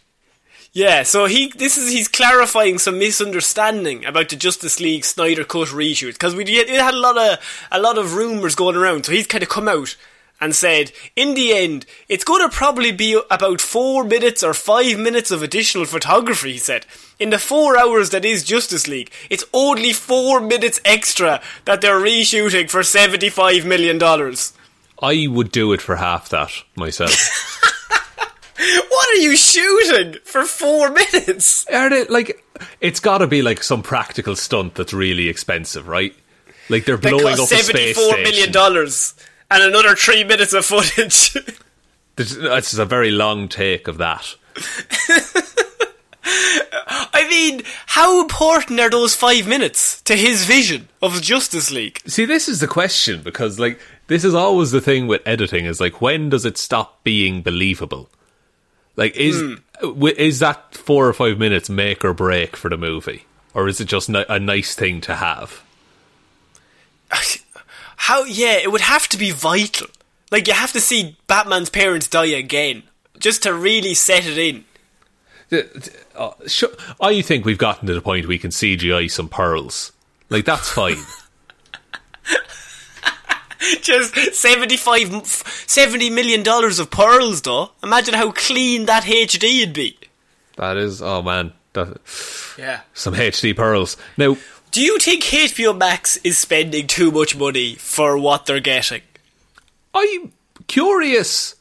Yeah, 0.73 1.05
so 1.05 1.25
he 1.25 1.53
this 1.57 1.79
is 1.79 1.91
he's 1.91 2.07
clarifying 2.07 2.79
some 2.79 2.99
misunderstanding 2.99 4.05
about 4.05 4.29
the 4.29 4.37
Justice 4.37 4.79
League 4.79 5.07
Snyder 5.07 5.43
Cut 5.43 5.69
reshoot 5.69 6.13
because 6.13 6.35
we 6.35 6.45
it 6.45 6.69
had 6.69 6.93
a 6.93 6.99
lot 6.99 7.17
of 7.17 7.67
a 7.73 7.81
lot 7.81 7.97
of 7.97 8.15
rumors 8.15 8.55
going 8.55 8.77
around. 8.77 9.07
So 9.07 9.13
he's 9.13 9.27
kind 9.27 9.43
of 9.43 9.49
come 9.49 9.69
out 9.69 9.97
and 10.39 10.55
said, 10.55 10.93
in 11.17 11.33
the 11.33 11.55
end, 11.55 11.87
it's 12.11 12.25
going 12.25 12.43
to 12.43 12.55
probably 12.55 12.93
be 12.93 13.19
about 13.31 13.59
four 13.59 14.05
minutes 14.05 14.43
or 14.43 14.53
five 14.53 14.99
minutes 14.99 15.31
of 15.31 15.43
additional 15.43 15.87
photography. 15.87 16.53
He 16.53 16.59
said, 16.59 16.85
in 17.19 17.31
the 17.31 17.39
four 17.39 17.79
hours 17.79 18.11
that 18.11 18.27
is 18.27 18.45
Justice 18.45 18.87
League, 18.87 19.11
it's 19.31 19.45
only 19.55 19.95
four 19.95 20.41
minutes 20.41 20.79
extra 20.85 21.41
that 21.65 21.81
they're 21.81 21.99
reshooting 21.99 22.69
for 22.69 22.83
seventy 22.83 23.31
five 23.31 23.65
million 23.65 23.97
dollars. 23.97 24.53
I 25.03 25.27
would 25.29 25.53
do 25.53 25.73
it 25.73 25.81
for 25.81 25.97
half 25.97 26.29
that 26.31 26.53
myself. 26.75 27.53
What 28.59 29.09
are 29.11 29.21
you 29.21 29.37
shooting 29.37 30.17
for 30.25 30.45
four 30.45 30.91
minutes? 30.91 31.67
Are 31.67 31.91
they 31.91 32.05
like? 32.05 32.43
It's 32.81 33.01
got 33.01 33.19
to 33.19 33.27
be 33.27 33.43
like 33.43 33.63
some 33.63 33.83
practical 33.83 34.35
stunt 34.35 34.75
that's 34.75 34.95
really 34.95 35.29
expensive, 35.29 35.89
right? 35.89 36.15
Like 36.71 36.87
they're 36.87 36.97
blowing 36.97 37.35
up 37.35 37.41
a 37.41 37.47
space 37.47 37.97
station. 37.97 38.23
million 38.23 38.53
dollars 38.53 39.15
and 39.51 39.63
another 39.63 39.95
three 39.95 40.25
minutes 40.25 40.55
of 40.55 40.65
footage. 40.65 41.37
This 42.17 42.33
is 42.73 42.79
a 42.79 42.87
very 42.87 43.11
long 43.11 43.49
take 43.49 43.89
of 43.89 43.99
that. 43.99 44.35
I 46.29 47.27
mean, 47.31 47.63
how 47.87 48.21
important 48.21 48.81
are 48.81 48.91
those 48.91 49.15
five 49.15 49.47
minutes 49.47 50.03
to 50.03 50.17
his 50.17 50.45
vision 50.45 50.89
of 51.01 51.23
Justice 51.23 51.71
League? 51.71 52.01
See, 52.07 52.25
this 52.25 52.49
is 52.49 52.61
the 52.61 52.67
question 52.67 53.23
because 53.23 53.61
like 53.61 53.79
this 54.09 54.25
is 54.25 54.35
always 54.35 54.73
the 54.73 54.81
thing 54.81 55.07
with 55.07 55.23
editing 55.27 55.67
is 55.67 55.81
like 55.81 56.01
when 56.01 56.29
does 56.29 56.45
it 56.45 56.59
stop 56.59 57.03
being 57.05 57.43
believable? 57.43 58.09
Like 58.97 59.17
is 59.17 59.41
hmm. 59.41 59.55
w- 59.81 60.15
is 60.17 60.41
that 60.41 60.75
four 60.75 61.07
or 61.07 61.13
five 61.13 61.39
minutes 61.39 61.71
make 61.71 62.05
or 62.05 62.13
break 62.13 62.57
for 62.57 62.69
the 62.69 62.77
movie, 62.77 63.25
or 63.55 63.69
is 63.69 63.81
it 63.81 63.87
just 63.87 64.09
a 64.09 64.41
nice 64.41 64.75
thing 64.75 65.01
to 65.03 65.15
have? 65.15 65.63
How? 67.97 68.25
Yeah, 68.25 68.55
it 68.55 68.73
would 68.73 68.81
have 68.81 69.09
to 69.09 69.19
be 69.19 69.31
vital. 69.31 69.89
Like 70.33 70.49
you 70.49 70.55
have 70.55 70.73
to 70.73 70.81
see 70.81 71.17
Batman's 71.29 71.71
parents 71.71 72.09
die 72.09 72.27
again 72.27 72.83
just 73.19 73.45
to 73.45 73.55
really 73.55 73.95
set 73.95 74.27
it 74.27 74.39
in. 74.39 74.65
Uh, 75.53 76.31
sure, 76.47 76.71
I 77.01 77.23
think 77.23 77.45
we've 77.45 77.59
gotten 77.59 77.87
to 77.87 77.95
the 77.95 78.01
point 78.01 78.27
we 78.27 78.39
can 78.39 78.51
CGI 78.51 79.11
some 79.11 79.29
pearls. 79.29 79.93
Like 80.29 80.45
that's 80.45 80.71
fine. 80.71 80.97
Just 83.81 84.15
75, 84.35 85.25
70 85.25 86.11
million 86.11 86.43
dollars 86.43 86.79
of 86.79 86.91
pearls, 86.91 87.43
though. 87.43 87.71
Imagine 87.83 88.15
how 88.15 88.31
clean 88.33 88.87
that 88.87 89.05
HD 89.05 89.61
would 89.61 89.73
be. 89.73 89.99
that 90.57 90.77
is, 90.77 91.01
oh 91.03 91.23
man, 91.23 91.53
that, 91.73 91.99
Yeah. 92.59 92.81
some 92.93 93.15
HD 93.15 93.57
pearls. 93.57 93.97
Now, 94.17 94.37
Do 94.73 94.83
you 94.83 94.99
think 94.99 95.23
HBO 95.25 95.77
Max 95.77 96.17
is 96.19 96.37
spending 96.39 96.87
too 96.87 97.11
much 97.11 97.35
money 97.37 97.77
for 97.77 98.19
what 98.19 98.45
they're 98.47 98.61
getting? 98.61 99.01
I'm 99.95 100.33
curious 100.69 101.55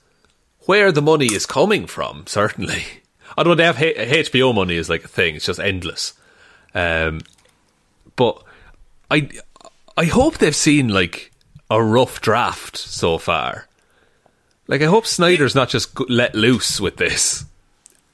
where 0.66 0.92
the 0.92 1.02
money 1.02 1.28
is 1.28 1.46
coming 1.46 1.88
from. 1.88 2.26
Certainly, 2.28 2.84
although 3.38 3.56
they 3.56 3.64
have 3.66 3.82
H- 3.82 4.32
HBO 4.32 4.54
money 4.54 4.76
is 4.76 4.90
like 4.90 5.04
a 5.04 5.08
thing; 5.08 5.36
it's 5.36 5.46
just 5.46 5.60
endless. 5.60 6.14
Um, 6.74 7.22
but 8.16 8.44
I, 9.10 9.30
I 9.98 10.06
hope 10.06 10.38
they've 10.38 10.56
seen 10.56 10.90
like 10.90 11.32
a 11.70 11.82
rough 11.82 12.22
draft 12.22 12.78
so 12.78 13.18
far. 13.18 13.68
Like, 14.68 14.82
I 14.82 14.86
hope 14.86 15.06
Snyder's 15.06 15.56
not 15.56 15.70
just 15.70 15.98
let 16.10 16.34
loose 16.34 16.82
with 16.82 16.98
this. 16.98 17.46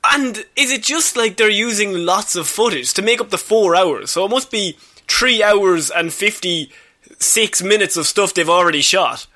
And 0.04 0.46
is 0.56 0.72
it 0.72 0.84
just 0.84 1.16
like 1.16 1.38
they're 1.38 1.50
using 1.50 1.94
lots 1.94 2.36
of 2.36 2.48
footage 2.48 2.94
to 2.94 3.02
make 3.02 3.22
up 3.22 3.30
the 3.30 3.38
four 3.38 3.76
hours? 3.76 4.12
So 4.12 4.26
it 4.26 4.30
must 4.30 4.52
be 4.52 4.78
three 5.08 5.44
hours 5.44 5.90
and 5.90 6.12
56 6.12 7.64
minutes 7.64 7.98
of 7.98 8.08
stuff 8.08 8.34
they've 8.34 8.50
already 8.50 8.82
shot. 8.82 9.28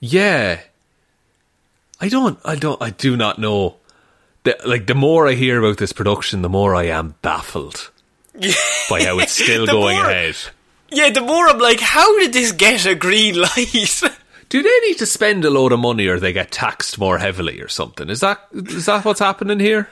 Yeah. 0.00 0.60
I 2.00 2.08
don't 2.08 2.38
I 2.44 2.56
don't 2.56 2.82
I 2.82 2.90
do 2.90 3.16
not 3.16 3.38
know. 3.38 3.76
The, 4.44 4.56
like 4.66 4.86
the 4.86 4.94
more 4.94 5.26
I 5.26 5.32
hear 5.32 5.58
about 5.58 5.78
this 5.78 5.92
production, 5.92 6.42
the 6.42 6.48
more 6.48 6.74
I 6.74 6.84
am 6.84 7.14
baffled 7.22 7.90
by 8.90 9.02
how 9.04 9.18
it's 9.18 9.32
still 9.32 9.66
going 9.66 9.96
more- 9.96 10.10
ahead. 10.10 10.36
Yeah, 10.90 11.10
the 11.10 11.22
more 11.22 11.48
I'm 11.48 11.58
like, 11.58 11.80
how 11.80 12.18
did 12.20 12.32
this 12.32 12.52
get 12.52 12.86
a 12.86 12.94
green 12.94 13.34
light? 13.40 14.02
Do 14.50 14.62
they 14.62 14.80
need 14.86 14.98
to 14.98 15.06
spend 15.06 15.44
a 15.44 15.50
load 15.50 15.72
of 15.72 15.80
money 15.80 16.06
or 16.06 16.20
they 16.20 16.32
get 16.32 16.52
taxed 16.52 16.98
more 16.98 17.18
heavily 17.18 17.60
or 17.60 17.68
something? 17.68 18.08
Is 18.10 18.20
that 18.20 18.40
is 18.52 18.86
that 18.86 19.04
what's 19.04 19.20
happening 19.20 19.58
here? 19.60 19.88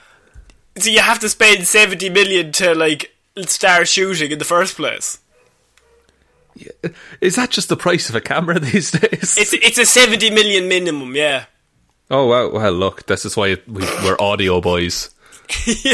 so 0.78 0.88
you 0.88 1.00
have 1.00 1.18
to 1.18 1.28
spend 1.28 1.66
70 1.66 2.08
million 2.10 2.52
to 2.52 2.74
like 2.74 3.14
start 3.46 3.88
shooting 3.88 4.30
in 4.30 4.38
the 4.38 4.44
first 4.44 4.76
place. 4.76 5.18
Is 7.20 7.36
that 7.36 7.50
just 7.50 7.68
the 7.68 7.76
price 7.76 8.08
of 8.10 8.14
a 8.14 8.20
camera 8.20 8.58
these 8.60 8.90
days? 8.90 9.36
It's 9.38 9.52
it's 9.54 9.78
a 9.78 9.86
seventy 9.86 10.30
million 10.30 10.68
minimum, 10.68 11.16
yeah. 11.16 11.46
Oh 12.12 12.26
wow! 12.26 12.48
Well, 12.50 12.72
look, 12.72 13.06
this 13.06 13.24
is 13.24 13.36
why 13.36 13.56
we, 13.66 13.82
we're 14.04 14.16
audio 14.20 14.60
boys. 14.60 15.10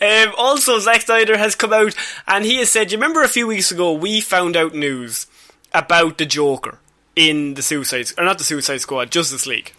Um, 0.00 0.32
also, 0.36 0.78
Zack 0.80 1.00
Snyder 1.02 1.38
has 1.38 1.54
come 1.54 1.72
out 1.72 1.94
and 2.26 2.44
he 2.44 2.56
has 2.58 2.70
said, 2.70 2.92
"You 2.92 2.98
remember 2.98 3.22
a 3.22 3.28
few 3.28 3.46
weeks 3.46 3.70
ago 3.70 3.92
we 3.94 4.20
found 4.20 4.54
out 4.54 4.74
news 4.74 5.26
about 5.72 6.18
the 6.18 6.26
Joker 6.26 6.78
in 7.16 7.54
the 7.54 7.62
Suicide 7.62 8.08
or 8.18 8.24
not 8.24 8.36
the 8.36 8.44
Suicide 8.44 8.82
Squad, 8.82 9.10
Justice 9.10 9.46
League." 9.46 9.72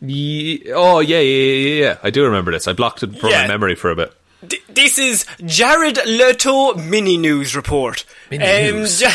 Ye- 0.00 0.70
oh 0.72 1.00
yeah, 1.00 1.18
yeah, 1.18 1.52
yeah, 1.52 1.82
yeah. 1.84 1.98
I 2.04 2.10
do 2.10 2.24
remember 2.24 2.52
this. 2.52 2.68
I 2.68 2.74
blocked 2.74 3.02
it 3.02 3.18
from 3.18 3.30
Yeah. 3.30 3.42
my 3.42 3.48
memory 3.48 3.74
for 3.74 3.90
a 3.90 3.96
bit. 3.96 4.12
D- 4.46 4.60
this 4.68 4.98
is 4.98 5.26
Jared 5.44 5.98
Leto 6.06 6.74
mini 6.74 7.16
news 7.16 7.56
report. 7.56 8.04
Mini 8.30 8.70
news. 8.72 9.00
Ja- 9.00 9.10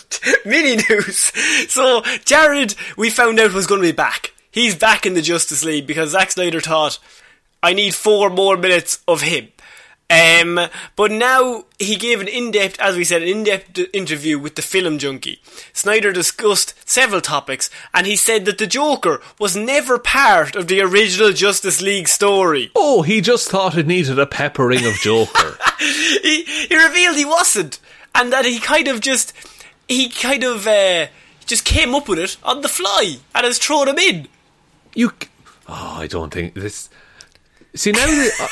mini 0.46 0.76
news. 0.88 1.18
So 1.70 2.02
Jared, 2.24 2.74
we 2.96 3.10
found 3.10 3.38
out 3.38 3.52
was 3.52 3.66
going 3.66 3.82
to 3.82 3.86
be 3.88 3.92
back. 3.92 4.32
He's 4.52 4.76
back 4.76 5.06
in 5.06 5.14
the 5.14 5.22
Justice 5.22 5.64
League 5.64 5.86
because 5.86 6.10
Zack 6.10 6.30
Snyder 6.30 6.60
thought 6.60 6.98
I 7.62 7.72
need 7.72 7.94
four 7.94 8.28
more 8.28 8.58
minutes 8.58 9.02
of 9.08 9.22
him. 9.22 9.48
Um, 10.10 10.68
but 10.94 11.10
now 11.10 11.64
he 11.78 11.96
gave 11.96 12.20
an 12.20 12.28
in-depth, 12.28 12.78
as 12.78 12.96
we 12.96 13.04
said, 13.04 13.22
an 13.22 13.28
in-depth 13.28 13.80
interview 13.94 14.38
with 14.38 14.56
the 14.56 14.62
film 14.62 14.98
junkie. 14.98 15.40
Snyder 15.72 16.12
discussed 16.12 16.74
several 16.86 17.22
topics, 17.22 17.70
and 17.94 18.06
he 18.06 18.14
said 18.14 18.44
that 18.44 18.58
the 18.58 18.66
Joker 18.66 19.22
was 19.38 19.56
never 19.56 19.98
part 19.98 20.54
of 20.54 20.68
the 20.68 20.82
original 20.82 21.32
Justice 21.32 21.80
League 21.80 22.08
story. 22.08 22.70
Oh, 22.76 23.00
he 23.00 23.22
just 23.22 23.48
thought 23.48 23.78
it 23.78 23.86
needed 23.86 24.18
a 24.18 24.26
peppering 24.26 24.84
of 24.84 24.96
Joker. 24.96 25.56
he, 25.78 26.42
he 26.42 26.76
revealed 26.76 27.16
he 27.16 27.24
wasn't, 27.24 27.78
and 28.14 28.30
that 28.34 28.44
he 28.44 28.60
kind 28.60 28.88
of 28.88 29.00
just 29.00 29.32
he 29.88 30.10
kind 30.10 30.44
of 30.44 30.66
uh, 30.66 31.06
just 31.46 31.64
came 31.64 31.94
up 31.94 32.06
with 32.06 32.18
it 32.18 32.36
on 32.42 32.60
the 32.60 32.68
fly 32.68 33.16
and 33.34 33.46
has 33.46 33.56
thrown 33.56 33.88
him 33.88 33.98
in. 33.98 34.28
You. 34.94 35.12
Oh, 35.68 35.96
I 35.98 36.06
don't 36.06 36.32
think 36.32 36.54
this. 36.54 36.88
See 37.74 37.92
now. 37.92 38.04
That, 38.06 38.50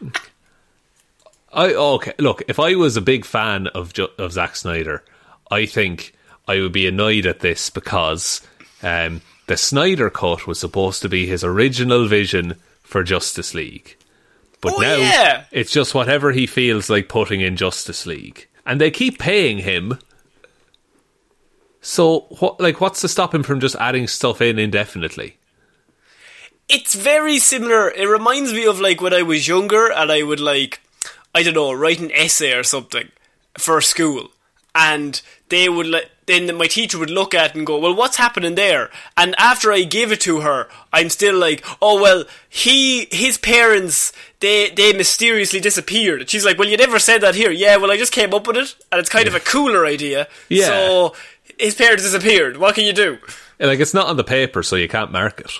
I 1.52 1.72
okay. 1.74 2.12
Look, 2.18 2.42
if 2.48 2.58
I 2.58 2.74
was 2.74 2.96
a 2.96 3.00
big 3.02 3.24
fan 3.24 3.66
of 3.68 3.92
of 4.18 4.32
Zack 4.32 4.56
Snyder, 4.56 5.02
I 5.50 5.66
think 5.66 6.14
I 6.46 6.60
would 6.60 6.72
be 6.72 6.86
annoyed 6.86 7.26
at 7.26 7.40
this 7.40 7.70
because 7.70 8.42
um, 8.82 9.22
the 9.46 9.56
Snyder 9.56 10.10
cut 10.10 10.46
was 10.46 10.58
supposed 10.60 11.02
to 11.02 11.08
be 11.08 11.26
his 11.26 11.42
original 11.44 12.06
vision 12.06 12.56
for 12.82 13.02
Justice 13.02 13.54
League, 13.54 13.96
but 14.60 14.74
Oh, 14.74 14.80
now 14.80 14.96
yeah. 14.96 15.44
it's 15.50 15.72
just 15.72 15.94
whatever 15.94 16.32
he 16.32 16.46
feels 16.46 16.90
like 16.90 17.08
putting 17.08 17.40
in 17.40 17.56
Justice 17.56 18.06
League, 18.06 18.48
and 18.66 18.80
they 18.80 18.90
keep 18.90 19.18
paying 19.18 19.58
him. 19.58 19.98
So, 21.80 22.26
what 22.40 22.60
like 22.60 22.80
what's 22.80 23.00
to 23.00 23.08
stop 23.08 23.34
him 23.34 23.42
from 23.44 23.60
just 23.60 23.76
adding 23.76 24.08
stuff 24.08 24.40
in 24.42 24.58
indefinitely? 24.58 25.36
It's 26.68 26.94
very 26.94 27.38
similar. 27.38 27.90
It 27.90 28.06
reminds 28.06 28.52
me 28.52 28.66
of 28.66 28.80
like 28.80 29.00
when 29.00 29.14
I 29.14 29.22
was 29.22 29.46
younger 29.46 29.90
and 29.90 30.10
I 30.10 30.22
would 30.22 30.40
like 30.40 30.80
I 31.34 31.42
don't 31.42 31.54
know 31.54 31.72
write 31.72 32.00
an 32.00 32.10
essay 32.12 32.54
or 32.54 32.64
something 32.64 33.08
for 33.58 33.80
school, 33.80 34.30
and 34.74 35.20
they 35.48 35.68
would 35.68 35.86
like 35.86 36.10
then 36.26 36.56
my 36.56 36.66
teacher 36.66 36.98
would 36.98 37.10
look 37.10 37.34
at 37.34 37.50
it 37.50 37.56
and 37.56 37.66
go, 37.66 37.78
"Well, 37.78 37.94
what's 37.94 38.16
happening 38.16 38.56
there?" 38.56 38.90
And 39.16 39.34
after 39.38 39.70
I 39.70 39.82
gave 39.82 40.10
it 40.10 40.20
to 40.22 40.40
her, 40.40 40.68
I'm 40.92 41.10
still 41.10 41.38
like, 41.38 41.64
"Oh 41.80 42.00
well, 42.00 42.24
he 42.48 43.06
his 43.12 43.38
parents 43.38 44.12
they 44.40 44.70
they 44.70 44.92
mysteriously 44.92 45.60
disappeared." 45.60 46.22
And 46.22 46.30
she's 46.30 46.44
like, 46.44 46.58
"Well, 46.58 46.68
you 46.68 46.76
never 46.76 46.98
said 46.98 47.20
that 47.20 47.34
here." 47.34 47.50
Yeah, 47.50 47.76
well, 47.76 47.92
I 47.92 47.96
just 47.96 48.12
came 48.12 48.34
up 48.34 48.46
with 48.46 48.56
it, 48.56 48.74
and 48.90 48.98
it's 48.98 49.10
kind 49.10 49.28
of 49.28 49.34
a 49.34 49.40
cooler 49.40 49.86
idea. 49.86 50.26
Yeah. 50.48 50.66
So 50.66 51.14
his 51.58 51.74
parents 51.74 52.02
disappeared. 52.02 52.56
What 52.56 52.74
can 52.74 52.84
you 52.84 52.92
do? 52.92 53.18
Like 53.60 53.80
it's 53.80 53.94
not 53.94 54.08
on 54.08 54.16
the 54.16 54.24
paper, 54.24 54.62
so 54.62 54.76
you 54.76 54.88
can't 54.88 55.12
mark 55.12 55.40
it. 55.40 55.52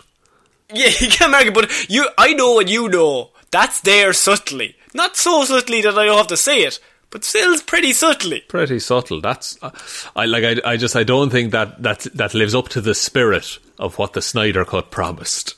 Yeah, 0.74 0.90
you 0.98 1.08
can't 1.08 1.30
mark 1.30 1.46
it, 1.46 1.54
but 1.54 1.88
you, 1.88 2.08
I 2.18 2.32
know 2.32 2.54
what 2.54 2.68
you 2.68 2.88
know 2.88 3.30
that's 3.50 3.80
there 3.82 4.12
subtly. 4.12 4.76
Not 4.94 5.16
so 5.16 5.44
subtly 5.44 5.80
that 5.82 5.98
I 5.98 6.06
don't 6.06 6.16
have 6.18 6.26
to 6.28 6.36
say 6.36 6.62
it, 6.62 6.80
but 7.10 7.24
still 7.24 7.58
pretty 7.60 7.92
subtly. 7.92 8.40
Pretty 8.40 8.78
subtle. 8.78 9.20
That's 9.20 9.58
uh, 9.62 9.70
I 10.14 10.26
like. 10.26 10.44
I, 10.44 10.72
I 10.72 10.76
just 10.76 10.96
I 10.96 11.04
don't 11.04 11.30
think 11.30 11.52
that 11.52 11.82
that 11.82 12.00
that 12.14 12.34
lives 12.34 12.54
up 12.54 12.68
to 12.70 12.80
the 12.80 12.94
spirit 12.94 13.58
of 13.78 13.98
what 13.98 14.12
the 14.14 14.22
Snyder 14.22 14.64
Cut 14.64 14.90
promised. 14.90 15.54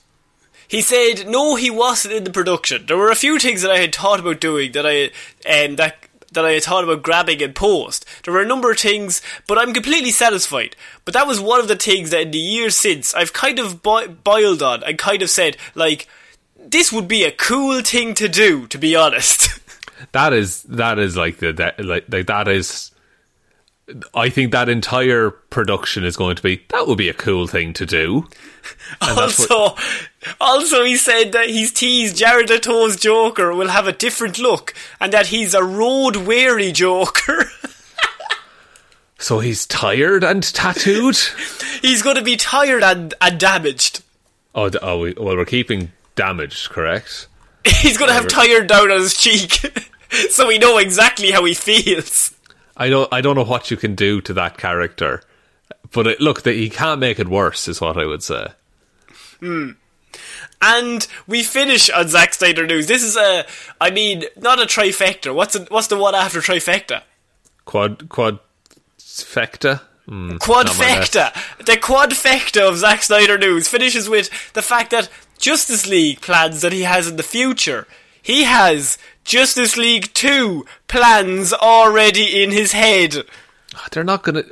He 0.67 0.83
said 0.83 1.27
no, 1.27 1.57
he 1.57 1.71
wasn't 1.71 2.15
in 2.15 2.25
the 2.25 2.31
production. 2.31 2.85
There 2.87 2.99
were 2.99 3.11
a 3.11 3.17
few 3.17 3.39
things 3.39 3.63
that 3.63 3.71
I 3.71 3.79
had 3.79 3.95
thought 3.95 4.21
about 4.21 4.41
doing 4.41 4.73
that 4.73 4.87
I 4.87 5.05
um, 5.51 5.77
that 5.77 6.08
that 6.33 6.45
I 6.45 6.53
had 6.53 6.65
thought 6.65 6.85
about 6.85 7.03
grabbing 7.03 7.43
and 7.43 7.55
post. 7.55 8.05
There 8.25 8.35
were 8.35 8.43
a 8.43 8.47
number 8.47 8.71
of 8.71 8.79
things, 8.79 9.23
but 9.47 9.59
I'm 9.59 9.73
completely 9.73 10.11
satisfied. 10.11 10.77
But 11.05 11.15
that 11.15 11.27
was 11.27 11.41
one 11.41 11.61
of 11.61 11.69
the 11.69 11.77
things 11.77 12.11
that 12.11 12.23
in 12.23 12.31
the 12.31 12.39
years 12.39 12.77
since 12.77 13.15
I've 13.15 13.33
kind 13.33 13.59
of 13.59 13.83
boi- 13.83 14.09
boiled 14.09 14.63
on 14.63 14.83
and 14.85 14.99
kind 14.99 15.23
of 15.23 15.31
said 15.31 15.57
like 15.75 16.07
this 16.59 16.93
would 16.93 17.09
be 17.09 17.25
a 17.25 17.33
cool 17.33 17.81
thing 17.83 18.15
to 18.15 18.29
do. 18.29 18.67
To 18.69 18.79
be 18.79 18.95
honest. 18.97 19.49
That 20.13 20.33
is 20.33 20.63
that 20.63 21.01
is 21.01 21.17
like 21.17 21.39
the 21.39 21.53
that, 21.55 21.85
like, 21.85 22.05
like 22.09 22.29
that 22.29 22.47
is. 22.47 22.93
I 24.15 24.29
think 24.29 24.53
that 24.53 24.69
entire 24.69 25.31
production 25.31 26.05
is 26.05 26.17
going 26.17 26.37
to 26.37 26.43
be 26.43 26.63
that 26.69 26.87
would 26.87 26.99
be 26.99 27.09
a 27.09 27.15
cool 27.15 27.47
thing 27.47 27.73
to 27.75 27.87
do. 27.87 28.29
And 29.01 29.19
Also, 29.19 29.77
also 30.41 30.85
he 30.85 30.97
said 30.97 31.33
that 31.33 31.49
he's 31.49 31.73
teased 31.73 32.17
Jared 32.17 32.51
Leto's 32.51 32.97
Joker 32.97 33.55
will 33.55 33.69
have 33.69 33.89
a 33.89 33.93
different 33.93 34.39
look 34.39 34.75
and 35.01 35.13
that 35.13 35.29
he's 35.29 35.55
a 35.55 35.65
road 35.65 36.17
weary 36.17 36.73
Joker. 36.73 37.45
So 39.19 39.41
he's 39.41 39.67
tired 39.67 40.23
and 40.23 40.43
tattooed. 40.43 41.19
he's 41.83 42.03
going 42.03 42.17
to 42.17 42.23
be 42.23 42.37
tired 42.37 42.85
and, 42.85 43.13
and 43.21 43.39
damaged. 43.39 44.03
oh, 44.55 44.71
oh, 44.81 45.01
we, 45.01 45.13
well, 45.15 45.37
we're 45.37 45.45
keeping 45.45 45.91
damaged, 46.15 46.71
correct? 46.71 47.27
He's 47.67 47.99
going 47.99 48.09
to 48.09 48.15
have 48.15 48.29
tired 48.29 48.69
down 48.69 48.91
on 48.91 49.01
his 49.01 49.17
cheek. 49.17 49.61
so 50.31 50.47
we 50.47 50.59
know 50.59 50.79
exactly 50.79 51.33
how 51.33 51.45
he 51.45 51.55
feels. 51.55 52.35
I 52.79 52.89
don't 52.89 53.13
I 53.13 53.21
don't 53.21 53.35
know 53.37 53.45
what 53.45 53.71
you 53.71 53.77
can 53.77 53.95
do 53.95 54.21
to 54.23 54.33
that 54.35 54.57
character, 54.57 55.23
but 55.93 56.07
it, 56.07 56.21
look, 56.21 56.43
that 56.43 56.55
he 56.55 56.71
can't 56.71 57.01
make 57.01 57.19
it 57.19 57.29
worse, 57.29 57.69
is 57.69 57.81
what 57.81 57.99
I 57.99 58.07
would 58.07 58.23
say. 58.23 58.49
And 60.61 61.07
we 61.27 61.43
finish 61.43 61.91
on 61.91 62.09
Zack 62.09 62.35
Snyder 62.35 62.67
news. 62.67 62.87
This 62.87 63.03
is 63.03 63.17
a, 63.17 63.45
I 63.81 63.91
mean, 63.91 64.25
not 64.37 64.61
a 64.61 64.67
trifecta. 64.67 65.35
What's 65.35 65.55
a, 65.55 65.65
what's 65.65 65.87
the 65.89 65.97
one 65.97 66.15
after 66.15 66.41
trifecta? 66.41 67.03
Quad 67.65 68.09
quadfecta. 68.09 69.83
Mm, 70.09 70.39
not 70.41 70.49
my 70.49 70.63
best. 70.65 71.13
Quadfecta. 71.13 71.65
The 71.65 71.77
quadfecta 71.77 72.69
of 72.69 72.79
Zack 72.79 73.03
Snyder 73.03 73.39
news 73.39 73.69
finishes 73.69 74.09
with 74.09 74.53
the 74.55 74.63
fact 74.63 74.91
that 74.91 75.09
Justice 75.39 75.87
League 75.87 76.21
plans 76.21 76.61
that 76.63 76.73
he 76.73 76.83
has 76.83 77.07
in 77.07 77.17
the 77.17 77.23
future. 77.23 77.87
He 78.21 78.45
has 78.45 78.99
Justice 79.29 79.77
League 79.77 80.13
2 80.15 80.65
plans 80.89 81.53
already 81.53 82.43
in 82.43 82.51
his 82.51 82.73
head. 82.73 83.15
They're 83.93 84.03
not 84.03 84.23
gonna. 84.23 84.43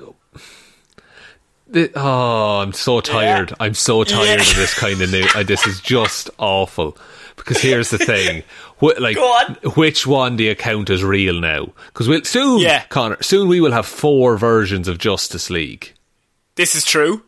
Oh, 1.96 2.58
I'm 2.60 2.72
so 2.74 3.00
tired. 3.00 3.54
I'm 3.58 3.72
so 3.74 4.04
tired 4.04 4.26
Yeah. 4.40 4.50
of 4.50 4.56
this 4.56 4.78
kind 4.78 5.00
of 5.00 5.10
news. 5.10 5.34
Uh, 5.34 5.42
this 5.44 5.66
is 5.66 5.80
just 5.80 6.28
awful. 6.38 6.96
Because 7.36 7.60
here's 7.60 7.88
the 7.90 7.98
thing, 7.98 8.42
Wh- 8.80 8.98
like, 9.00 9.16
Go 9.16 9.24
on. 9.24 9.54
which 9.76 10.06
one 10.06 10.36
do 10.36 10.44
you 10.44 10.54
count 10.54 10.90
as 10.90 11.02
real 11.04 11.40
now? 11.40 11.68
Because 11.88 12.06
we'll 12.08 12.24
soon, 12.24 12.60
Yeah. 12.60 12.84
Connor, 12.88 13.22
soon 13.22 13.48
we 13.48 13.60
will 13.60 13.72
have 13.72 13.86
four 13.86 14.36
versions 14.38 14.88
of 14.88 14.98
Justice 14.98 15.50
League. 15.50 15.92
This 16.54 16.74
is 16.74 16.84
true. 16.84 17.22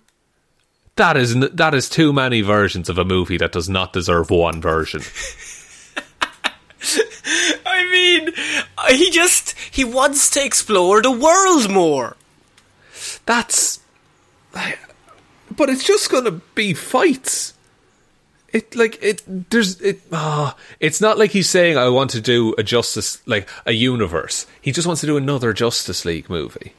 That 0.97 1.17
is 1.17 1.35
n- 1.35 1.51
that 1.55 1.75
is 1.75 1.89
too 1.89 2.13
many 2.13 2.41
versions 2.43 2.89
of 2.89 2.99
a 2.99 3.05
movie 3.05 3.39
that 3.39 3.53
does 3.53 3.69
not 3.71 3.93
deserve 3.95 4.31
one 4.31 4.61
version. 4.61 5.03
I 7.67 7.89
mean, 7.91 8.35
uh, 8.77 8.93
he 8.95 9.11
just, 9.11 9.55
he 9.71 9.85
wants 9.85 10.31
to 10.31 10.45
explore 10.45 11.03
the 11.03 11.11
world 11.11 11.71
more. 11.71 12.17
That's, 13.27 13.81
but 14.53 15.69
it's 15.69 15.85
just 15.85 16.11
gonna 16.11 16.41
be 16.55 16.73
fights. 16.75 17.55
It 18.51 18.75
like 18.75 18.99
it. 19.03 19.23
There's 19.51 19.79
it. 19.83 20.01
ah 20.11 20.57
it's 20.81 21.03
not 21.03 21.19
like 21.19 21.33
he's 21.33 21.51
saying 21.51 21.77
I 21.77 21.91
want 21.91 22.11
to 22.13 22.21
do 22.21 22.55
a 22.57 22.63
Justice 22.63 23.21
like 23.27 23.47
a 23.67 23.73
universe. 23.73 24.47
He 24.61 24.73
just 24.73 24.87
wants 24.87 25.03
to 25.03 25.07
do 25.07 25.19
another 25.19 25.53
Justice 25.53 26.07
League 26.07 26.31
movie. 26.31 26.73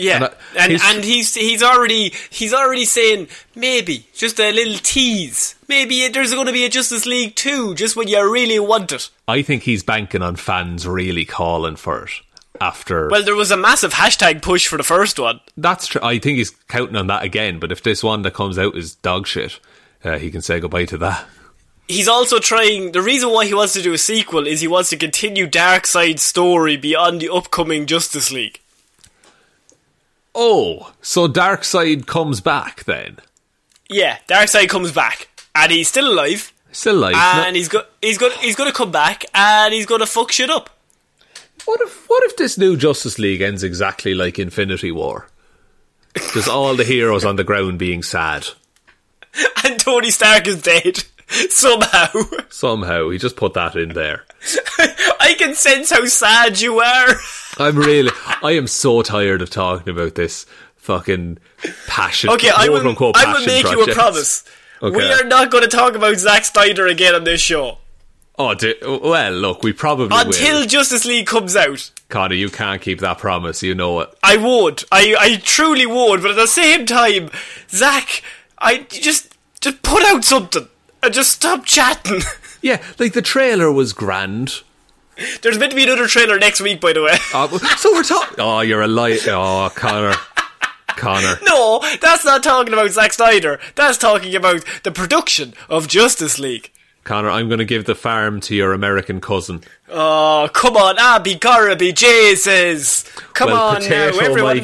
Yeah, 0.00 0.16
And, 0.56 0.72
and 0.72 0.72
uh, 0.72 0.84
and, 0.84 1.04
he's 1.04 1.34
he's 1.34 1.62
already 1.62 2.14
he's 2.30 2.54
already 2.54 2.84
saying 2.84 3.28
maybe 3.54 4.06
just 4.14 4.40
a 4.40 4.50
little 4.50 4.78
tease. 4.78 5.54
Maybe 5.68 6.08
there's 6.08 6.32
going 6.32 6.46
to 6.46 6.52
be 6.52 6.64
a 6.64 6.68
Justice 6.68 7.06
League 7.06 7.36
two, 7.36 7.74
just 7.74 7.96
when 7.96 8.08
you 8.08 8.32
really 8.32 8.58
want 8.58 8.92
it. 8.92 9.10
I 9.28 9.42
think 9.42 9.64
he's 9.64 9.82
banking 9.82 10.22
on 10.22 10.36
fans 10.36 10.86
really 10.86 11.24
calling 11.24 11.76
for 11.76 12.04
it. 12.04 12.10
After 12.62 13.08
Well, 13.08 13.22
there 13.22 13.36
was 13.36 13.50
a 13.50 13.56
massive 13.56 13.94
hashtag 13.94 14.42
push 14.42 14.66
for 14.66 14.76
the 14.76 14.82
first 14.82 15.18
one. 15.18 15.40
that's 15.56 15.86
true. 15.86 16.00
I 16.02 16.18
think 16.18 16.36
he's 16.36 16.50
counting 16.68 16.96
on 16.96 17.06
that 17.06 17.22
again. 17.22 17.58
But 17.58 17.72
if 17.72 17.82
this 17.82 18.02
one 18.02 18.20
that 18.22 18.34
comes 18.34 18.58
out 18.58 18.76
is 18.76 18.96
dog 18.96 19.26
shit, 19.26 19.58
uh, 20.04 20.18
he 20.18 20.30
can 20.30 20.42
say 20.42 20.60
goodbye 20.60 20.84
to 20.86 20.98
that. 20.98 21.26
he's 21.88 22.08
also 22.08 22.38
trying. 22.38 22.92
The 22.92 23.00
reason 23.00 23.30
why 23.30 23.46
he 23.46 23.54
wants 23.54 23.72
to 23.74 23.82
do 23.82 23.94
a 23.94 23.98
sequel 23.98 24.46
is 24.46 24.60
he 24.60 24.68
wants 24.68 24.90
to 24.90 24.96
continue 24.96 25.46
Darkseid's 25.46 26.22
story 26.22 26.76
beyond 26.76 27.20
the 27.20 27.32
upcoming 27.32 27.86
Justice 27.86 28.30
League. 28.30 28.60
Oh, 30.34 30.92
so 31.02 31.26
Darkseid 31.28 32.06
comes 32.06 32.40
back 32.40 32.84
then? 32.84 33.18
Yeah, 33.88 34.18
Darkseid 34.28 34.68
comes 34.68 34.92
back, 34.92 35.28
and 35.54 35.72
he's 35.72 35.88
still 35.88 36.12
alive, 36.12 36.52
Still 36.72 36.98
alive. 36.98 37.14
and 37.16 37.54
no- 37.54 37.58
he's 37.58 37.68
go- 37.68 37.84
he's 38.00 38.18
going 38.18 38.32
he's 38.38 38.54
going 38.56 38.70
to 38.70 38.76
come 38.76 38.92
back, 38.92 39.24
and 39.34 39.74
he's 39.74 39.86
going 39.86 40.00
to 40.00 40.06
fuck 40.06 40.30
shit 40.32 40.50
up. 40.50 40.70
What 41.64 41.80
if 41.80 42.08
what 42.08 42.22
if 42.24 42.36
this 42.36 42.56
new 42.56 42.76
Justice 42.76 43.18
League 43.18 43.40
ends 43.40 43.62
exactly 43.64 44.14
like 44.14 44.38
Infinity 44.38 44.92
War? 44.92 45.28
Just 46.32 46.48
all 46.48 46.74
the 46.76 46.84
heroes 46.84 47.24
on 47.24 47.36
the 47.36 47.44
ground 47.44 47.78
being 47.78 48.02
sad. 48.02 48.46
And 49.64 49.78
Tony 49.78 50.10
Stark 50.10 50.46
is 50.48 50.60
dead 50.62 51.04
somehow. 51.50 52.08
Somehow 52.48 53.10
he 53.10 53.18
just 53.18 53.36
put 53.36 53.54
that 53.54 53.76
in 53.76 53.90
there. 53.90 54.24
I 55.20 55.34
can 55.38 55.54
sense 55.54 55.90
how 55.90 56.04
sad 56.06 56.60
you 56.60 56.80
are. 56.80 57.08
I'm 57.58 57.76
really 57.76 58.10
I 58.42 58.52
am 58.52 58.66
so 58.66 59.02
tired 59.02 59.42
of 59.42 59.50
talking 59.50 59.92
about 59.92 60.14
this 60.14 60.46
fucking 60.76 61.38
passion 61.86 62.30
Okay, 62.30 62.50
I 62.54 62.68
will, 62.68 62.86
unquote 62.86 63.16
I 63.16 63.26
will 63.26 63.34
passion 63.34 63.46
make 63.46 63.70
you 63.70 63.82
a 63.84 63.94
promise. 63.94 64.44
Okay. 64.82 64.96
We 64.96 65.04
are 65.04 65.24
not 65.24 65.50
going 65.50 65.62
to 65.62 65.68
talk 65.68 65.94
about 65.94 66.16
Zack 66.16 66.44
Snyder 66.44 66.86
again 66.86 67.14
on 67.14 67.24
this 67.24 67.40
show 67.40 67.78
Oh 68.40 68.54
di- 68.54 68.74
well 68.82 69.32
look, 69.32 69.62
we 69.62 69.74
probably 69.74 70.16
until 70.18 70.60
will. 70.60 70.66
Justice 70.66 71.04
League 71.04 71.26
comes 71.26 71.54
out. 71.54 71.90
Connor, 72.08 72.34
you 72.34 72.48
can't 72.48 72.80
keep 72.80 73.00
that 73.00 73.18
promise, 73.18 73.62
you 73.62 73.74
know 73.74 74.00
it. 74.00 74.08
I 74.22 74.38
would. 74.38 74.82
I, 74.90 75.14
I 75.18 75.36
truly 75.36 75.84
would. 75.84 76.22
But 76.22 76.30
at 76.30 76.36
the 76.38 76.46
same 76.46 76.86
time, 76.86 77.30
Zack, 77.68 78.22
I 78.58 78.84
just 78.88 79.36
just 79.60 79.82
put 79.82 80.02
out 80.04 80.24
something 80.24 80.66
and 81.02 81.14
just 81.14 81.30
stop 81.30 81.64
chatting. 81.64 82.22
Yeah, 82.62 82.82
like 82.98 83.14
the 83.14 83.22
trailer 83.22 83.72
was 83.72 83.94
grand. 83.94 84.60
There's 85.40 85.58
meant 85.58 85.70
to 85.70 85.76
be 85.76 85.84
another 85.84 86.06
trailer 86.06 86.38
next 86.38 86.60
week, 86.60 86.78
by 86.78 86.92
the 86.92 87.02
way. 87.02 87.16
Uh, 87.32 87.48
so 87.76 87.90
we're 87.92 88.02
talking. 88.02 88.36
Oh, 88.38 88.60
you're 88.60 88.82
a 88.82 88.86
liar. 88.86 89.16
Oh, 89.28 89.70
Connor. 89.74 90.14
Connor. 90.88 91.38
no, 91.46 91.82
that's 92.00 92.24
not 92.24 92.42
talking 92.42 92.72
about 92.72 92.90
Zack 92.90 93.14
Snyder. 93.14 93.60
That's 93.76 93.96
talking 93.96 94.34
about 94.34 94.64
the 94.82 94.90
production 94.90 95.54
of 95.68 95.88
Justice 95.88 96.38
League. 96.38 96.70
Connor, 97.02 97.30
I'm 97.30 97.48
going 97.48 97.60
to 97.60 97.64
give 97.64 97.86
the 97.86 97.94
farm 97.94 98.40
to 98.42 98.54
your 98.54 98.74
American 98.74 99.22
cousin. 99.22 99.62
Oh, 99.88 100.50
come 100.52 100.76
on, 100.76 100.98
Abby 100.98 101.34
Garaby, 101.34 101.94
Jesus. 101.94 103.04
Come 103.32 103.52
well, 103.52 103.76
on 103.76 103.88
now, 103.88 104.08
everyone. 104.18 104.58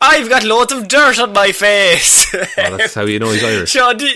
I've 0.00 0.28
got 0.28 0.44
loads 0.44 0.72
of 0.72 0.86
dirt 0.86 1.18
on 1.18 1.32
my 1.32 1.50
face. 1.50 2.32
oh, 2.32 2.76
that's 2.76 2.94
how 2.94 3.06
you 3.06 3.18
know 3.18 3.30
he's 3.32 3.42
Irish. 3.42 3.70
Shaun, 3.70 3.96
do, 3.96 4.08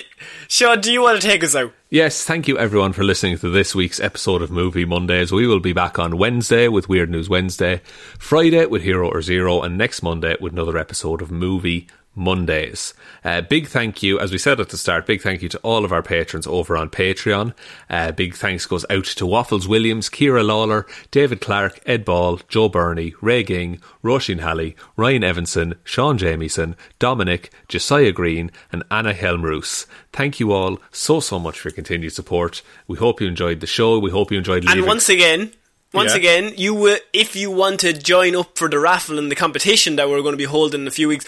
Shaun, 0.49 0.81
do 0.81 0.93
you 0.93 1.03
want 1.03 1.21
to 1.21 1.27
take 1.27 1.43
us 1.43 1.57
out? 1.57 1.73
Yes, 1.91 2.25
thank 2.25 2.47
you 2.47 2.57
everyone 2.57 2.93
for 2.93 3.03
listening 3.03 3.37
to 3.39 3.51
this 3.51 3.75
week's 3.75 3.99
episode 3.99 4.43
of 4.43 4.51
Movie 4.51 4.85
Mondays. 4.85 5.33
We 5.33 5.47
will 5.47 5.59
be 5.61 5.73
back 5.73 5.99
on 5.99 6.19
Wednesday 6.19 6.69
with 6.69 6.89
Weird 6.89 7.11
News 7.11 7.29
Wednesday, 7.29 7.81
Friday 8.19 8.67
with 8.67 8.83
Hero 8.83 9.09
or 9.09 9.23
Zero, 9.23 9.63
and 9.63 9.77
next 9.77 10.03
Monday 10.03 10.37
with 10.41 10.53
another 10.53 10.79
episode 10.79 11.21
of 11.21 11.33
Movie 11.33 11.89
Mondays. 12.17 12.95
Uh, 13.23 13.43
big 13.43 13.69
thank 13.69 14.03
you, 14.03 14.19
as 14.19 14.33
we 14.33 14.39
said 14.39 14.59
at 14.59 14.71
the 14.71 14.77
start, 14.77 15.07
big 15.07 15.21
thank 15.21 15.43
you 15.43 15.49
to 15.51 15.59
all 15.59 15.85
of 15.85 15.93
our 15.93 16.03
patrons 16.03 16.47
over 16.47 16.77
on 16.77 16.89
Patreon. 16.91 17.55
Uh, 17.91 18.11
big 18.11 18.35
thanks 18.35 18.67
goes 18.67 18.87
out 18.91 19.05
to 19.05 19.27
Waffles 19.27 19.69
Williams, 19.69 20.09
Ciara 20.09 20.43
Lawler, 20.43 20.87
David 21.11 21.41
Clarke, 21.41 21.79
Ed 21.87 22.05
Ball, 22.05 22.41
Joe 22.49 22.69
Bernie, 22.69 23.15
Ray 23.21 23.43
Ging, 23.45 23.81
Roisin 24.03 24.41
Hally, 24.41 24.75
Ryan 24.97 25.23
Evanson, 25.23 25.75
Shaun 25.85 26.17
Jamieson, 26.19 26.75
Dominic, 26.99 27.53
Jessiah 27.69 28.13
Green, 28.13 28.51
and 28.73 28.83
Anna 28.91 29.13
Hjelmroos. 29.13 29.87
Thank 30.13 30.41
you 30.41 30.53
all 30.53 30.81
so, 30.91 31.21
so 31.21 31.39
much 31.39 31.61
for 31.61 31.69
your 31.69 31.75
continued 31.75 32.15
support. 32.15 32.63
We 32.89 32.97
hope 32.97 33.21
you 33.21 33.29
enjoyed 33.29 33.61
the 33.61 33.67
show. 33.67 33.99
We 33.99 34.11
hope 34.11 34.33
you 34.33 34.39
enjoyed 34.39 34.65
leaving. 34.65 34.79
And 34.79 34.87
once 34.87 35.11
again, 35.11 35.53
once 35.93 36.13
Yeah. 36.13 36.19
again, 36.19 36.55
you 36.57 36.87
uh, 36.87 36.97
if 37.13 37.37
you 37.37 37.51
want 37.51 37.81
to 37.81 37.93
join 37.93 38.35
up 38.35 38.57
for 38.57 38.69
the 38.69 38.79
raffle 38.79 39.19
and 39.19 39.31
the 39.31 39.37
competition 39.37 39.97
that 39.97 40.09
we're 40.09 40.21
going 40.23 40.33
to 40.33 40.39
be 40.39 40.45
holding 40.45 40.83
in 40.83 40.89
a 40.89 40.91
few 40.91 41.09
weeks, 41.09 41.27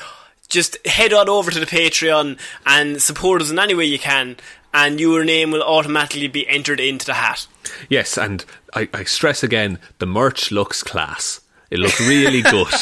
just 0.48 0.84
head 0.86 1.12
on 1.12 1.28
over 1.28 1.50
to 1.50 1.60
the 1.60 1.66
Patreon 1.66 2.38
and 2.66 3.00
support 3.02 3.42
us 3.42 3.50
in 3.50 3.58
any 3.58 3.74
way 3.74 3.84
you 3.84 3.98
can, 3.98 4.36
and 4.72 5.00
your 5.00 5.24
name 5.24 5.50
will 5.50 5.62
automatically 5.62 6.28
be 6.28 6.48
entered 6.48 6.80
into 6.80 7.06
the 7.06 7.14
hat. 7.14 7.46
Yes, 7.88 8.16
and 8.16 8.44
I, 8.74 8.88
I 8.92 9.04
stress 9.04 9.42
again, 9.42 9.78
the 9.98 10.06
merch 10.06 10.50
looks 10.50 10.82
class. 10.82 11.40
It 11.70 11.78
looks 11.78 12.00
really 12.00 12.42
good. 12.50 12.72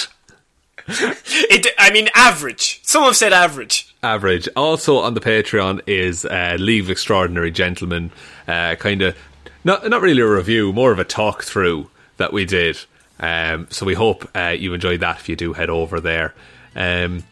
It, 0.89 1.67
I 1.79 1.91
mean, 1.91 2.09
average. 2.15 2.81
Some 2.85 3.03
have 3.03 3.17
said 3.17 3.33
average. 3.33 3.95
Average. 4.03 4.49
Also 4.55 4.99
on 4.99 5.15
the 5.15 5.21
Patreon 5.21 5.81
is 5.87 6.25
uh, 6.25 6.57
Leave 6.61 6.91
Extraordinary 6.91 7.51
Gentlemen, 7.51 8.13
uh, 8.47 8.77
kind 8.77 9.03
of 9.03 9.17
not 9.65 9.89
not 9.89 10.01
really 10.01 10.23
a 10.23 10.29
review, 10.29 10.73
more 10.73 10.93
of 10.93 11.01
a 11.01 11.05
talk 11.05 11.43
through 11.43 11.91
that 12.19 12.33
we 12.33 12.45
did. 12.45 12.79
Um, 13.19 13.67
so 13.71 13.85
we 13.85 13.95
hope 13.95 14.29
uh, 14.37 14.55
you 14.57 14.75
enjoyed 14.75 15.01
that. 15.01 15.19
If 15.19 15.29
you 15.29 15.35
do, 15.35 15.55
head 15.55 15.71
over 15.71 15.99
there. 16.01 16.35
Um, 16.77 17.25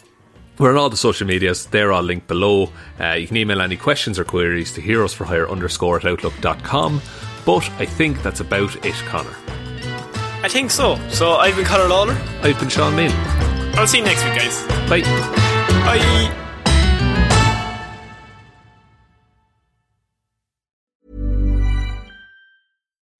we're 0.58 0.70
on 0.70 0.76
all 0.76 0.90
the 0.90 0.96
social 0.96 1.26
medias. 1.26 1.66
They're 1.66 1.92
all 1.92 2.02
linked 2.02 2.26
below. 2.26 2.70
Uh, 3.00 3.12
you 3.12 3.26
can 3.26 3.36
email 3.36 3.60
any 3.60 3.76
questions 3.76 4.18
or 4.18 4.24
queries 4.24 4.72
to 4.72 4.80
heroesforhire 4.80 5.48
underscore 5.50 5.96
at 5.98 6.04
outlook.com. 6.04 7.00
But 7.44 7.68
I 7.78 7.86
think 7.86 8.22
that's 8.22 8.40
about 8.40 8.84
it, 8.84 8.94
Connor. 9.06 9.34
I 10.42 10.48
think 10.48 10.70
so. 10.70 10.96
So 11.08 11.32
I've 11.32 11.56
been 11.56 11.64
Connor 11.64 11.88
Lawler. 11.88 12.16
I've 12.42 12.58
been 12.58 12.68
Shaun 12.68 12.94
Meighan. 12.94 13.74
I'll 13.76 13.86
see 13.86 13.98
you 13.98 14.04
next 14.04 14.24
week, 14.24 14.34
guys. 14.34 14.66
Bye. 14.88 15.02
Bye. 15.84 16.40